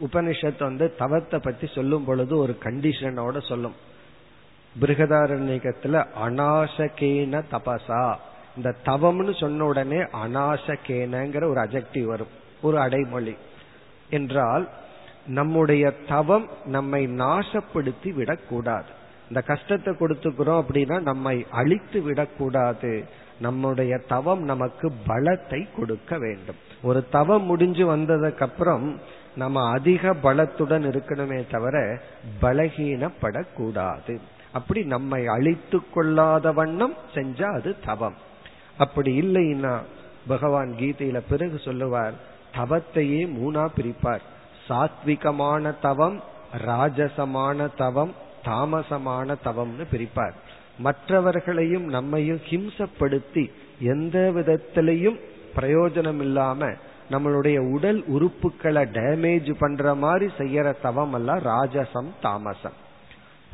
உபனிஷத் 0.00 0.58
வந்து 0.58 0.94
தவத்தை 0.98 1.40
பத்தி 1.42 1.66
சொல்லும் 1.66 2.04
பொழுது 2.04 2.36
ஒரு 2.36 2.58
கண்டிஷனோட 2.62 3.48
சொல்லும். 3.48 3.74
பிருகதாரண்யத்துல 4.80 6.04
அநாசகேன 6.26 7.42
தபசா. 7.52 8.14
இந்த 8.56 8.74
தவம்னு 8.84 9.36
சொன்ன 9.36 9.64
உடனே 9.64 9.96
அநாசகேனங்கிற 9.96 11.44
ஒரு 11.44 11.60
அஜெக்டிவ் 11.60 12.04
வரும். 12.04 12.42
ஒரு 12.62 12.80
அடைமொழி. 12.80 13.36
என்றால் 14.10 14.68
நம்முடைய 15.26 15.90
தவம் 16.08 16.48
நம்மை 16.64 17.06
நாசப்படுத்தி 17.06 18.14
விடக்கூடாது. 18.14 19.02
இந்த 19.28 19.40
கஷ்டத்தை 19.40 19.94
கொடுத்துக்கிறோம் 19.94 20.62
அப்படின்னா 20.62 21.00
நம்மை 21.00 21.46
அழித்து 21.50 22.02
விடக்கூடாது. 22.02 23.04
நம்முடைய 23.40 23.98
தவம் 23.98 24.42
நமக்கு 24.42 24.92
பலத்தை 25.06 25.66
கொடுக்க 25.76 26.18
வேண்டும். 26.18 26.56
ஒரு 26.82 27.08
தவம் 27.08 27.44
முடிஞ்சு 27.44 27.96
வந்ததுக்கு 27.96 28.40
அப்புறம் 28.40 29.00
நம்ம 29.36 29.70
அதிக 29.70 30.14
பலத்துடன் 30.14 30.84
இருக்கணுமே 30.84 31.50
தவிர 31.50 32.00
பலகீனப்படக்கூடாது. 32.42 34.18
அப்படி 34.54 34.82
நம்மை 34.84 35.26
அழித்து 35.26 35.78
கொள்ளாத 35.94 36.52
வண்ணம் 36.52 36.94
செஞ்சா 37.14 37.48
அது 37.54 37.74
தவம். 37.86 38.14
அப்படி 38.78 39.10
இல்லைன்னா 39.20 39.74
பகவான் 40.26 40.74
கீதையில 40.78 41.20
பிறகு 41.28 41.58
சொல்லுவார் 41.58 42.14
தவத்தையே 42.56 43.22
மூணா 43.38 43.64
பிரிப்பார். 43.76 44.24
சாத்விகமான 44.68 45.74
தவம் 45.80 46.22
ராஜசமான 46.66 47.68
தவம் 47.76 48.12
தாமசமான 48.44 49.36
தவம்னு 49.44 49.84
பிரிப்பார். 49.92 50.36
மற்றவர்களையும் 50.78 51.86
நம்மையும் 51.86 52.40
ஹிம்சப்படுத்தி 52.50 53.44
எந்த 53.80 54.32
விதத்திலையும் 54.34 55.18
பிரயோஜனம் 55.56 56.20
இல்லாம 56.20 56.70
நம்மளுடைய 57.10 57.58
உடல் 57.72 58.00
உறுப்புகளை 58.08 58.82
டேமேஜ் 58.96 59.54
பண்ற 59.58 59.94
மாதிரி 59.94 60.32
செய்யற 60.38 60.74
தவம் 60.82 61.12
எல்லாம் 61.12 61.38
ராஜசம் 61.38 62.10
தாமசம். 62.22 62.82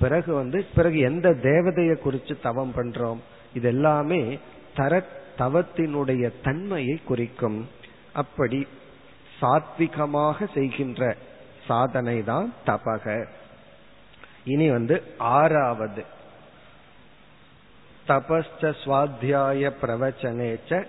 பிறகு 0.01 0.35
வந்து 0.35 0.67
பிறகு 0.75 0.99
எந்த 0.99 1.31
தேவதையை 1.31 1.97
குறித்து 1.97 2.41
தவம் 2.41 2.73
பண்றோம்? 2.77 3.19
இது 3.55 3.69
எல்லாமே 3.69 4.39
தர 4.75 5.03
தவத்தினுடைய 5.39 6.33
தன்மையை 6.43 7.01
குறிக்கும். 7.05 7.69
அப்படி 8.13 8.67
சாத்விகமாக 9.41 10.47
செய்கின்ற 10.55 11.17
சாதனை 11.67 12.25
தான் 12.25 12.53
தபக. 12.67 13.27
இனி 14.45 14.71
வந்து 14.71 15.03
ஆறாவது. 15.19 16.05
தபஸ்ச 18.09 18.75
சுவாத்தியாய 18.85 19.73
பிரவச்சனேச்ச 19.83 20.85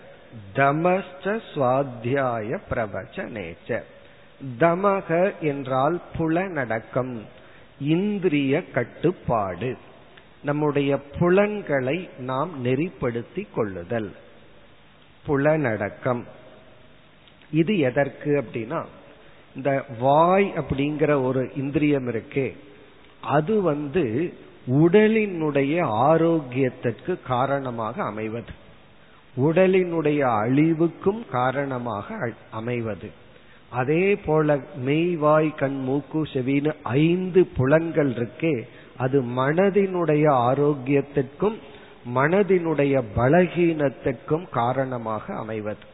தமஸ்ச 0.56 1.40
சுவாத்தியாய 1.56 2.60
பிரவச்சனேச்ச. 2.70 3.82
தமக 4.60 5.40
என்றால் 5.40 6.02
புலநடக்கம் 6.18 7.26
இந்திரிய 7.82 8.72
கட்டுப்பாடு. 8.72 9.78
நம்முடைய 10.44 10.98
புலன்களை 11.20 12.10
நாம் 12.20 12.66
நெறிப்படுத்தி 12.66 13.48
கொள்ளுதல். 13.56 14.12
புலனடக்கம். 15.28 16.24
இது 17.52 17.80
எதற்கு 17.80 18.46
அப்படின்னா 18.46 18.86
இந்த 19.56 19.86
வாய் 20.00 20.54
அப்படிங்கிற 20.56 21.24
ஒரு 21.24 21.52
இந்திரியம் 21.56 22.08
இருக்கே 22.08 22.56
அது 23.22 23.62
வந்து 23.62 24.34
உடலினுடைய 24.68 25.82
ஆரோக்கியத்திற்கு 25.86 27.22
காரணமாக 27.28 28.04
அமைவது. 28.04 28.52
உடலினுடைய 29.38 30.20
அழிவுக்கும் 30.20 31.26
காரணமாக 31.32 32.32
அமைவது. 32.52 33.12
அதே 33.72 34.16
போல 34.16 34.58
மெய்வாய் 34.86 35.56
கண் 35.56 35.84
மூக்கு 35.84 36.22
செவின்னு 36.22 36.74
ஐந்து 36.84 37.48
புலன்கள் 37.58 38.10
இருக்கே 38.10 38.62
அது 38.98 39.22
மனதினுடைய 39.22 40.26
ஆரோக்கியத்திற்கும் 40.50 41.58
மனதினுடைய 42.16 43.04
பலகீனத்திற்கும் 43.16 44.50
காரணமாக 44.50 45.36
அமைவது. 45.36 45.86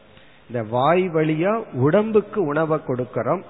இந்த 0.50 0.62
வாய் 0.70 1.08
வழியா 1.08 1.52
உடம்புக்கு 1.72 2.42
உணவை 2.42 2.78
கொடுக்கிறோம் 2.86 3.42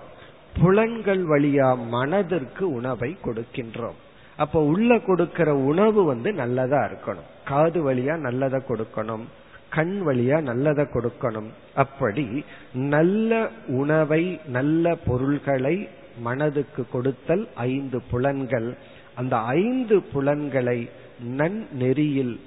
புலன்கள் 0.61 1.27
வழியா 1.27 1.87
மனதிற்கு 1.89 2.73
உணவை 2.73 3.17
கொடுக்கின்றோம். 3.25 3.99
அப்ப 4.37 4.63
உள்ள 4.63 4.99
கொடுக்கிற 4.99 5.55
உணவு 5.55 6.05
வந்து 6.05 6.33
நல்லதா 6.33 6.81
இருக்கணும். 6.85 7.29
காது 7.45 7.95
வழியா 7.95 8.17
நல்லதை 8.17 8.61
கொடுக்கணும். 8.69 9.25
கண் 9.71 10.03
வழியா 10.07 10.41
நல்லதை 10.41 10.85
கொடுக்கணும். 10.85 11.51
அப்படி 11.75 12.45
நல்ல 12.73 13.49
உணவை 13.67 14.41
நல்ல 14.47 14.95
பொருள்களை 14.95 15.89
மனதுக்கு 16.19 16.87
கொடுத்தல் 16.89 17.49
ஐந்து 17.55 18.03
புலன்கள். 18.11 18.77
அந்த 19.15 19.37
ஐந்து 19.37 20.03
புலன்களை 20.03 20.89
நன்னெறியில் 21.37 22.41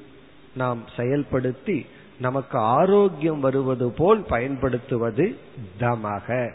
நாம் 0.56 0.84
செயல்படுத்தி 0.98 1.86
நமக்கு 2.20 2.58
ஆரோக்கியம் 2.58 3.40
வருவது 3.40 3.92
போல் 3.92 4.24
பயன்படுத்துவது 4.24 5.36
தமக. 5.80 6.52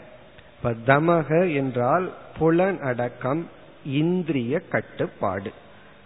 இப்ப 0.57 0.73
தமக 0.85 1.55
என்றால் 1.55 2.13
புலன் 2.37 2.79
அடக்கம் 2.79 3.47
இந்திரிய 3.85 4.59
கட்டுப்பாடு. 4.59 5.51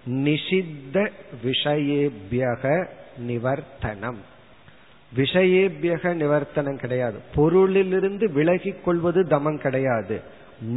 நிஷித்த 0.09 1.09
விஷயேபியக 1.43 2.87
நிவர்த்தனம். 3.17 4.29
விஷயேபியக 5.15 6.13
நிவர்த்தனம் 6.13 6.79
கிடையாது. 6.79 7.19
பொருளிலிருந்து 7.35 8.31
விலகி 8.31 8.71
கொள்வது 8.71 9.23
தமம் 9.23 9.57
கிடையாது. 9.57 10.21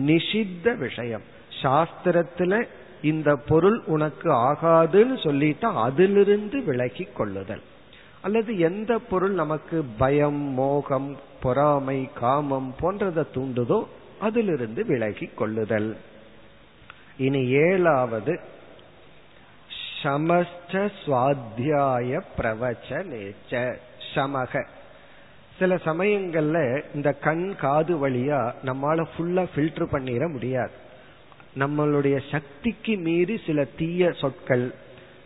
நிஷித்த 0.07 0.76
விஷயம். 0.76 1.22
சாஸ்திரத்துல 1.62 2.66
இந்த 3.03 3.37
பொருள் 3.37 3.82
உனக்கு 3.87 4.32
ஆகாதுன்னு 4.32 5.16
சொல்லிட்டா 5.22 5.72
அதிலிருந்து 5.72 6.64
விலகி 6.64 7.05
கொள்ளுதல் 7.05 7.61
அல்லது 8.20 8.59
எந்த 8.59 8.99
பொருள் 8.99 9.30
நமக்கு 9.30 9.85
பயம் 9.99 10.43
மோகம் 10.53 11.18
பொறாமை 11.41 12.09
காமம் 12.14 12.74
போன்றதை 12.80 13.24
தூண்டுதோ 13.35 13.85
அதிலிருந்து 14.20 14.87
விலகி 14.87 15.26
கொள்ளுதல் 15.26 15.97
இனி 17.16 17.47
ஏழாவது 17.47 18.41
சமஸ்ட 20.03 20.91
சுவாத்தியாய 21.07 22.22
நேச்சர் 22.91 23.76
சமக. 24.14 24.66
சில 25.59 25.74
சமயங்கள்ல 25.74 26.82
இந்த 26.94 27.12
கண் 27.12 27.55
காது 27.57 28.09
வழியா 28.09 28.52
நம்மால 28.64 29.05
ஃபுல்லா 29.12 29.44
ஃபில்டர் 29.57 29.92
பண்ணிட 29.92 30.30
முடியாது. 30.30 30.70
நம்மளுடைய 31.59 32.20
சக்திக்கு 32.30 32.96
மீறி 32.96 33.40
சில 33.46 33.64
தீய 33.64 34.12
சொற்கள் 34.12 34.74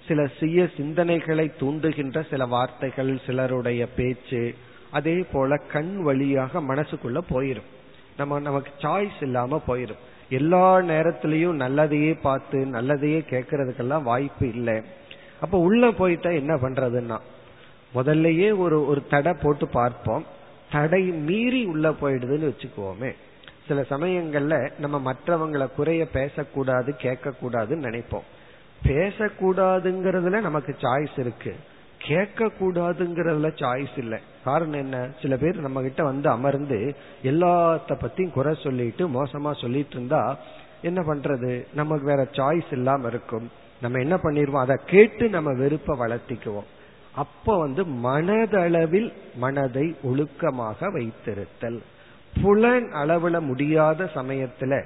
சில 0.09 0.27
சுய 0.27 0.69
சிந்தனைகளை 0.77 1.53
தூண்டுகின்ற 1.61 2.29
சில 2.31 2.47
வார்த்தைகள் 2.47 3.21
சிலருடைய 3.27 3.87
பேச்சு 3.97 4.55
அதே 4.91 5.25
போல 5.33 5.57
கண் 5.57 6.03
வழியாக 6.03 6.61
மனசுக்குள்ள 6.61 7.21
போயிரும். 7.31 7.69
நம்ம 8.17 8.39
நமக்கு 8.39 8.71
சாய்ஸ் 8.81 9.19
இல்லாம 9.21 9.63
போயிரும். 9.69 10.03
எல்லா 10.29 10.77
நேரத்திலையும் 10.77 11.61
நல்லதையே 11.65 12.21
பார்த்து 12.21 12.59
நல்லதையே 12.59 13.21
கேட்கறதுக்கெல்லாம் 13.31 14.03
வாய்ப்பு 14.03 14.49
இல்லை. 14.49 14.83
அப்ப 15.41 15.59
உள்ள 15.59 15.91
போயிட்டா 15.91 16.31
என்ன 16.31 16.55
பண்றதுன்னா 16.55 17.19
முதல்லயே 17.95 18.59
ஒரு 18.59 18.87
ஒரு 18.87 19.07
தடை 19.07 19.35
போட்டு 19.43 19.69
பார்ப்போம். 19.69 20.25
தடை 20.73 21.03
மீறி 21.03 21.65
உள்ள 21.65 21.91
போயிடுதுன்னு 21.91 22.53
வச்சுக்குவோமே. 22.53 23.13
சில 23.69 23.81
சமயங்கள்ல 23.81 24.71
நம்ம 24.79 25.13
மற்றவங்களை 25.13 25.73
குறைய 25.73 26.07
பேசக்கூடாது 26.07 26.97
கேட்க 26.97 27.31
கூடாதுன்னு 27.31 27.91
நினைப்போம். 27.91 28.27
பேசக்கூடாதுங்கிறதுல 28.85 30.41
நமக்கு 30.41 30.77
சாய்ஸ் 30.81 31.19
இருக்கு. 31.19 31.57
கேட்க 31.99 32.45
கூடாதுங்கிறதுல 32.45 33.51
சாய்ஸ் 33.55 33.99
இல்லை. 33.99 34.19
காரணம் 34.45 34.81
என்ன? 34.81 35.11
சில 35.23 35.37
பேர் 35.37 35.61
நம்ம 35.61 35.83
கிட்ட 35.83 36.05
வந்து 36.05 36.29
அமர்ந்து 36.29 36.97
எல்லாத்த 37.25 37.89
பத்தியும் 37.89 38.31
குறை 38.31 38.59
சொல்லிட்டு 38.63 39.09
மோசமா 39.09 39.61
சொல்லிட்டு 39.61 39.97
இருந்தா 39.97 40.39
என்ன 40.83 41.01
பண்றது? 41.01 41.67
நமக்கு 41.75 42.05
வேற 42.05 42.23
சாய்ஸ் 42.23 42.73
இல்லாம 42.73 43.07
இருக்கும். 43.07 43.51
நம்ம 43.81 43.99
என்ன 43.99 44.17
பண்ணிருவோம்? 44.17 44.61
அதை 44.61 44.77
கேட்டு 44.87 45.29
நம்ம 45.29 45.53
வெறுப்ப 45.53 46.07
வளர்த்திக்குவோம். 46.07 46.65
அப்ப 47.15 47.59
வந்து 47.59 47.85
மனதளவில் 47.85 49.13
மனதை 49.35 49.97
ஒழுக்கமாக 50.03 50.91
வைத்திருத்தல். 50.93 51.79
புலன் 52.43 52.91
அளவுல 52.93 53.41
முடியாத 53.41 54.11
சமயத்துல 54.15 54.85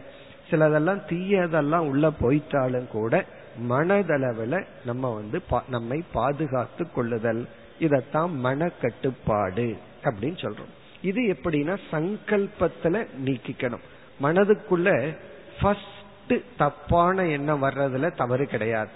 சிலதெல்லாம் 0.51 1.01
தீயதெல்லாம் 1.09 1.89
உள்ள 1.89 2.11
போயிட்டாலும் 2.11 2.89
கூட 2.89 3.25
மனதளவுல 3.69 4.65
நம்ம 4.85 5.15
வந்து 5.15 5.43
நம்மை 5.69 6.05
பாதுகாத்து 6.13 6.93
கொள்ளுதல். 6.93 7.49
இதத்தான் 7.81 8.31
மன 8.31 8.69
கட்டுப்பாடு 8.69 9.77
அப்படின்னு 10.03 10.39
சொல்றோம். 10.45 10.73
இது 11.03 11.23
எப்படின்னா 11.23 11.79
சங்கல்பத்துல 11.91 13.07
நீக்கிக்கணும். 13.25 13.85
மனதுக்குள்ள 14.23 15.17
ஃபர்ஸ்ட் 15.61 16.35
தப்பான 16.59 17.27
எண்ணம் 17.27 17.63
வர்றதுல 17.63 18.17
தவறு 18.17 18.47
கிடையாது. 18.47 18.91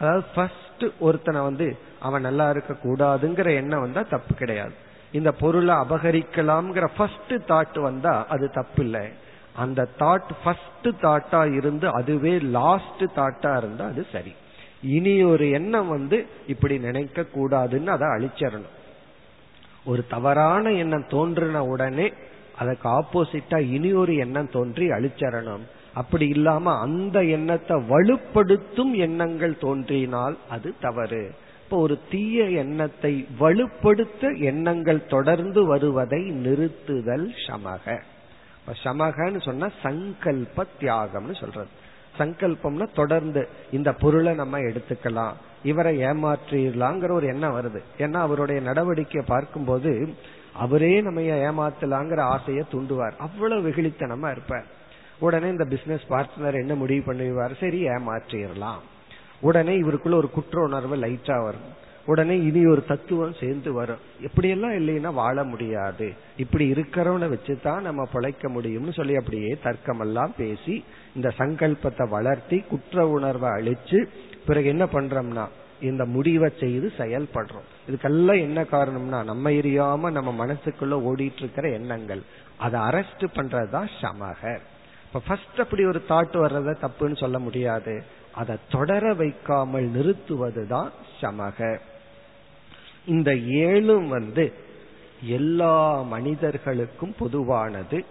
அதாவது 0.00 0.24
ஃபர்ஸ்ட் 0.34 0.63
ஒருத்தனை 1.00 1.40
வந்து 1.40 1.78
அவன் 2.00 2.20
நல்லா 2.20 2.50
இருக்க 2.50 2.76
கூடாதுங்கிற 2.84 3.54
எண்ணம் 3.54 3.80
வந்தா 3.80 4.02
தப்பு 4.02 4.34
கிடையாது. 4.34 4.72
இந்த 5.12 5.32
பொருளை 5.32 5.74
அபகரிக்கலாம்ங்கிற 5.74 6.88
ஃபர்ஸ்ட் 6.96 7.34
தாட் 7.48 7.80
வந்தா 7.80 8.26
அது 8.28 8.50
தப்பு 8.50 8.82
இல்லை. 8.84 9.08
அந்த 9.56 9.88
தாட் 9.98 10.30
ஃபர்ஸ்ட் 10.44 10.88
தாட்டா 11.02 11.54
இருந்து 11.54 11.92
அதுவே 11.92 12.38
லாஸ்ட் 12.38 13.04
தாட்டா 13.16 13.56
இருந்தா 13.56 13.84
அது 13.84 14.06
சரி. 14.12 14.34
இனி 14.82 15.22
ஒரு 15.22 15.50
எண்ணம் 15.50 15.88
வந்து 15.88 16.26
இப்படி 16.46 16.78
நினைக்க 16.78 17.22
கூடாதுன்னு 17.22 17.86
அதை 17.86 18.08
அழிச்சிடணும். 18.08 18.74
ஒரு 19.84 20.06
தவறான 20.06 20.72
எண்ணம் 20.72 21.06
தோன்றின 21.08 21.64
உடனே 21.64 22.12
அதுக்கு 22.58 22.88
ஆப்போசிட்டா 22.88 23.58
இனி 23.58 23.92
ஒரு 23.92 24.16
எண்ணம் 24.16 24.50
தோன்றி 24.50 24.88
அழிச்சரணும் 24.88 25.60
அப்படி 25.94 26.28
இல்லாம 26.28 26.78
அந்த 26.78 27.24
எண்ணத்தை 27.24 27.76
வலுப்படுத்தும் 27.88 28.92
எண்ணங்கள் 28.96 29.58
தோன்றினால் 29.58 30.36
அது 30.48 30.74
தவறு. 30.80 31.34
இப்போ 31.64 31.76
ஒரு 31.78 31.98
தீய 32.10 32.44
எண்ணத்தை 32.44 33.26
வலுப்படுத்த 33.40 34.38
எண்ணங்கள் 34.38 35.06
தொடர்ந்து 35.06 35.66
வருவதை 35.66 36.20
நிறுத்துதல் 36.30 37.28
சமக. 37.46 38.00
சமகன்னு 38.84 39.42
சொன்னா 39.42 39.68
சங்கல்ப 39.82 40.66
தியாகம்னு 40.80 41.40
சொல்றது. 41.40 41.72
சங்கல்பம்னா 42.18 42.86
தொடர்ந்து 42.94 43.48
இந்த 43.70 43.92
பொருளை 43.92 44.34
நம்ம 44.34 44.58
எடுத்துக்கலாம். 44.58 45.32
இவரை 45.62 45.98
ஏமாற்றிடலாங்கிற 45.98 47.10
ஒரு 47.10 47.26
எண்ணம் 47.26 47.56
வருது. 47.56 47.80
ஏன்னா 47.98 48.18
அவருடைய 48.26 48.70
நடவடிக்கையை 48.70 49.22
பார்க்கும்போது 49.26 50.14
அவரே 50.52 51.00
நம்ம 51.00 51.20
ஏமாத்தலாங்கிற 51.20 52.20
ஆசையை 52.20 52.64
தூண்டுவார். 52.72 53.16
அவ்வளவு 53.18 53.68
வெகுளித்தனமா 53.68 54.30
இருப்பார். 54.30 54.82
உடனே 55.18 55.48
இந்த 55.48 55.64
பிசினஸ் 55.64 56.02
பார்ட்னர் 56.10 56.54
என்ன 56.54 56.74
முடிவு 56.74 57.12
பண்ணுவார்? 57.12 57.58
சரி 57.60 57.88
ஏமாற்றிடலாம். 57.88 58.78
உடனே 59.40 59.80
இவருக்குள்ள 59.80 60.14
ஒரு 60.14 60.30
குற்ற 60.30 60.62
உணர்வு 60.62 60.96
லைட்டா 60.96 61.42
வரும். 61.42 61.82
உடனே 62.06 62.40
இனி 62.40 62.66
ஒரு 62.66 62.84
தத்துவம் 62.84 63.34
சேர்ந்து 63.40 63.72
வரும். 63.72 63.96
எப்படியெல்லாம் 64.20 64.76
இல்லைன்னா 64.76 65.14
வாழ 65.14 65.44
முடியாது. 65.44 66.12
இப்படி 66.36 66.70
இருக்கிறவனை 66.72 67.36
வச்சுதான் 67.36 67.80
நம்ம 67.80 68.04
பிழைக்க 68.12 68.50
முடியும்னு 68.50 68.92
சொல்லி 68.92 69.16
அப்படியே 69.16 69.58
தர்க்கமெல்லாம் 69.64 70.30
பேசி 70.36 70.84
இந்த 71.14 71.32
சங்கல்பத்தை 71.38 72.08
வளர்த்தி 72.08 72.58
குற்ற 72.58 73.08
உணர்வை 73.08 73.50
அழிச்சு 73.50 74.06
பிறகு 74.46 74.66
என்ன 74.66 74.84
பண்றோம்னா 74.84 75.48
இந்த 75.80 76.04
முடிவை 76.04 76.50
செய்து 76.60 76.92
செயல்படுறோம். 76.98 77.68
இதுக்கெல்லாம் 77.90 78.40
என்ன 78.40 78.62
காரணம்னா 78.62 79.24
நம்ம 79.24 79.50
எரியாம 79.50 80.10
நம்ம 80.10 80.46
மனசுக்குள்ள 80.46 80.94
ஓடிட்டு 81.04 81.36
இருக்கிற 81.36 81.68
எண்ணங்கள். 81.68 82.22
அதை 82.58 82.80
அரெஸ்ட் 82.80 83.26
பண்றதுதான் 83.34 83.88
சமக 84.00 84.58
இப்ப 85.14 85.26
ஃபர்ஸ்ட் 85.28 85.60
அப்படி 85.60 85.84
ஒரு 85.86 86.04
தாட் 86.08 86.36
வர்றத 86.36 86.74
தப்புன்னு 86.82 87.16
சொல்ல 87.16 87.38
முடியாது. 87.38 88.04
அதை 88.32 88.56
தொடர 88.70 89.12
வைக்காமல் 89.14 89.88
நிறுத்துவதுதான் 89.88 90.90
சமக. 91.20 91.78
இந்த 93.06 93.34
ஏழும் 93.34 94.08
வந்து 94.08 94.52
எல்லா 95.22 96.02
மனிதர்களுக்கும் 96.02 97.14
பொதுவானது. 97.18 98.04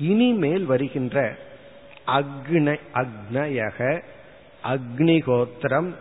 இனிமேல் 0.00 0.64
வருகின்ற 0.64 1.36
அக்ன 2.06 2.78
அக்னயக 2.94 4.02
அக்னிகோத்திரம் 4.64 5.94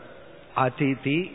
அதிதி 0.55 1.31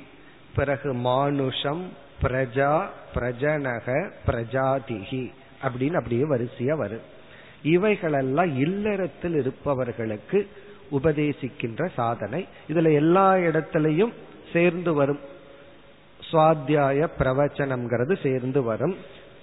பிறகு 0.54 0.92
மானுஷம் 0.92 1.92
பிரஜா 2.22 2.86
பிரஜனக 3.14 4.10
பிரஜாதிகி 4.26 5.32
அப்படின்னு 5.62 5.94
அப்படியே 5.94 6.22
வரிசையா 6.22 6.76
வரும். 6.76 7.18
இவைகளெல்லாம் 7.62 8.56
இல்லறத்தில் 8.56 9.34
இருப்பவர்களுக்கு 9.34 10.48
உபதேசிக்கின்ற 10.90 11.88
சாதனை. 11.94 12.46
இதுல 12.68 12.92
எல்லா 12.92 13.34
இடத்திலையும் 13.34 14.12
சேர்ந்து 14.52 14.92
வரும். 14.92 15.18
சுவாத்தியாய 16.32 17.08
பிரவச்சனம்ங்கிறது 17.18 18.22
சேர்ந்து 18.22 18.62
வரும். 18.62 18.96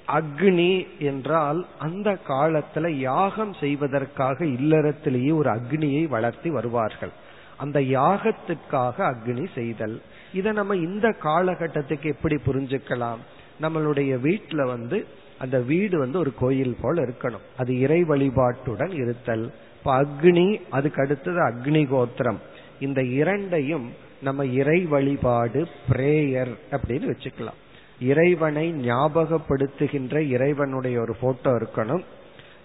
அக்னி 0.07 0.87
என்றால் 0.99 1.65
அந்த 1.79 2.17
காலத்துல 2.27 2.89
யாகம் 2.89 3.53
செய்வதற்காக 3.53 4.45
இல்லறத்திலேயே 4.45 5.33
ஒரு 5.33 5.49
அக்னியை 5.49 6.07
வளர்த்தி 6.07 6.49
வருவார்கள். 6.49 7.09
அந்த 7.57 7.79
யாகத்திற்காக 7.79 8.97
அக்னி 8.97 9.47
செய்தல். 9.55 10.01
இதை 10.33 10.51
நம்ம 10.51 10.75
இந்த 10.75 11.15
காலகட்டத்துக்கு 11.23 12.03
எப்படி 12.03 12.35
புரிஞ்சுக்கலாம்? 12.35 13.17
நம்மளுடைய 13.61 14.19
வீட்டுல 14.19 14.65
வந்து 14.65 15.07
அந்த 15.39 15.59
வீடு 15.59 15.99
வந்து 15.99 16.19
ஒரு 16.19 16.33
கோயில் 16.39 16.77
போல 16.81 17.01
இருக்கணும். 17.01 17.45
அது 17.57 17.79
இறை 17.79 18.03
வழிபாட்டுடன் 18.03 18.93
இருத்தல். 18.93 19.53
இப்ப 19.77 20.03
அக்னி 20.03 20.61
அதுக்கு 20.69 21.01
அடுத்தது 21.01 21.39
அக்னி 21.47 21.87
கோத்திரம். 21.87 22.39
இந்த 22.79 23.03
இரண்டையும் 23.03 23.93
நம்ம 24.21 24.45
இறை 24.45 24.85
வழிபாடு 24.85 25.67
பிரேயர் 25.89 26.53
அப்படின்னு 26.71 27.13
வச்சுக்கலாம். 27.13 27.59
இறைவனை 27.99 28.73
ஞாபகப்படுத்துகின்ற 28.73 30.27
இறைவனுடைய 30.27 30.99
ஒரு 30.99 31.15
போட்டோ 31.21 31.51
இருக்கணும். 31.51 32.03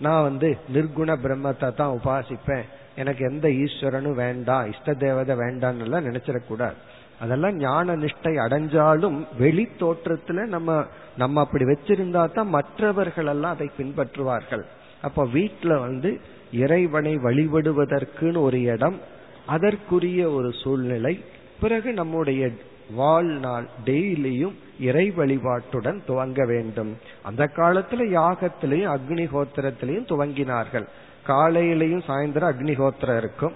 நான் 0.01 0.23
வந்து 0.23 0.57
நிர்குண 0.75 1.17
பிரம்மத்தை 1.25 1.75
தான் 1.75 1.99
உபாசிப்பேன். 2.05 2.63
எனக்கு 2.97 3.25
எந்த 3.25 3.49
ஈஸ்வரனும் 3.49 4.15
வேண்டாம் 4.15 4.73
இஷ்ட 4.73 4.95
தேவதை 4.95 5.37
வேண்டாம்னு 5.37 5.81
எல்லாம் 5.81 6.07
நினைச்சிடக்கூடாது. 6.07 6.75
அதெல்லாம் 7.21 7.57
ஞான 7.57 7.97
நிஷ்டை 7.97 8.35
அடைஞ்சாலும் 8.37 9.27
வெளி 9.39 9.69
தோற்றத்துல 9.79 10.47
நம்ம 10.47 10.87
நம்ம 11.17 11.41
அப்படி 11.41 11.65
வச்சிருந்தா 11.65 12.33
தான் 12.33 12.49
மற்றவர்கள் 12.49 13.27
எல்லாம் 13.27 13.55
அதை 13.55 13.71
பின்பற்றுவார்கள். 13.79 14.65
அப்ப 15.03 15.25
வீட்டுல 15.25 15.79
வந்து 15.81 16.21
இறைவனை 16.53 17.17
வழிபடுவதற்குன்னு 17.17 18.41
ஒரு 18.41 18.63
இடம் 18.63 19.01
அதற்குரிய 19.47 20.31
ஒரு 20.31 20.53
சூழ்நிலை 20.53 21.25
பிறகு 21.61 21.93
நம்முடைய 21.93 22.51
வாழ்நாள் 22.95 23.67
டெய்லியும் 23.85 24.53
இறை 24.81 25.11
வழிபாட்டுடன் 25.11 26.01
துவங்க 26.09 26.47
வேண்டும். 26.47 26.97
அந்த 27.23 27.51
காலத்துல 27.57 28.07
யாகத்திலையும் 28.19 28.99
அக்னிஹோத்திரத்திலையும் 28.99 30.09
துவங்கினார்கள். 30.09 30.87
காலையிலையும் 31.27 32.03
சாயந்தரம் 32.07 32.53
அக்னிஹோத்திரம் 32.53 33.17
இருக்கும். 33.17 33.53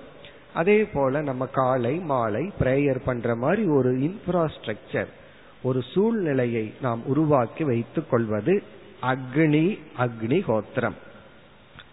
அதே 0.57 0.85
போல 0.85 1.23
நம்ம 1.23 1.47
காலை 1.47 1.99
மாலை 1.99 2.53
பிரேயர் 2.61 3.01
பண்ற 3.05 3.37
மாதிரி 3.37 3.65
ஒரு 3.65 3.93
இன்ஃப்ராஸ்ட்ரக்சர் 3.93 5.07
ஒரு 5.63 5.83
சூழ்நிலையை 5.83 6.75
நாம் 6.83 7.07
உருவாக்கி 7.07 7.65
வைத்துக் 7.65 8.11
கொள்வது 8.11 8.63
அக்னி 9.03 9.79
அக்னிஹோத்திரம் 9.99 10.97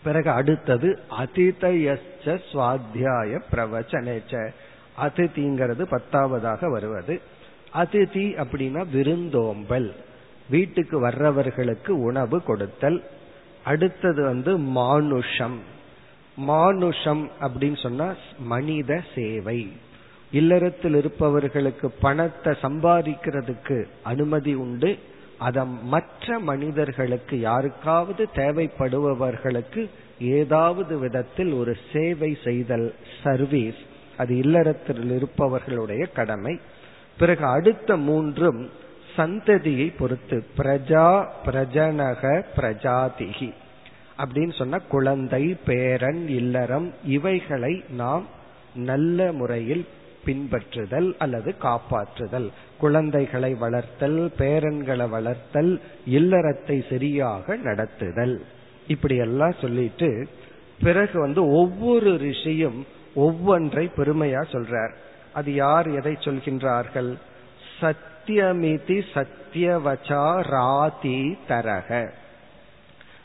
பிறகு 0.04 0.30
அடுத்தது 0.30 1.00
அதிதயச்ச 1.20 2.40
சுவாத்தியாய 2.52 3.42
பிரவச்சனேச்ச. 3.52 4.50
அதிதிங்கிறது 5.02 5.84
பத்தாவதாக 5.92 6.70
வருவது. 6.70 7.22
அதிதி 7.74 8.46
அப்படின்னா 8.46 8.90
விருந்தோம்பல். 8.90 9.96
வீட்டுக்கு 10.50 11.08
வர்றவர்களுக்கு 11.08 11.90
உணவு 11.90 12.44
கொடுத்தல். 12.44 13.04
அடுத்தது 13.64 14.24
வந்து 14.24 14.58
மானுஷம். 14.58 15.60
மானுஷம் 16.36 17.30
அப்படின்னு 17.42 17.82
சொன்னா 17.82 18.14
மனித 18.40 19.02
சேவை. 19.16 19.72
இல்லறத்தில் 20.32 20.96
இருப்பவர்களுக்கு 20.96 21.92
பணத்தை 21.92 22.54
சம்பாதிக்கிறதுக்கு 22.62 23.86
அனுமதி 24.04 24.54
உண்டு. 24.54 25.00
அதை 25.38 25.66
மற்ற 25.66 26.40
மனிதர்களுக்கு 26.40 27.40
யாருக்காவது 27.40 28.28
தேவைப்படுபவர்களுக்கு 28.36 29.90
ஏதாவது 30.20 30.98
விதத்தில் 30.98 31.54
ஒரு 31.54 31.78
சேவை 31.94 32.38
செய்தல் 32.44 32.96
சர்வீஸ் 33.24 33.76
அது 34.18 34.38
இல்லறத்தில் 34.38 35.12
இருப்பவர்களுடைய 35.12 36.06
கடமை. 36.06 36.60
பிறகு 37.18 37.46
அடுத்த 37.46 37.98
மூன்றும் 37.98 38.70
சந்ததியை 39.18 39.94
பொறுத்து. 40.00 40.46
பிரஜா 40.58 41.28
பிரஜனக 41.46 42.44
பிரஜாதிகி. 42.58 43.54
அப்படின்னு 44.18 44.58
சொன்னா 44.58 44.78
குழந்தை 44.78 45.58
பேரன் 45.66 46.28
இல்லறம் 46.28 46.94
இவைகளை 47.06 47.84
நாம் 47.90 48.26
நல்ல 48.76 49.32
முறையில் 49.32 49.88
பின்பற்றுதல் 50.26 51.14
அல்லது 51.18 51.56
காப்பாற்றுதல். 51.62 52.50
குழந்தைகளை 52.78 53.54
வளர்த்தல் 53.54 54.32
பேரன்களை 54.38 55.10
வளர்த்தல் 55.10 55.82
இல்லறத்தை 56.12 56.90
சரியாக 56.90 57.58
நடத்துதல். 57.58 58.40
இப்படி 58.88 59.16
எல்லாம் 59.16 59.56
சொல்லிட்டு 59.62 60.28
பிறகு 60.84 61.20
வந்து 61.20 61.48
ஒவ்வொரு 61.48 62.12
ரிஷியும் 62.12 62.80
ஒவ்வொன்றை 63.16 63.92
பெருமையா 63.98 64.42
சொல்றார். 64.52 64.94
அது 65.34 65.54
யார் 65.54 65.88
எதை 65.88 66.14
சொல்கின்றார்கள்? 66.14 67.14
சத்தியமிதி 67.82 69.02
சத்தியவச்சா 69.14 70.42
ராதி 70.42 71.38
தரக. 71.48 72.10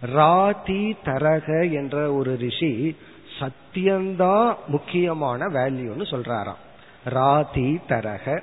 ராதி 0.01 0.97
தரக 1.05 1.73
என்ற 1.73 2.13
ஒரு 2.13 2.37
ரிஷி 2.37 2.97
சத்தியம்தான் 3.39 4.57
முக்கியமான 4.67 5.47
வேல்யூன்னு 5.47 6.07
சொல்றாராம். 6.11 6.63
ராதி 7.05 7.81
தரக 7.89 8.43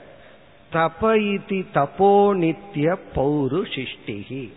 தப 0.71 1.01
இதி 1.01 1.65
தபோ 1.73 2.33
நித்திய 2.33 2.97
பௌருஷிஷ்டிகி 3.15 4.49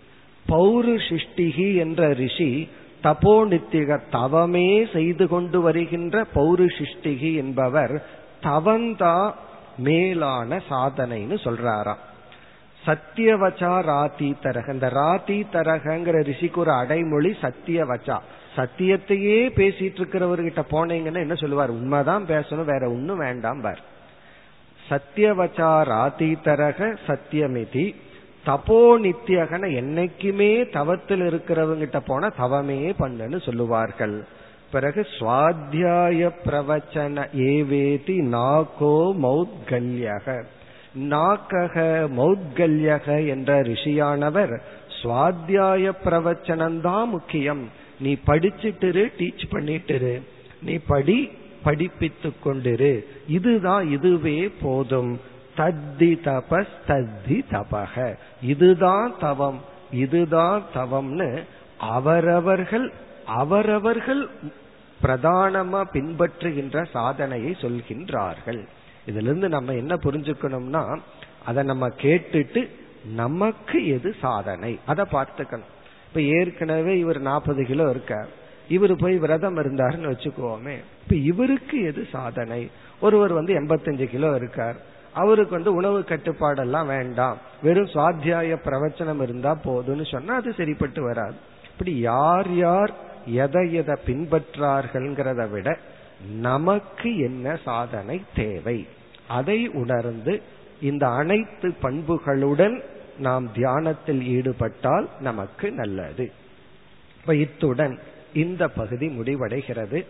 பௌருஷிஷ்டிகி 0.48 1.76
என்ற 1.76 2.12
ரிஷி 2.12 2.68
தபோ 3.02 3.46
நித்திய 3.46 3.98
தவமே 4.10 4.86
செய்து 4.92 5.28
கொண்டு 5.28 5.60
வருகின்ற 5.60 6.26
பௌருஷிஷ்டிகி 6.34 7.36
என்பவர் 7.36 8.06
தவந்தா 8.42 9.32
மேலான 9.78 10.60
சாதனைன்னு 10.70 11.36
சொல்றாராம். 11.44 12.02
சத்தியவச்சா 12.88 13.72
ராத்தி 13.90 14.34
தரக 14.42 14.72
இந்த 14.72 14.86
ராத்தி 14.86 15.42
தரகங்கிற 15.52 16.18
ரிஷிக்கு 16.30 16.56
ஒரு 16.56 16.72
அடைமொழி 16.72 17.36
சத்தியவச்சா 17.40 18.18
சத்தியத்தையே 18.56 19.38
பேசிட்டு 19.58 19.98
இருக்கிறவர்கிட்ட 20.00 20.62
போனீங்கன்னா 20.70 21.14
என்ன 21.14 21.34
சொல்லுவார்? 21.34 21.70
உண்மைதான் 21.70 22.26
பேசணும் 22.26 22.64
வேற 22.64 22.88
ஒன்னும் 22.88 23.18
வேண்டாம் 23.18 23.60
பார். 23.60 23.80
சத்தியவச்சா 24.90 25.70
ராத்தி 25.92 26.34
தரக 26.44 26.96
சத்தியமிதி 27.06 27.94
தபோ 28.46 28.80
நித்தியகன 29.04 29.68
என்னைக்குமே 29.80 30.70
தவத்தில் 30.72 31.20
இருக்கிறவங்கிட்ட 31.20 32.00
போன 32.06 32.28
தவமே 32.28 32.94
பண்ணுன்னு 32.98 33.44
சொல்லுவார்கள். 33.44 34.24
பிறகு 34.70 35.06
சுவாத்தியாய 35.18 36.30
பிரவச்சன 36.44 37.26
ஏவேதி 37.36 38.16
நாகோ 38.36 38.96
மௌத்கல்யக. 39.22 40.42
நாக்கக 40.98 42.08
மௌத்கல்யக 42.16 43.28
என்ற 43.28 43.62
ரிஷியானவர் 43.62 44.60
சுவாத்தியாய 45.02 45.92
பிரவச்சனம்தான் 46.04 47.06
முக்கியம். 47.06 47.68
நீ 48.00 48.16
படிச்சுட்டு 48.26 49.10
டீச் 49.18 49.44
பண்ணிட்டு 49.50 50.22
நீ 50.62 50.74
படி 50.74 51.30
படிப்பித்து 51.62 52.32
கொண்டிரு. 52.44 53.04
இதுதான் 53.28 53.90
இதுவே 53.90 54.48
போதும். 54.62 55.20
தத்தி 55.56 56.18
தபஸ் 56.24 56.66
தத்தி 56.88 57.44
தபக. 57.52 58.16
இதுதான் 58.42 59.14
தவம். 59.20 59.60
இதுதான் 59.92 60.62
தவம்னு 60.74 61.42
அவரவர்கள் 61.78 62.92
அவரவர்கள் 63.26 64.28
பிரதானமா 65.02 65.84
பின்பற்றுகின்ற 65.92 66.86
சாதனையை 66.90 67.56
சொல்கின்றார்கள். 67.60 68.66
இதுல 69.08 69.28
இருந்து 69.28 69.48
நம்ம 69.48 69.72
என்ன 69.72 69.94
புரிஞ்சுக்கணும்னா 69.94 70.98
அதை 71.44 71.62
நம்ம 71.62 71.88
கேட்டுட்டு 71.88 72.68
நமக்கு 73.14 73.86
எது 73.88 74.14
சாதனை? 74.20 74.78
அதை 74.86 75.04
பார்த்துக்கணும். 75.12 75.68
இப்ப 76.08 76.20
ஏற்கனவே 76.20 76.98
இவர் 76.98 77.20
நாற்பது 77.20 77.64
கிலோ 77.64 77.90
இருக்கார். 77.90 78.28
இவர் 78.68 78.96
போய் 78.96 79.18
விரதம் 79.18 79.56
இருந்தாருன்னு 79.56 80.10
வச்சுக்கோமே. 80.12 80.76
இப்ப 81.02 81.14
இவருக்கு 81.14 81.82
எது 81.82 82.06
சாதனை? 82.12 82.70
ஒருவர் 83.00 83.32
வந்து 83.32 83.54
எண்பத்தஞ்சு 83.54 84.04
கிலோ 84.04 84.34
இருக்கார். 84.34 84.76
அவருக்கு 85.12 85.54
வந்து 85.54 85.74
உணவு 85.74 85.98
கட்டுப்பாடெல்லாம் 86.00 86.86
வேண்டாம். 86.86 87.36
வெறும் 87.62 87.86
சுவாத்தியாய 87.86 88.56
பிரவச்சனம் 88.64 89.22
இருந்தா 89.22 89.58
போதும்னு 89.64 90.10
சொன்னா 90.10 90.34
அது 90.34 90.54
சரிப்பட்டு 90.56 91.02
வராது. 91.02 91.34
இப்படி 91.72 91.98
யார் 91.98 92.54
யார் 92.54 92.92
எதை 93.26 93.72
எதை 93.72 93.96
பின்பற்றார்கள்ங்கிறத 94.06 95.50
விட 95.50 95.78
நமக்கு 96.40 97.18
என்ன 97.18 97.58
சாதனை 97.64 98.22
தேவை? 98.34 98.86
அதை 99.28 99.68
உணர்ந்து 99.68 100.42
இந்த 100.80 101.08
அனைத்து 101.08 101.74
பண்புகளுடன் 101.82 102.82
நாம் 103.18 103.52
தியானத்தில் 103.52 104.26
ஈடுபட்டால் 104.26 105.08
நமக்கு 105.20 105.72
நல்லது. 105.72 106.32
இப்ப 107.20 107.34
இத்துடன் 107.34 107.98
இந்த 108.34 108.68
பகுதி 108.68 109.06
முடிவடைகிறது. 109.06 110.06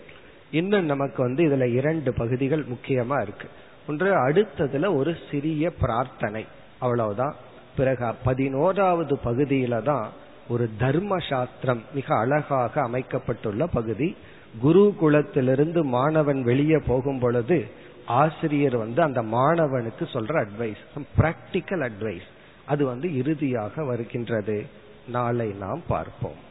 இன்னும் 0.51 0.85
நமக்கு 0.85 1.23
வந்து 1.23 1.45
இதுல 1.45 1.73
இரண்டு 1.73 2.13
பகுதிகள் 2.13 2.65
முக்கியமா 2.65 3.23
இருக்கு. 3.23 3.49
ஒன்று 3.89 4.29
அடுத்ததுல 4.29 4.95
ஒரு 4.95 5.17
சிறிய 5.31 5.73
பிரார்த்தனை. 5.75 6.47
அவ்வளவுதான். 6.79 7.35
பிறகு 7.77 8.15
பதினோராவது 8.25 9.19
பகுதியில 9.25 9.83
தான் 9.83 10.11
ஒரு 10.49 10.71
தர்ம 10.79 11.17
சாஸ்திரம் 11.31 11.83
மிக 11.95 12.17
அழகாக 12.17 12.81
அமைக்கப்பட்டுள்ள 12.81 13.67
பகுதி. 13.67 14.17
குருகுலத்திலிருந்து 14.65 15.83
மாணவன் 15.83 16.43
வெளியே 16.43 16.79
போகும் 16.87 17.19
பொழுது 17.19 17.87
ஆசிரியர் 18.09 18.77
வந்து 18.77 19.03
அந்த 19.03 19.23
மாணவனுக்கு 19.23 20.05
சொல்ற 20.13 20.47
அட்வைஸ் 20.47 20.83
பிராக்டிக்கல் 21.19 21.91
அட்வைஸ் 21.91 22.29
அது 22.67 22.87
வந்து 22.87 23.17
இறுதியாக 23.17 23.85
வருகின்றது. 23.85 24.67
நாளை 25.09 25.53
நாம் 25.53 25.83
பார்ப்போம். 25.89 26.47